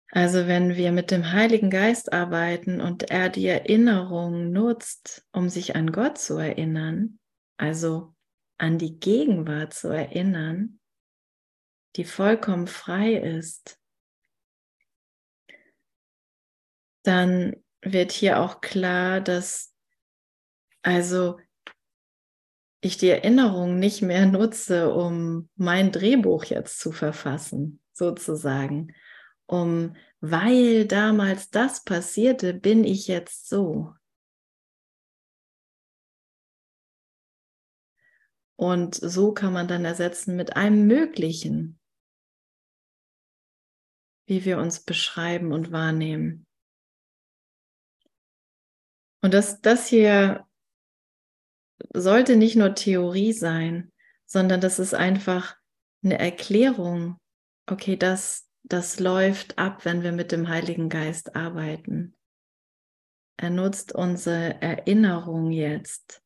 Also 0.09 0.47
wenn 0.47 0.75
wir 0.75 0.93
mit 0.93 1.11
dem 1.11 1.33
Heiligen 1.33 1.69
Geist 1.69 2.13
arbeiten 2.13 2.79
und 2.79 3.11
er 3.11 3.27
die 3.27 3.47
Erinnerung 3.47 4.51
nutzt, 4.51 5.27
um 5.33 5.49
sich 5.49 5.75
an 5.75 5.91
Gott 5.91 6.17
zu 6.17 6.37
erinnern, 6.37 7.19
also 7.57 8.15
an 8.57 8.77
die 8.77 8.97
Gegenwart 8.97 9.73
zu 9.73 9.89
erinnern, 9.89 10.79
die 11.97 12.05
vollkommen 12.05 12.67
frei 12.67 13.15
ist, 13.15 13.77
dann 17.03 17.57
wird 17.81 18.13
hier 18.13 18.39
auch 18.39 18.61
klar, 18.61 19.19
dass 19.19 19.73
also 20.81 21.39
ich 22.85 22.97
die 22.97 23.09
Erinnerung 23.09 23.79
nicht 23.79 24.03
mehr 24.03 24.27
nutze, 24.27 24.93
um 24.93 25.49
mein 25.55 25.91
Drehbuch 25.91 26.45
jetzt 26.45 26.79
zu 26.79 26.91
verfassen, 26.91 27.81
sozusagen, 27.93 28.93
um 29.47 29.95
weil 30.21 30.87
damals 30.87 31.49
das 31.49 31.83
passierte, 31.83 32.53
bin 32.53 32.83
ich 32.83 33.07
jetzt 33.07 33.49
so. 33.49 33.93
Und 38.55 38.95
so 38.95 39.33
kann 39.33 39.51
man 39.51 39.67
dann 39.67 39.83
ersetzen 39.83 40.35
mit 40.35 40.55
einem 40.55 40.85
Möglichen, 40.85 41.79
wie 44.27 44.45
wir 44.45 44.59
uns 44.59 44.83
beschreiben 44.83 45.51
und 45.51 45.71
wahrnehmen. 45.71 46.45
Und 49.21 49.33
das, 49.33 49.59
das 49.61 49.87
hier 49.87 50.44
sollte 51.93 52.35
nicht 52.35 52.55
nur 52.55 52.75
Theorie 52.75 53.33
sein, 53.33 53.91
sondern 54.25 54.61
das 54.61 54.79
ist 54.79 54.93
einfach 54.93 55.55
eine 56.03 56.19
Erklärung. 56.19 57.19
Okay, 57.67 57.97
das, 57.97 58.47
das 58.63 58.99
läuft 58.99 59.57
ab, 59.57 59.85
wenn 59.85 60.03
wir 60.03 60.11
mit 60.11 60.31
dem 60.31 60.47
Heiligen 60.47 60.89
Geist 60.89 61.35
arbeiten. 61.35 62.15
Er 63.37 63.49
nutzt 63.49 63.93
unsere 63.93 64.61
Erinnerung 64.61 65.51
jetzt. 65.51 66.21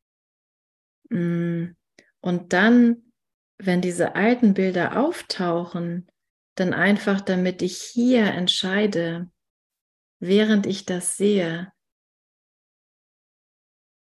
Mm. 1.09 1.69
Und 2.21 2.53
dann, 2.53 3.13
wenn 3.57 3.81
diese 3.81 4.15
alten 4.15 4.53
Bilder 4.53 4.99
auftauchen, 4.99 6.11
dann 6.55 6.73
einfach, 6.73 7.21
damit 7.21 7.61
ich 7.61 7.77
hier 7.81 8.25
entscheide, 8.25 9.31
während 10.19 10.65
ich 10.65 10.85
das 10.85 11.15
sehe, 11.15 11.71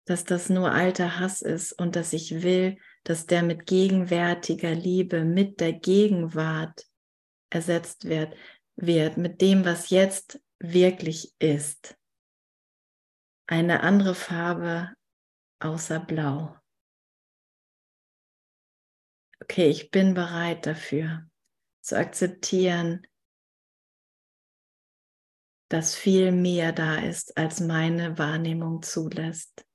dass 0.04 0.24
das 0.24 0.50
nur 0.50 0.72
alter 0.72 1.18
Hass 1.18 1.42
ist 1.42 1.72
und 1.72 1.96
dass 1.96 2.12
ich 2.12 2.42
will, 2.42 2.76
dass 3.04 3.26
der 3.26 3.42
mit 3.42 3.66
gegenwärtiger 3.66 4.74
Liebe, 4.74 5.24
mit 5.24 5.60
der 5.60 5.72
Gegenwart 5.72 6.86
ersetzt 7.50 8.04
wird, 8.06 8.34
wird, 8.76 9.16
mit 9.16 9.40
dem, 9.40 9.64
was 9.64 9.90
jetzt 9.90 10.40
wirklich 10.58 11.34
ist. 11.38 11.96
Eine 13.46 13.82
andere 13.82 14.14
Farbe 14.14 14.92
außer 15.60 16.00
Blau 16.00 16.56
okay, 19.44 19.68
ich 19.68 19.90
bin 19.90 20.14
bereit 20.14 20.64
dafür 20.66 21.28
zu 21.82 21.98
akzeptieren, 21.98 23.06
dass 25.68 25.94
viel 25.94 26.32
mehr 26.32 26.72
da 26.72 26.96
ist, 26.96 27.36
als 27.36 27.60
meine 27.60 28.16
Wahrnehmung 28.16 28.82
zulässt. 28.82 29.66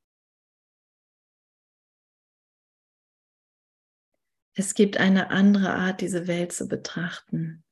Es 4.59 4.73
gibt 4.73 4.97
eine 4.97 5.29
andere 5.29 5.73
Art, 5.73 6.01
diese 6.01 6.27
Welt 6.27 6.51
zu 6.51 6.67
betrachten. 6.67 7.63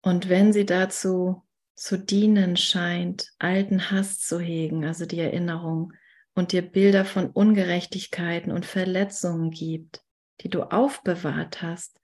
Und 0.00 0.28
wenn 0.28 0.52
sie 0.52 0.64
dazu 0.64 1.44
zu 1.74 1.98
dienen 1.98 2.56
scheint, 2.56 3.32
alten 3.40 3.90
Hass 3.90 4.20
zu 4.20 4.38
hegen, 4.38 4.84
also 4.84 5.06
die 5.06 5.18
Erinnerung 5.18 5.92
und 6.36 6.52
dir 6.52 6.62
Bilder 6.62 7.04
von 7.04 7.30
Ungerechtigkeiten 7.30 8.52
und 8.52 8.64
Verletzungen 8.64 9.50
gibt, 9.50 10.04
die 10.42 10.50
du 10.50 10.62
aufbewahrt 10.62 11.62
hast, 11.62 12.00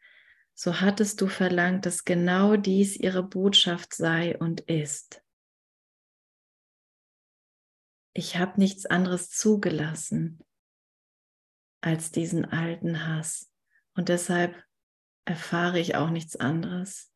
so 0.54 0.80
hattest 0.80 1.20
du 1.20 1.28
verlangt, 1.28 1.86
dass 1.86 2.04
genau 2.04 2.56
dies 2.56 2.96
ihre 2.96 3.22
Botschaft 3.22 3.94
sei 3.94 4.36
und 4.36 4.62
ist. 4.62 5.22
Ich 8.12 8.36
habe 8.36 8.58
nichts 8.58 8.86
anderes 8.86 9.30
zugelassen 9.30 10.44
als 11.80 12.10
diesen 12.10 12.44
alten 12.44 13.06
Hass 13.06 13.50
und 13.94 14.08
deshalb 14.08 14.62
erfahre 15.24 15.78
ich 15.78 15.94
auch 15.94 16.10
nichts 16.10 16.36
anderes. 16.36 17.10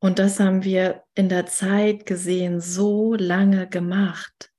Und 0.00 0.18
das 0.18 0.40
haben 0.40 0.64
wir 0.64 1.04
in 1.14 1.28
der 1.28 1.46
Zeit 1.46 2.06
gesehen 2.06 2.60
so 2.60 3.14
lange 3.14 3.68
gemacht, 3.68 4.52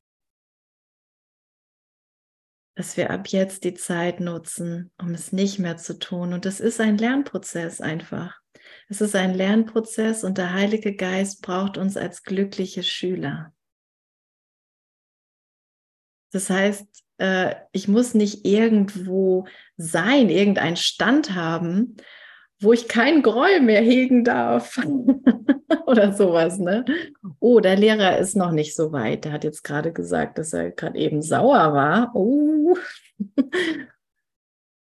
dass 2.76 2.96
wir 2.96 3.12
ab 3.12 3.28
jetzt 3.28 3.66
die 3.66 3.74
Zeit 3.74 4.22
nutzen, 4.22 4.92
um 4.98 5.14
es 5.14 5.34
nicht 5.34 5.60
mehr 5.60 5.76
zu 5.76 6.00
tun. 6.00 6.34
Und 6.34 6.46
es 6.46 6.62
ist 6.62 6.80
ein 6.80 6.98
Lernprozess 6.98 7.82
einfach. 7.82 8.43
Es 8.90 9.02
ist 9.02 9.16
ein 9.16 9.34
Lernprozess 9.34 10.24
und 10.24 10.38
der 10.38 10.54
Heilige 10.54 10.96
Geist 10.96 11.42
braucht 11.42 11.78
uns 11.78 11.98
als 11.98 12.24
glückliche 12.24 12.84
Schüler. 12.84 13.54
Das 16.32 16.50
heißt, 16.50 16.88
äh, 17.20 17.56
ich 17.72 17.88
muss 17.88 18.14
nicht 18.14 18.46
irgendwo 18.46 19.48
sein, 19.78 20.30
irgendeinen 20.30 20.78
Stand 20.78 21.36
haben, 21.36 21.98
wo 22.60 22.74
ich 22.74 22.88
keinen 22.88 23.22
Groll 23.22 23.60
mehr 23.60 23.82
hegen 23.82 24.24
darf 24.24 24.80
oder 25.86 26.14
sowas, 26.14 26.58
ne? 26.58 26.86
Oh, 27.40 27.60
der 27.60 27.76
Lehrer 27.76 28.18
ist 28.18 28.36
noch 28.36 28.52
nicht 28.52 28.76
so 28.76 28.92
weit. 28.92 29.26
Der 29.26 29.32
hat 29.32 29.44
jetzt 29.44 29.64
gerade 29.64 29.94
gesagt, 29.94 30.38
dass 30.38 30.54
er 30.54 30.72
gerade 30.72 30.98
eben 30.98 31.22
sauer 31.22 31.74
war. 31.74 32.12
Oh. 32.16 32.78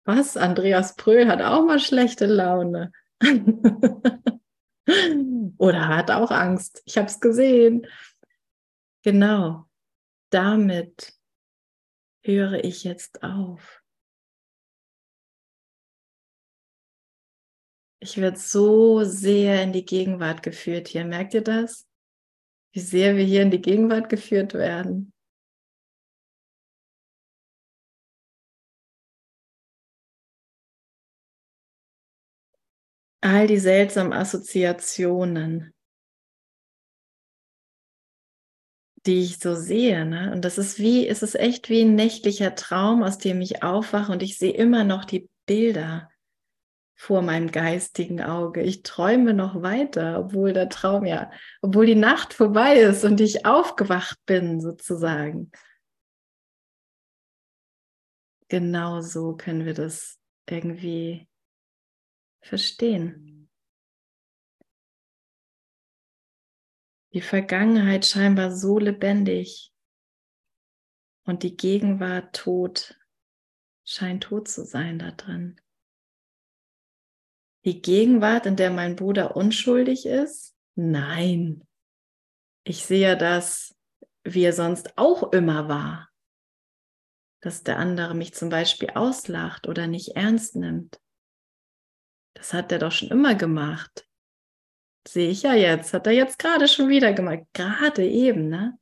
Was? 0.05 0.35
Andreas 0.35 0.95
Pröhl 0.95 1.27
hat 1.27 1.41
auch 1.41 1.63
mal 1.65 1.79
schlechte 1.79 2.25
Laune. 2.25 2.91
oder 5.57 5.87
hat 5.87 6.11
auch 6.11 6.31
Angst. 6.31 6.81
Ich 6.85 6.97
habe 6.97 7.07
es 7.07 7.19
gesehen. 7.19 7.85
Genau. 9.03 9.65
Damit 10.29 11.13
höre 12.23 12.63
ich 12.63 12.83
jetzt 12.83 13.23
auf. 13.23 13.83
Ich 18.01 18.17
werde 18.17 18.39
so 18.39 19.03
sehr 19.03 19.61
in 19.63 19.73
die 19.73 19.85
Gegenwart 19.85 20.41
geführt 20.41 20.87
hier. 20.87 21.03
Merkt 21.03 21.33
ihr 21.33 21.43
das? 21.43 21.85
Wie 22.71 22.79
sehr 22.79 23.17
wir 23.17 23.25
hier 23.25 23.41
in 23.41 23.51
die 23.51 23.61
Gegenwart 23.61 24.09
geführt 24.09 24.53
werden. 24.53 25.11
All 33.21 33.47
die 33.47 33.57
seltsamen 33.57 34.13
Assoziationen, 34.13 35.73
die 39.05 39.21
ich 39.21 39.39
so 39.39 39.55
sehe. 39.55 40.05
Ne? 40.05 40.31
Und 40.31 40.45
das 40.45 40.57
ist 40.57 40.79
wie, 40.79 41.07
es 41.07 41.21
ist 41.21 41.35
echt 41.35 41.69
wie 41.69 41.81
ein 41.81 41.95
nächtlicher 41.95 42.55
Traum, 42.55 43.03
aus 43.03 43.17
dem 43.17 43.41
ich 43.41 43.63
aufwache 43.63 44.11
und 44.11 44.23
ich 44.23 44.37
sehe 44.37 44.53
immer 44.53 44.83
noch 44.83 45.05
die 45.05 45.29
Bilder 45.45 46.09
vor 46.95 47.21
meinem 47.21 47.49
geistigen 47.49 48.21
Auge. 48.21 48.61
Ich 48.61 48.83
träume 48.83 49.33
noch 49.33 49.61
weiter, 49.61 50.19
obwohl 50.19 50.51
der 50.51 50.67
Traum 50.67 51.05
ja, 51.05 51.31
obwohl 51.61 51.85
die 51.85 51.95
Nacht 51.95 52.33
vorbei 52.33 52.75
ist 52.75 53.05
und 53.05 53.21
ich 53.21 53.45
aufgewacht 53.45 54.19
bin, 54.25 54.59
sozusagen. 54.59 55.49
Genau 58.49 58.99
so 58.99 59.37
können 59.37 59.65
wir 59.65 59.73
das 59.73 60.19
irgendwie 60.49 61.28
verstehen. 62.41 63.49
Die 67.13 67.21
Vergangenheit 67.21 68.05
scheinbar 68.05 68.55
so 68.55 68.77
lebendig 68.77 69.73
und 71.23 71.43
die 71.43 71.57
Gegenwart 71.57 72.35
tot, 72.35 72.99
scheint 73.83 74.23
tot 74.23 74.47
zu 74.47 74.63
sein 74.63 74.99
da 74.99 75.11
drin 75.11 75.59
die 77.65 77.81
Gegenwart, 77.81 78.45
in 78.45 78.55
der 78.55 78.71
mein 78.71 78.95
Bruder 78.95 79.35
unschuldig 79.35 80.05
ist? 80.05 80.55
Nein. 80.75 81.67
Ich 82.63 82.85
sehe 82.85 83.17
das, 83.17 83.75
wie 84.23 84.43
er 84.43 84.53
sonst 84.53 84.97
auch 84.97 85.31
immer 85.33 85.67
war. 85.67 86.09
Dass 87.41 87.63
der 87.63 87.77
andere 87.77 88.15
mich 88.15 88.33
zum 88.33 88.49
Beispiel 88.49 88.91
auslacht 88.91 89.67
oder 89.67 89.87
nicht 89.87 90.15
ernst 90.15 90.55
nimmt. 90.55 90.99
Das 92.33 92.53
hat 92.53 92.71
er 92.71 92.79
doch 92.79 92.91
schon 92.91 93.09
immer 93.09 93.35
gemacht. 93.35 94.07
Sehe 95.07 95.29
ich 95.29 95.43
ja 95.43 95.53
jetzt, 95.53 95.93
hat 95.93 96.07
er 96.07 96.13
jetzt 96.13 96.39
gerade 96.39 96.67
schon 96.67 96.89
wieder 96.89 97.13
gemacht. 97.13 97.43
Gerade 97.53 98.07
eben, 98.07 98.49
ne? 98.49 98.77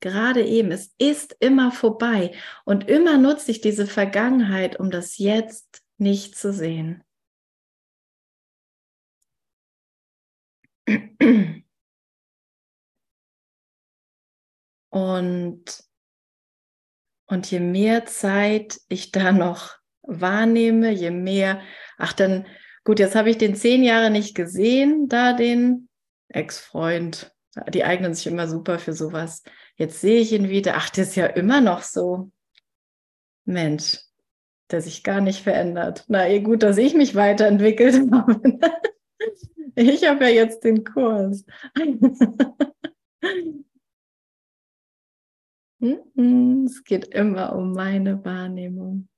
Gerade 0.00 0.44
eben. 0.44 0.70
Es 0.70 0.94
ist 0.98 1.36
immer 1.40 1.72
vorbei. 1.72 2.36
Und 2.64 2.88
immer 2.88 3.18
nutze 3.18 3.50
ich 3.50 3.60
diese 3.60 3.86
Vergangenheit, 3.86 4.78
um 4.78 4.90
das 4.90 5.18
Jetzt 5.18 5.82
nicht 5.98 6.36
zu 6.36 6.52
sehen. 6.52 7.02
Und, 14.90 15.82
und 17.26 17.50
je 17.50 17.58
mehr 17.60 18.06
Zeit 18.06 18.80
ich 18.88 19.10
da 19.10 19.32
noch 19.32 19.78
wahrnehme, 20.02 20.92
je 20.92 21.10
mehr, 21.10 21.62
ach 21.96 22.12
dann, 22.12 22.46
gut, 22.84 22.98
jetzt 22.98 23.16
habe 23.16 23.30
ich 23.30 23.38
den 23.38 23.56
zehn 23.56 23.82
Jahre 23.82 24.10
nicht 24.10 24.34
gesehen, 24.34 25.08
da 25.08 25.32
den 25.32 25.88
Ex-Freund. 26.28 27.34
Die 27.72 27.84
eignen 27.84 28.14
sich 28.14 28.26
immer 28.26 28.48
super 28.48 28.78
für 28.78 28.92
sowas. 28.92 29.42
Jetzt 29.76 30.00
sehe 30.00 30.20
ich 30.20 30.32
ihn 30.32 30.48
wieder. 30.48 30.74
Ach, 30.76 30.90
der 30.90 31.04
ist 31.04 31.14
ja 31.14 31.26
immer 31.26 31.60
noch 31.60 31.82
so. 31.82 32.30
Mensch, 33.44 34.00
der 34.70 34.80
sich 34.80 35.02
gar 35.04 35.20
nicht 35.20 35.42
verändert. 35.42 36.04
Na, 36.08 36.28
eh 36.28 36.40
gut, 36.40 36.62
dass 36.62 36.78
ich 36.78 36.94
mich 36.94 37.14
weiterentwickelt 37.14 38.10
habe. 38.12 38.40
Ich 39.76 40.06
habe 40.08 40.24
ja 40.24 40.30
jetzt 40.30 40.64
den 40.64 40.84
Kurs. 40.84 41.44
es 45.80 46.84
geht 46.84 47.06
immer 47.06 47.54
um 47.54 47.72
meine 47.72 48.24
Wahrnehmung. 48.24 49.08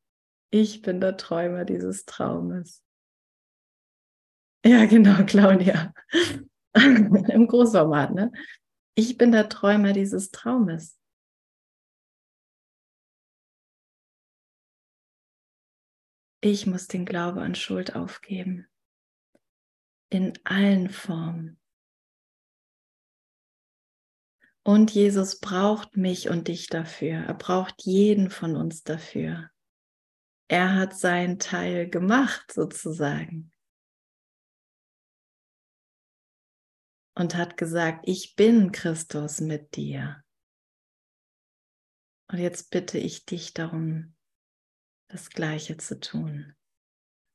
Ich 0.50 0.82
bin 0.82 1.00
der 1.00 1.16
Träumer 1.16 1.64
dieses 1.64 2.04
Traumes. 2.06 2.85
Ja, 4.64 4.84
genau, 4.86 5.24
Claudia. 5.24 5.94
Im 6.74 7.46
Großformat, 7.46 8.14
ne? 8.14 8.32
Ich 8.96 9.16
bin 9.16 9.30
der 9.30 9.48
Träumer 9.48 9.92
dieses 9.92 10.32
Traumes. 10.32 10.98
Ich 16.40 16.66
muss 16.66 16.88
den 16.88 17.04
Glaube 17.04 17.42
an 17.42 17.54
Schuld 17.54 17.94
aufgeben 17.94 18.66
in 20.10 20.32
allen 20.44 20.88
Formen. 20.88 21.58
Und 24.62 24.90
Jesus 24.90 25.38
braucht 25.38 25.96
mich 25.96 26.28
und 26.28 26.48
dich 26.48 26.68
dafür. 26.68 27.18
Er 27.18 27.34
braucht 27.34 27.82
jeden 27.82 28.30
von 28.30 28.56
uns 28.56 28.82
dafür. 28.82 29.50
Er 30.48 30.74
hat 30.74 30.96
seinen 30.96 31.38
Teil 31.38 31.88
gemacht, 31.88 32.52
sozusagen. 32.52 33.52
Und 37.16 37.34
hat 37.34 37.56
gesagt, 37.56 38.04
ich 38.04 38.36
bin 38.36 38.72
Christus 38.72 39.40
mit 39.40 39.74
dir. 39.74 40.22
Und 42.28 42.38
jetzt 42.38 42.70
bitte 42.70 42.98
ich 42.98 43.24
dich 43.24 43.54
darum, 43.54 44.14
das 45.08 45.30
Gleiche 45.30 45.76
zu 45.76 45.98
tun. 45.98 46.54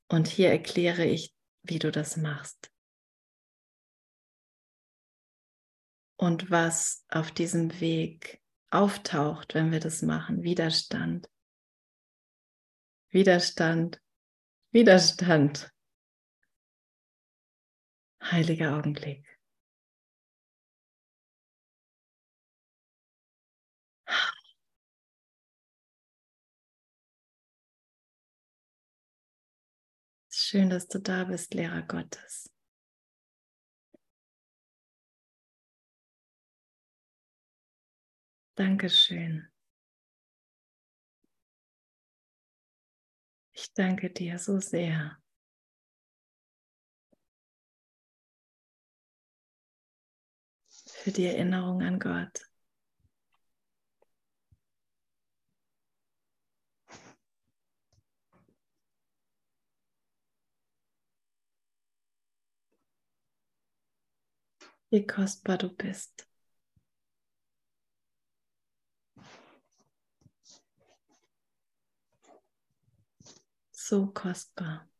Und 0.09 0.27
hier 0.27 0.49
erkläre 0.49 1.05
ich 1.05 1.35
wie 1.63 1.79
du 1.79 1.91
das 1.91 2.17
machst. 2.17 2.71
Und 6.17 6.51
was 6.51 7.05
auf 7.09 7.31
diesem 7.31 7.79
Weg 7.79 8.41
auftaucht, 8.69 9.53
wenn 9.53 9.71
wir 9.71 9.79
das 9.79 10.01
machen. 10.01 10.43
Widerstand. 10.43 11.29
Widerstand. 13.09 14.01
Widerstand. 14.71 15.71
Heiliger 18.23 18.77
Augenblick. 18.77 19.30
Schön, 30.51 30.69
dass 30.69 30.89
du 30.89 30.99
da 30.99 31.23
bist, 31.23 31.53
Lehrer 31.53 31.81
Gottes. 31.81 32.51
Dankeschön. 38.55 39.47
Ich 43.53 43.71
danke 43.75 44.09
dir 44.09 44.37
so 44.39 44.59
sehr. 44.59 45.17
Für 50.67 51.11
die 51.11 51.27
Erinnerung 51.27 51.81
an 51.81 51.97
Gott. 51.97 52.50
Wie 64.91 65.07
kostbar 65.07 65.57
du 65.57 65.69
bist. 65.69 66.27
so 73.71 74.07
kostbar. 74.13 74.90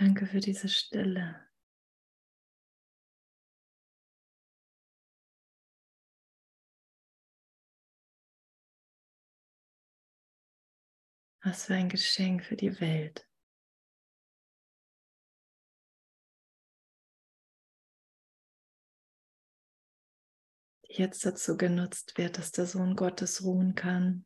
Danke 0.00 0.24
für 0.24 0.40
diese 0.40 0.70
Stille. 0.70 1.46
Was 11.42 11.66
für 11.66 11.74
ein 11.74 11.90
Geschenk 11.90 12.42
für 12.46 12.56
die 12.56 12.80
Welt. 12.80 13.28
Jetzt 20.88 21.26
dazu 21.26 21.58
genutzt 21.58 22.16
wird, 22.16 22.38
dass 22.38 22.52
der 22.52 22.64
Sohn 22.64 22.96
Gottes 22.96 23.44
ruhen 23.44 23.74
kann. 23.74 24.24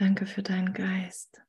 Danke 0.00 0.24
für 0.24 0.42
deinen 0.42 0.72
Geist. 0.72 1.42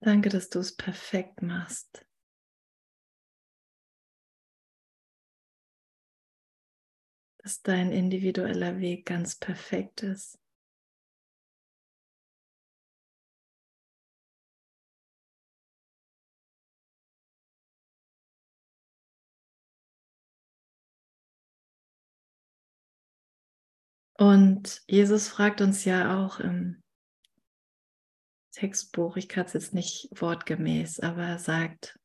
Danke, 0.00 0.30
dass 0.30 0.50
du 0.50 0.58
es 0.58 0.74
perfekt 0.74 1.40
machst. 1.40 2.04
Dass 7.40 7.62
dein 7.62 7.92
individueller 7.92 8.80
Weg 8.80 9.06
ganz 9.06 9.36
perfekt 9.36 10.02
ist. 10.02 10.40
Und 24.18 24.82
Jesus 24.88 25.28
fragt 25.28 25.60
uns 25.60 25.84
ja 25.84 26.18
auch 26.18 26.40
im 26.40 26.82
Textbuch, 28.50 29.16
ich 29.16 29.28
kann 29.28 29.46
es 29.46 29.52
jetzt 29.52 29.74
nicht 29.74 30.08
wortgemäß, 30.10 30.98
aber 30.98 31.22
er 31.22 31.38
sagt, 31.38 32.00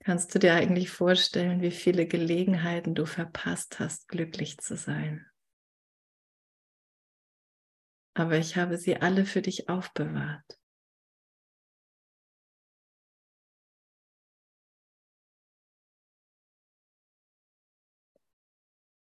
kannst 0.00 0.34
du 0.34 0.40
dir 0.40 0.54
eigentlich 0.54 0.90
vorstellen, 0.90 1.62
wie 1.62 1.70
viele 1.70 2.08
Gelegenheiten 2.08 2.96
du 2.96 3.06
verpasst 3.06 3.78
hast, 3.78 4.08
glücklich 4.08 4.58
zu 4.58 4.76
sein? 4.76 5.24
Aber 8.14 8.36
ich 8.36 8.56
habe 8.56 8.76
sie 8.76 8.96
alle 8.96 9.24
für 9.24 9.42
dich 9.42 9.68
aufbewahrt. 9.68 10.58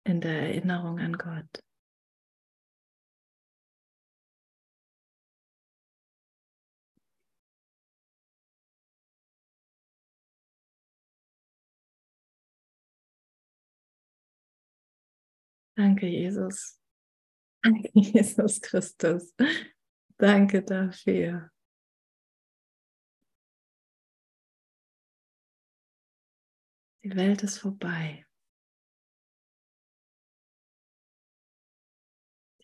In 0.03 0.19
der 0.19 0.41
Erinnerung 0.41 0.99
an 0.99 1.13
Gott. 1.13 1.63
Danke, 15.79 16.07
Jesus. 16.07 16.77
Danke, 17.63 17.89
Jesus 17.93 18.59
Christus. 18.59 19.33
Danke 20.17 20.61
dafür. 20.61 21.49
Die 27.01 27.15
Welt 27.15 27.43
ist 27.43 27.59
vorbei. 27.59 28.25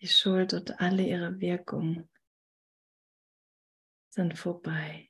Die 0.02 0.08
Schuld 0.10 0.54
und 0.54 0.82
alle 0.82 1.08
ihre 1.08 1.40
Wirkungen 1.40 2.10
sind 4.10 4.38
vorbei. 4.38 5.10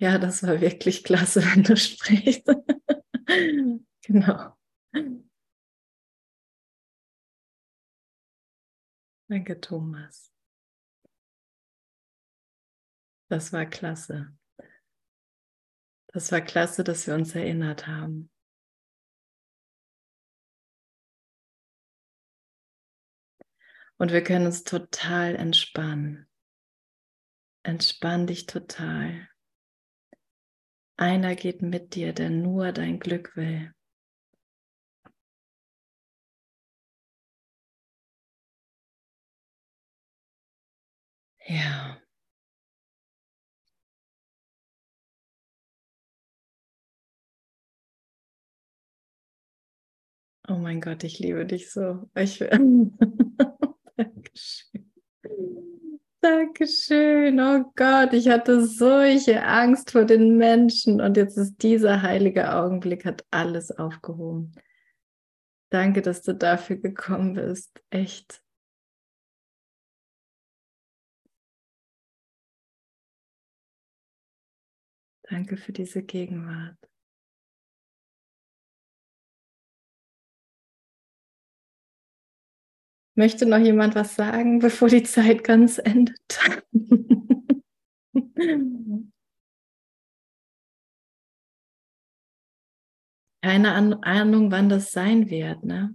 Ja, 0.00 0.18
das 0.18 0.42
war 0.42 0.60
wirklich 0.60 1.04
klasse, 1.04 1.44
wenn 1.44 1.62
du 1.62 1.76
sprichst. 1.76 2.42
Genau. 4.08 4.56
Danke, 9.28 9.60
Thomas. 9.60 10.32
Das 13.28 13.52
war 13.52 13.66
klasse. 13.66 14.34
Das 16.14 16.32
war 16.32 16.40
klasse, 16.40 16.82
dass 16.84 17.06
wir 17.06 17.14
uns 17.14 17.34
erinnert 17.34 17.86
haben. 17.86 18.30
Und 23.98 24.12
wir 24.12 24.24
können 24.24 24.46
uns 24.46 24.64
total 24.64 25.36
entspannen. 25.36 26.26
Entspann 27.62 28.26
dich 28.26 28.46
total. 28.46 29.28
Einer 30.96 31.34
geht 31.36 31.60
mit 31.60 31.94
dir, 31.94 32.14
der 32.14 32.30
nur 32.30 32.72
dein 32.72 32.98
Glück 33.00 33.36
will. 33.36 33.74
Ja. 41.48 41.98
Oh 50.46 50.54
mein 50.56 50.80
Gott, 50.80 51.04
ich 51.04 51.18
liebe 51.18 51.44
dich 51.46 51.70
so. 51.70 52.08
Ich 52.14 52.38
Dankeschön. 53.96 54.92
Dankeschön. 56.20 57.40
Oh 57.40 57.64
Gott, 57.76 58.12
ich 58.12 58.28
hatte 58.28 58.66
solche 58.66 59.44
Angst 59.44 59.90
vor 59.92 60.04
den 60.04 60.36
Menschen 60.36 61.00
und 61.00 61.16
jetzt 61.16 61.38
ist 61.38 61.62
dieser 61.62 62.02
heilige 62.02 62.54
Augenblick, 62.54 63.04
hat 63.04 63.24
alles 63.30 63.70
aufgehoben. 63.70 64.52
Danke, 65.70 66.02
dass 66.02 66.22
du 66.22 66.34
dafür 66.34 66.76
gekommen 66.76 67.34
bist. 67.34 67.82
Echt. 67.90 68.42
Danke 75.30 75.58
für 75.58 75.72
diese 75.72 76.02
Gegenwart. 76.02 76.78
Möchte 83.14 83.46
noch 83.46 83.58
jemand 83.58 83.94
was 83.94 84.14
sagen, 84.14 84.58
bevor 84.60 84.88
die 84.88 85.02
Zeit 85.02 85.44
ganz 85.44 85.78
endet? 85.78 86.16
Keine 93.42 93.72
Ahnung, 94.02 94.50
wann 94.50 94.68
das 94.68 94.92
sein 94.92 95.28
wird, 95.30 95.64
ne? 95.64 95.94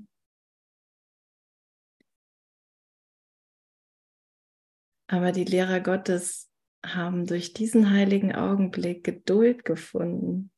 Aber 5.07 5.31
die 5.31 5.43
Lehrer 5.43 5.79
Gottes 5.79 6.52
haben 6.86 7.25
durch 7.25 7.53
diesen 7.53 7.91
heiligen 7.91 8.36
Augenblick 8.36 9.03
Geduld 9.03 9.65
gefunden, 9.65 10.51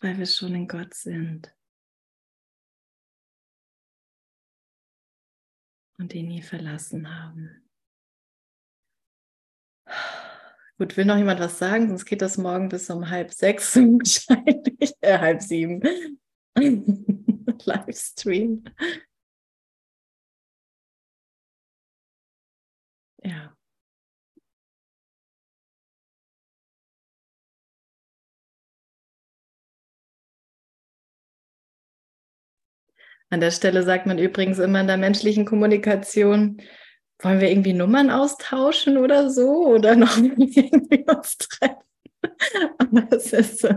weil 0.00 0.18
wir 0.18 0.26
schon 0.26 0.54
in 0.54 0.68
Gott 0.68 0.94
sind 0.94 1.54
und 5.98 6.14
ihn 6.14 6.28
nie 6.28 6.42
verlassen 6.42 7.14
haben. 7.14 7.62
Gut, 10.78 10.96
will 10.96 11.04
noch 11.04 11.18
jemand 11.18 11.40
was 11.40 11.58
sagen? 11.58 11.88
Sonst 11.88 12.06
geht 12.06 12.22
das 12.22 12.38
morgen 12.38 12.70
bis 12.70 12.88
um 12.88 13.10
halb 13.10 13.34
sechs 13.34 13.76
wahrscheinlich, 13.76 14.94
äh, 15.02 15.18
halb 15.18 15.42
sieben. 15.42 15.82
Livestream. 17.64 18.64
Ja. 23.24 23.56
An 33.30 33.40
der 33.40 33.50
Stelle 33.52 33.82
sagt 33.84 34.06
man 34.06 34.18
übrigens 34.18 34.58
immer 34.58 34.80
in 34.80 34.86
der 34.88 34.96
menschlichen 34.96 35.44
Kommunikation, 35.44 36.60
wollen 37.22 37.40
wir 37.40 37.50
irgendwie 37.50 37.72
Nummern 37.74 38.10
austauschen 38.10 38.96
oder 38.96 39.30
so 39.30 39.66
oder 39.66 39.94
noch 39.94 40.16
irgendwie 40.18 40.72
uns 41.06 41.36
treffen? 41.38 41.76
Aber 42.78 43.02
das 43.02 43.32
ist 43.32 43.60
so, 43.60 43.68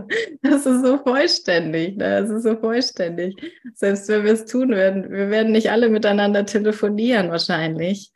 das 0.42 0.66
ist 0.66 0.82
so 0.84 0.98
vollständig, 0.98 1.96
ne? 1.96 2.20
das 2.22 2.30
ist 2.30 2.42
so 2.42 2.56
vollständig. 2.56 3.36
Selbst 3.74 4.08
wenn 4.08 4.24
wir 4.24 4.32
es 4.32 4.46
tun 4.46 4.70
werden, 4.70 5.10
wir 5.10 5.30
werden 5.30 5.52
nicht 5.52 5.70
alle 5.70 5.88
miteinander 5.88 6.44
telefonieren 6.46 7.30
wahrscheinlich. 7.30 8.12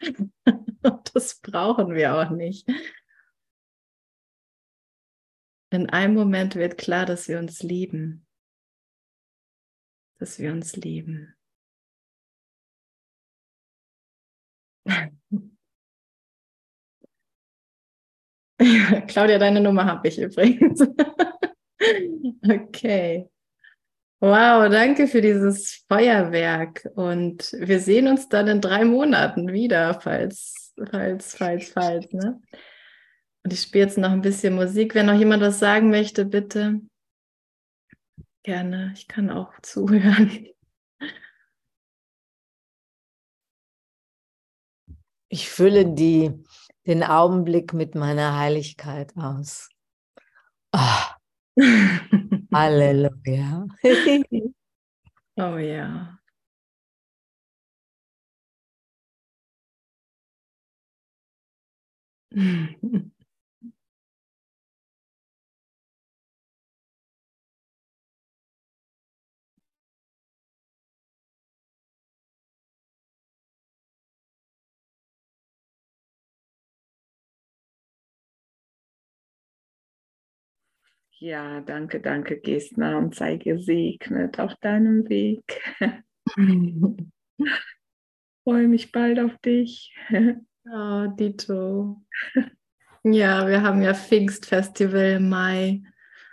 Das 1.15 1.41
brauchen 1.41 1.95
wir 1.95 2.15
auch 2.15 2.31
nicht. 2.31 2.69
In 5.71 5.91
einem 5.91 6.15
Moment 6.15 6.55
wird 6.55 6.79
klar, 6.79 7.05
dass 7.05 7.29
wir 7.29 7.39
uns 7.39 7.63
lieben. 7.63 8.27
Dass 10.19 10.39
wir 10.39 10.51
uns 10.53 10.77
lieben. 10.77 11.35
Claudia, 19.07 19.39
deine 19.39 19.61
Nummer 19.61 19.85
habe 19.85 20.09
ich 20.09 20.19
übrigens. 20.19 20.81
okay. 22.49 23.29
Wow, 24.21 24.69
danke 24.69 25.07
für 25.07 25.21
dieses 25.21 25.85
Feuerwerk. 25.89 26.89
Und 26.97 27.53
wir 27.53 27.79
sehen 27.79 28.09
uns 28.09 28.29
dann 28.29 28.49
in 28.49 28.61
drei 28.61 28.85
Monaten 28.85 29.53
wieder, 29.53 30.01
falls, 30.01 30.68
falls, 30.91 31.35
falls, 31.35 31.71
falls. 31.71 32.13
Ne? 32.13 32.41
Und 33.45 33.53
ich 33.53 33.63
spiele 33.63 33.85
jetzt 33.85 33.99
noch 33.99 34.11
ein 34.11 34.21
bisschen 34.21 34.55
Musik. 34.55 34.95
Wenn 34.95 35.07
noch 35.07 35.19
jemand 35.19 35.43
was 35.43 35.59
sagen 35.59 35.91
möchte, 35.91 36.25
bitte. 36.25 36.81
Gerne. 38.43 38.93
Ich 38.95 39.09
kann 39.09 39.31
auch 39.31 39.53
zuhören. 39.63 40.49
Ich 45.31 45.51
fülle 45.51 45.95
die, 45.95 46.33
den 46.87 47.03
Augenblick 47.03 47.75
mit 47.75 47.95
meiner 47.95 48.39
Heiligkeit 48.39 49.15
aus. 49.17 49.69
Oh. 50.73 51.59
Halleluja. 52.53 53.67
oh 55.37 55.57
ja. 55.57 56.18
Ja, 81.21 81.61
danke, 81.61 82.01
danke, 82.01 82.39
Gestner 82.41 82.97
und 82.99 83.15
sei 83.15 83.37
gesegnet 83.37 84.39
auf 84.39 84.55
deinem 84.61 85.09
Weg. 85.09 85.43
Freue 88.45 88.67
mich 88.69 88.91
bald 88.91 89.21
auf 89.21 89.37
dich. 89.39 89.95
Oh, 90.71 91.07
Dito. 91.07 92.03
Ja, 93.05 93.47
wir 93.47 93.63
haben 93.63 93.83
ja 93.83 93.95
Pfingstfestival 93.95 95.17
im 95.17 95.29
Mai. 95.29 95.83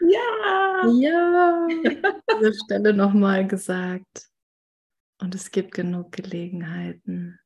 Ja! 0.02 0.90
Ja! 0.92 1.68
An 1.68 2.40
dieser 2.40 2.54
Stelle 2.66 2.94
nochmal 2.94 3.48
gesagt. 3.48 4.30
Und 5.20 5.36
es 5.36 5.52
gibt 5.52 5.74
genug 5.74 6.12
Gelegenheiten. 6.12 7.40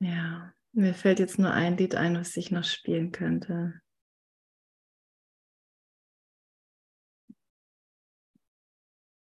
Ja. 0.00 0.52
Mir 0.76 0.92
fällt 0.92 1.20
jetzt 1.20 1.38
nur 1.38 1.52
ein 1.52 1.76
Lied 1.76 1.94
ein, 1.94 2.16
was 2.16 2.36
ich 2.36 2.50
noch 2.50 2.64
spielen 2.64 3.12
könnte. 3.12 3.80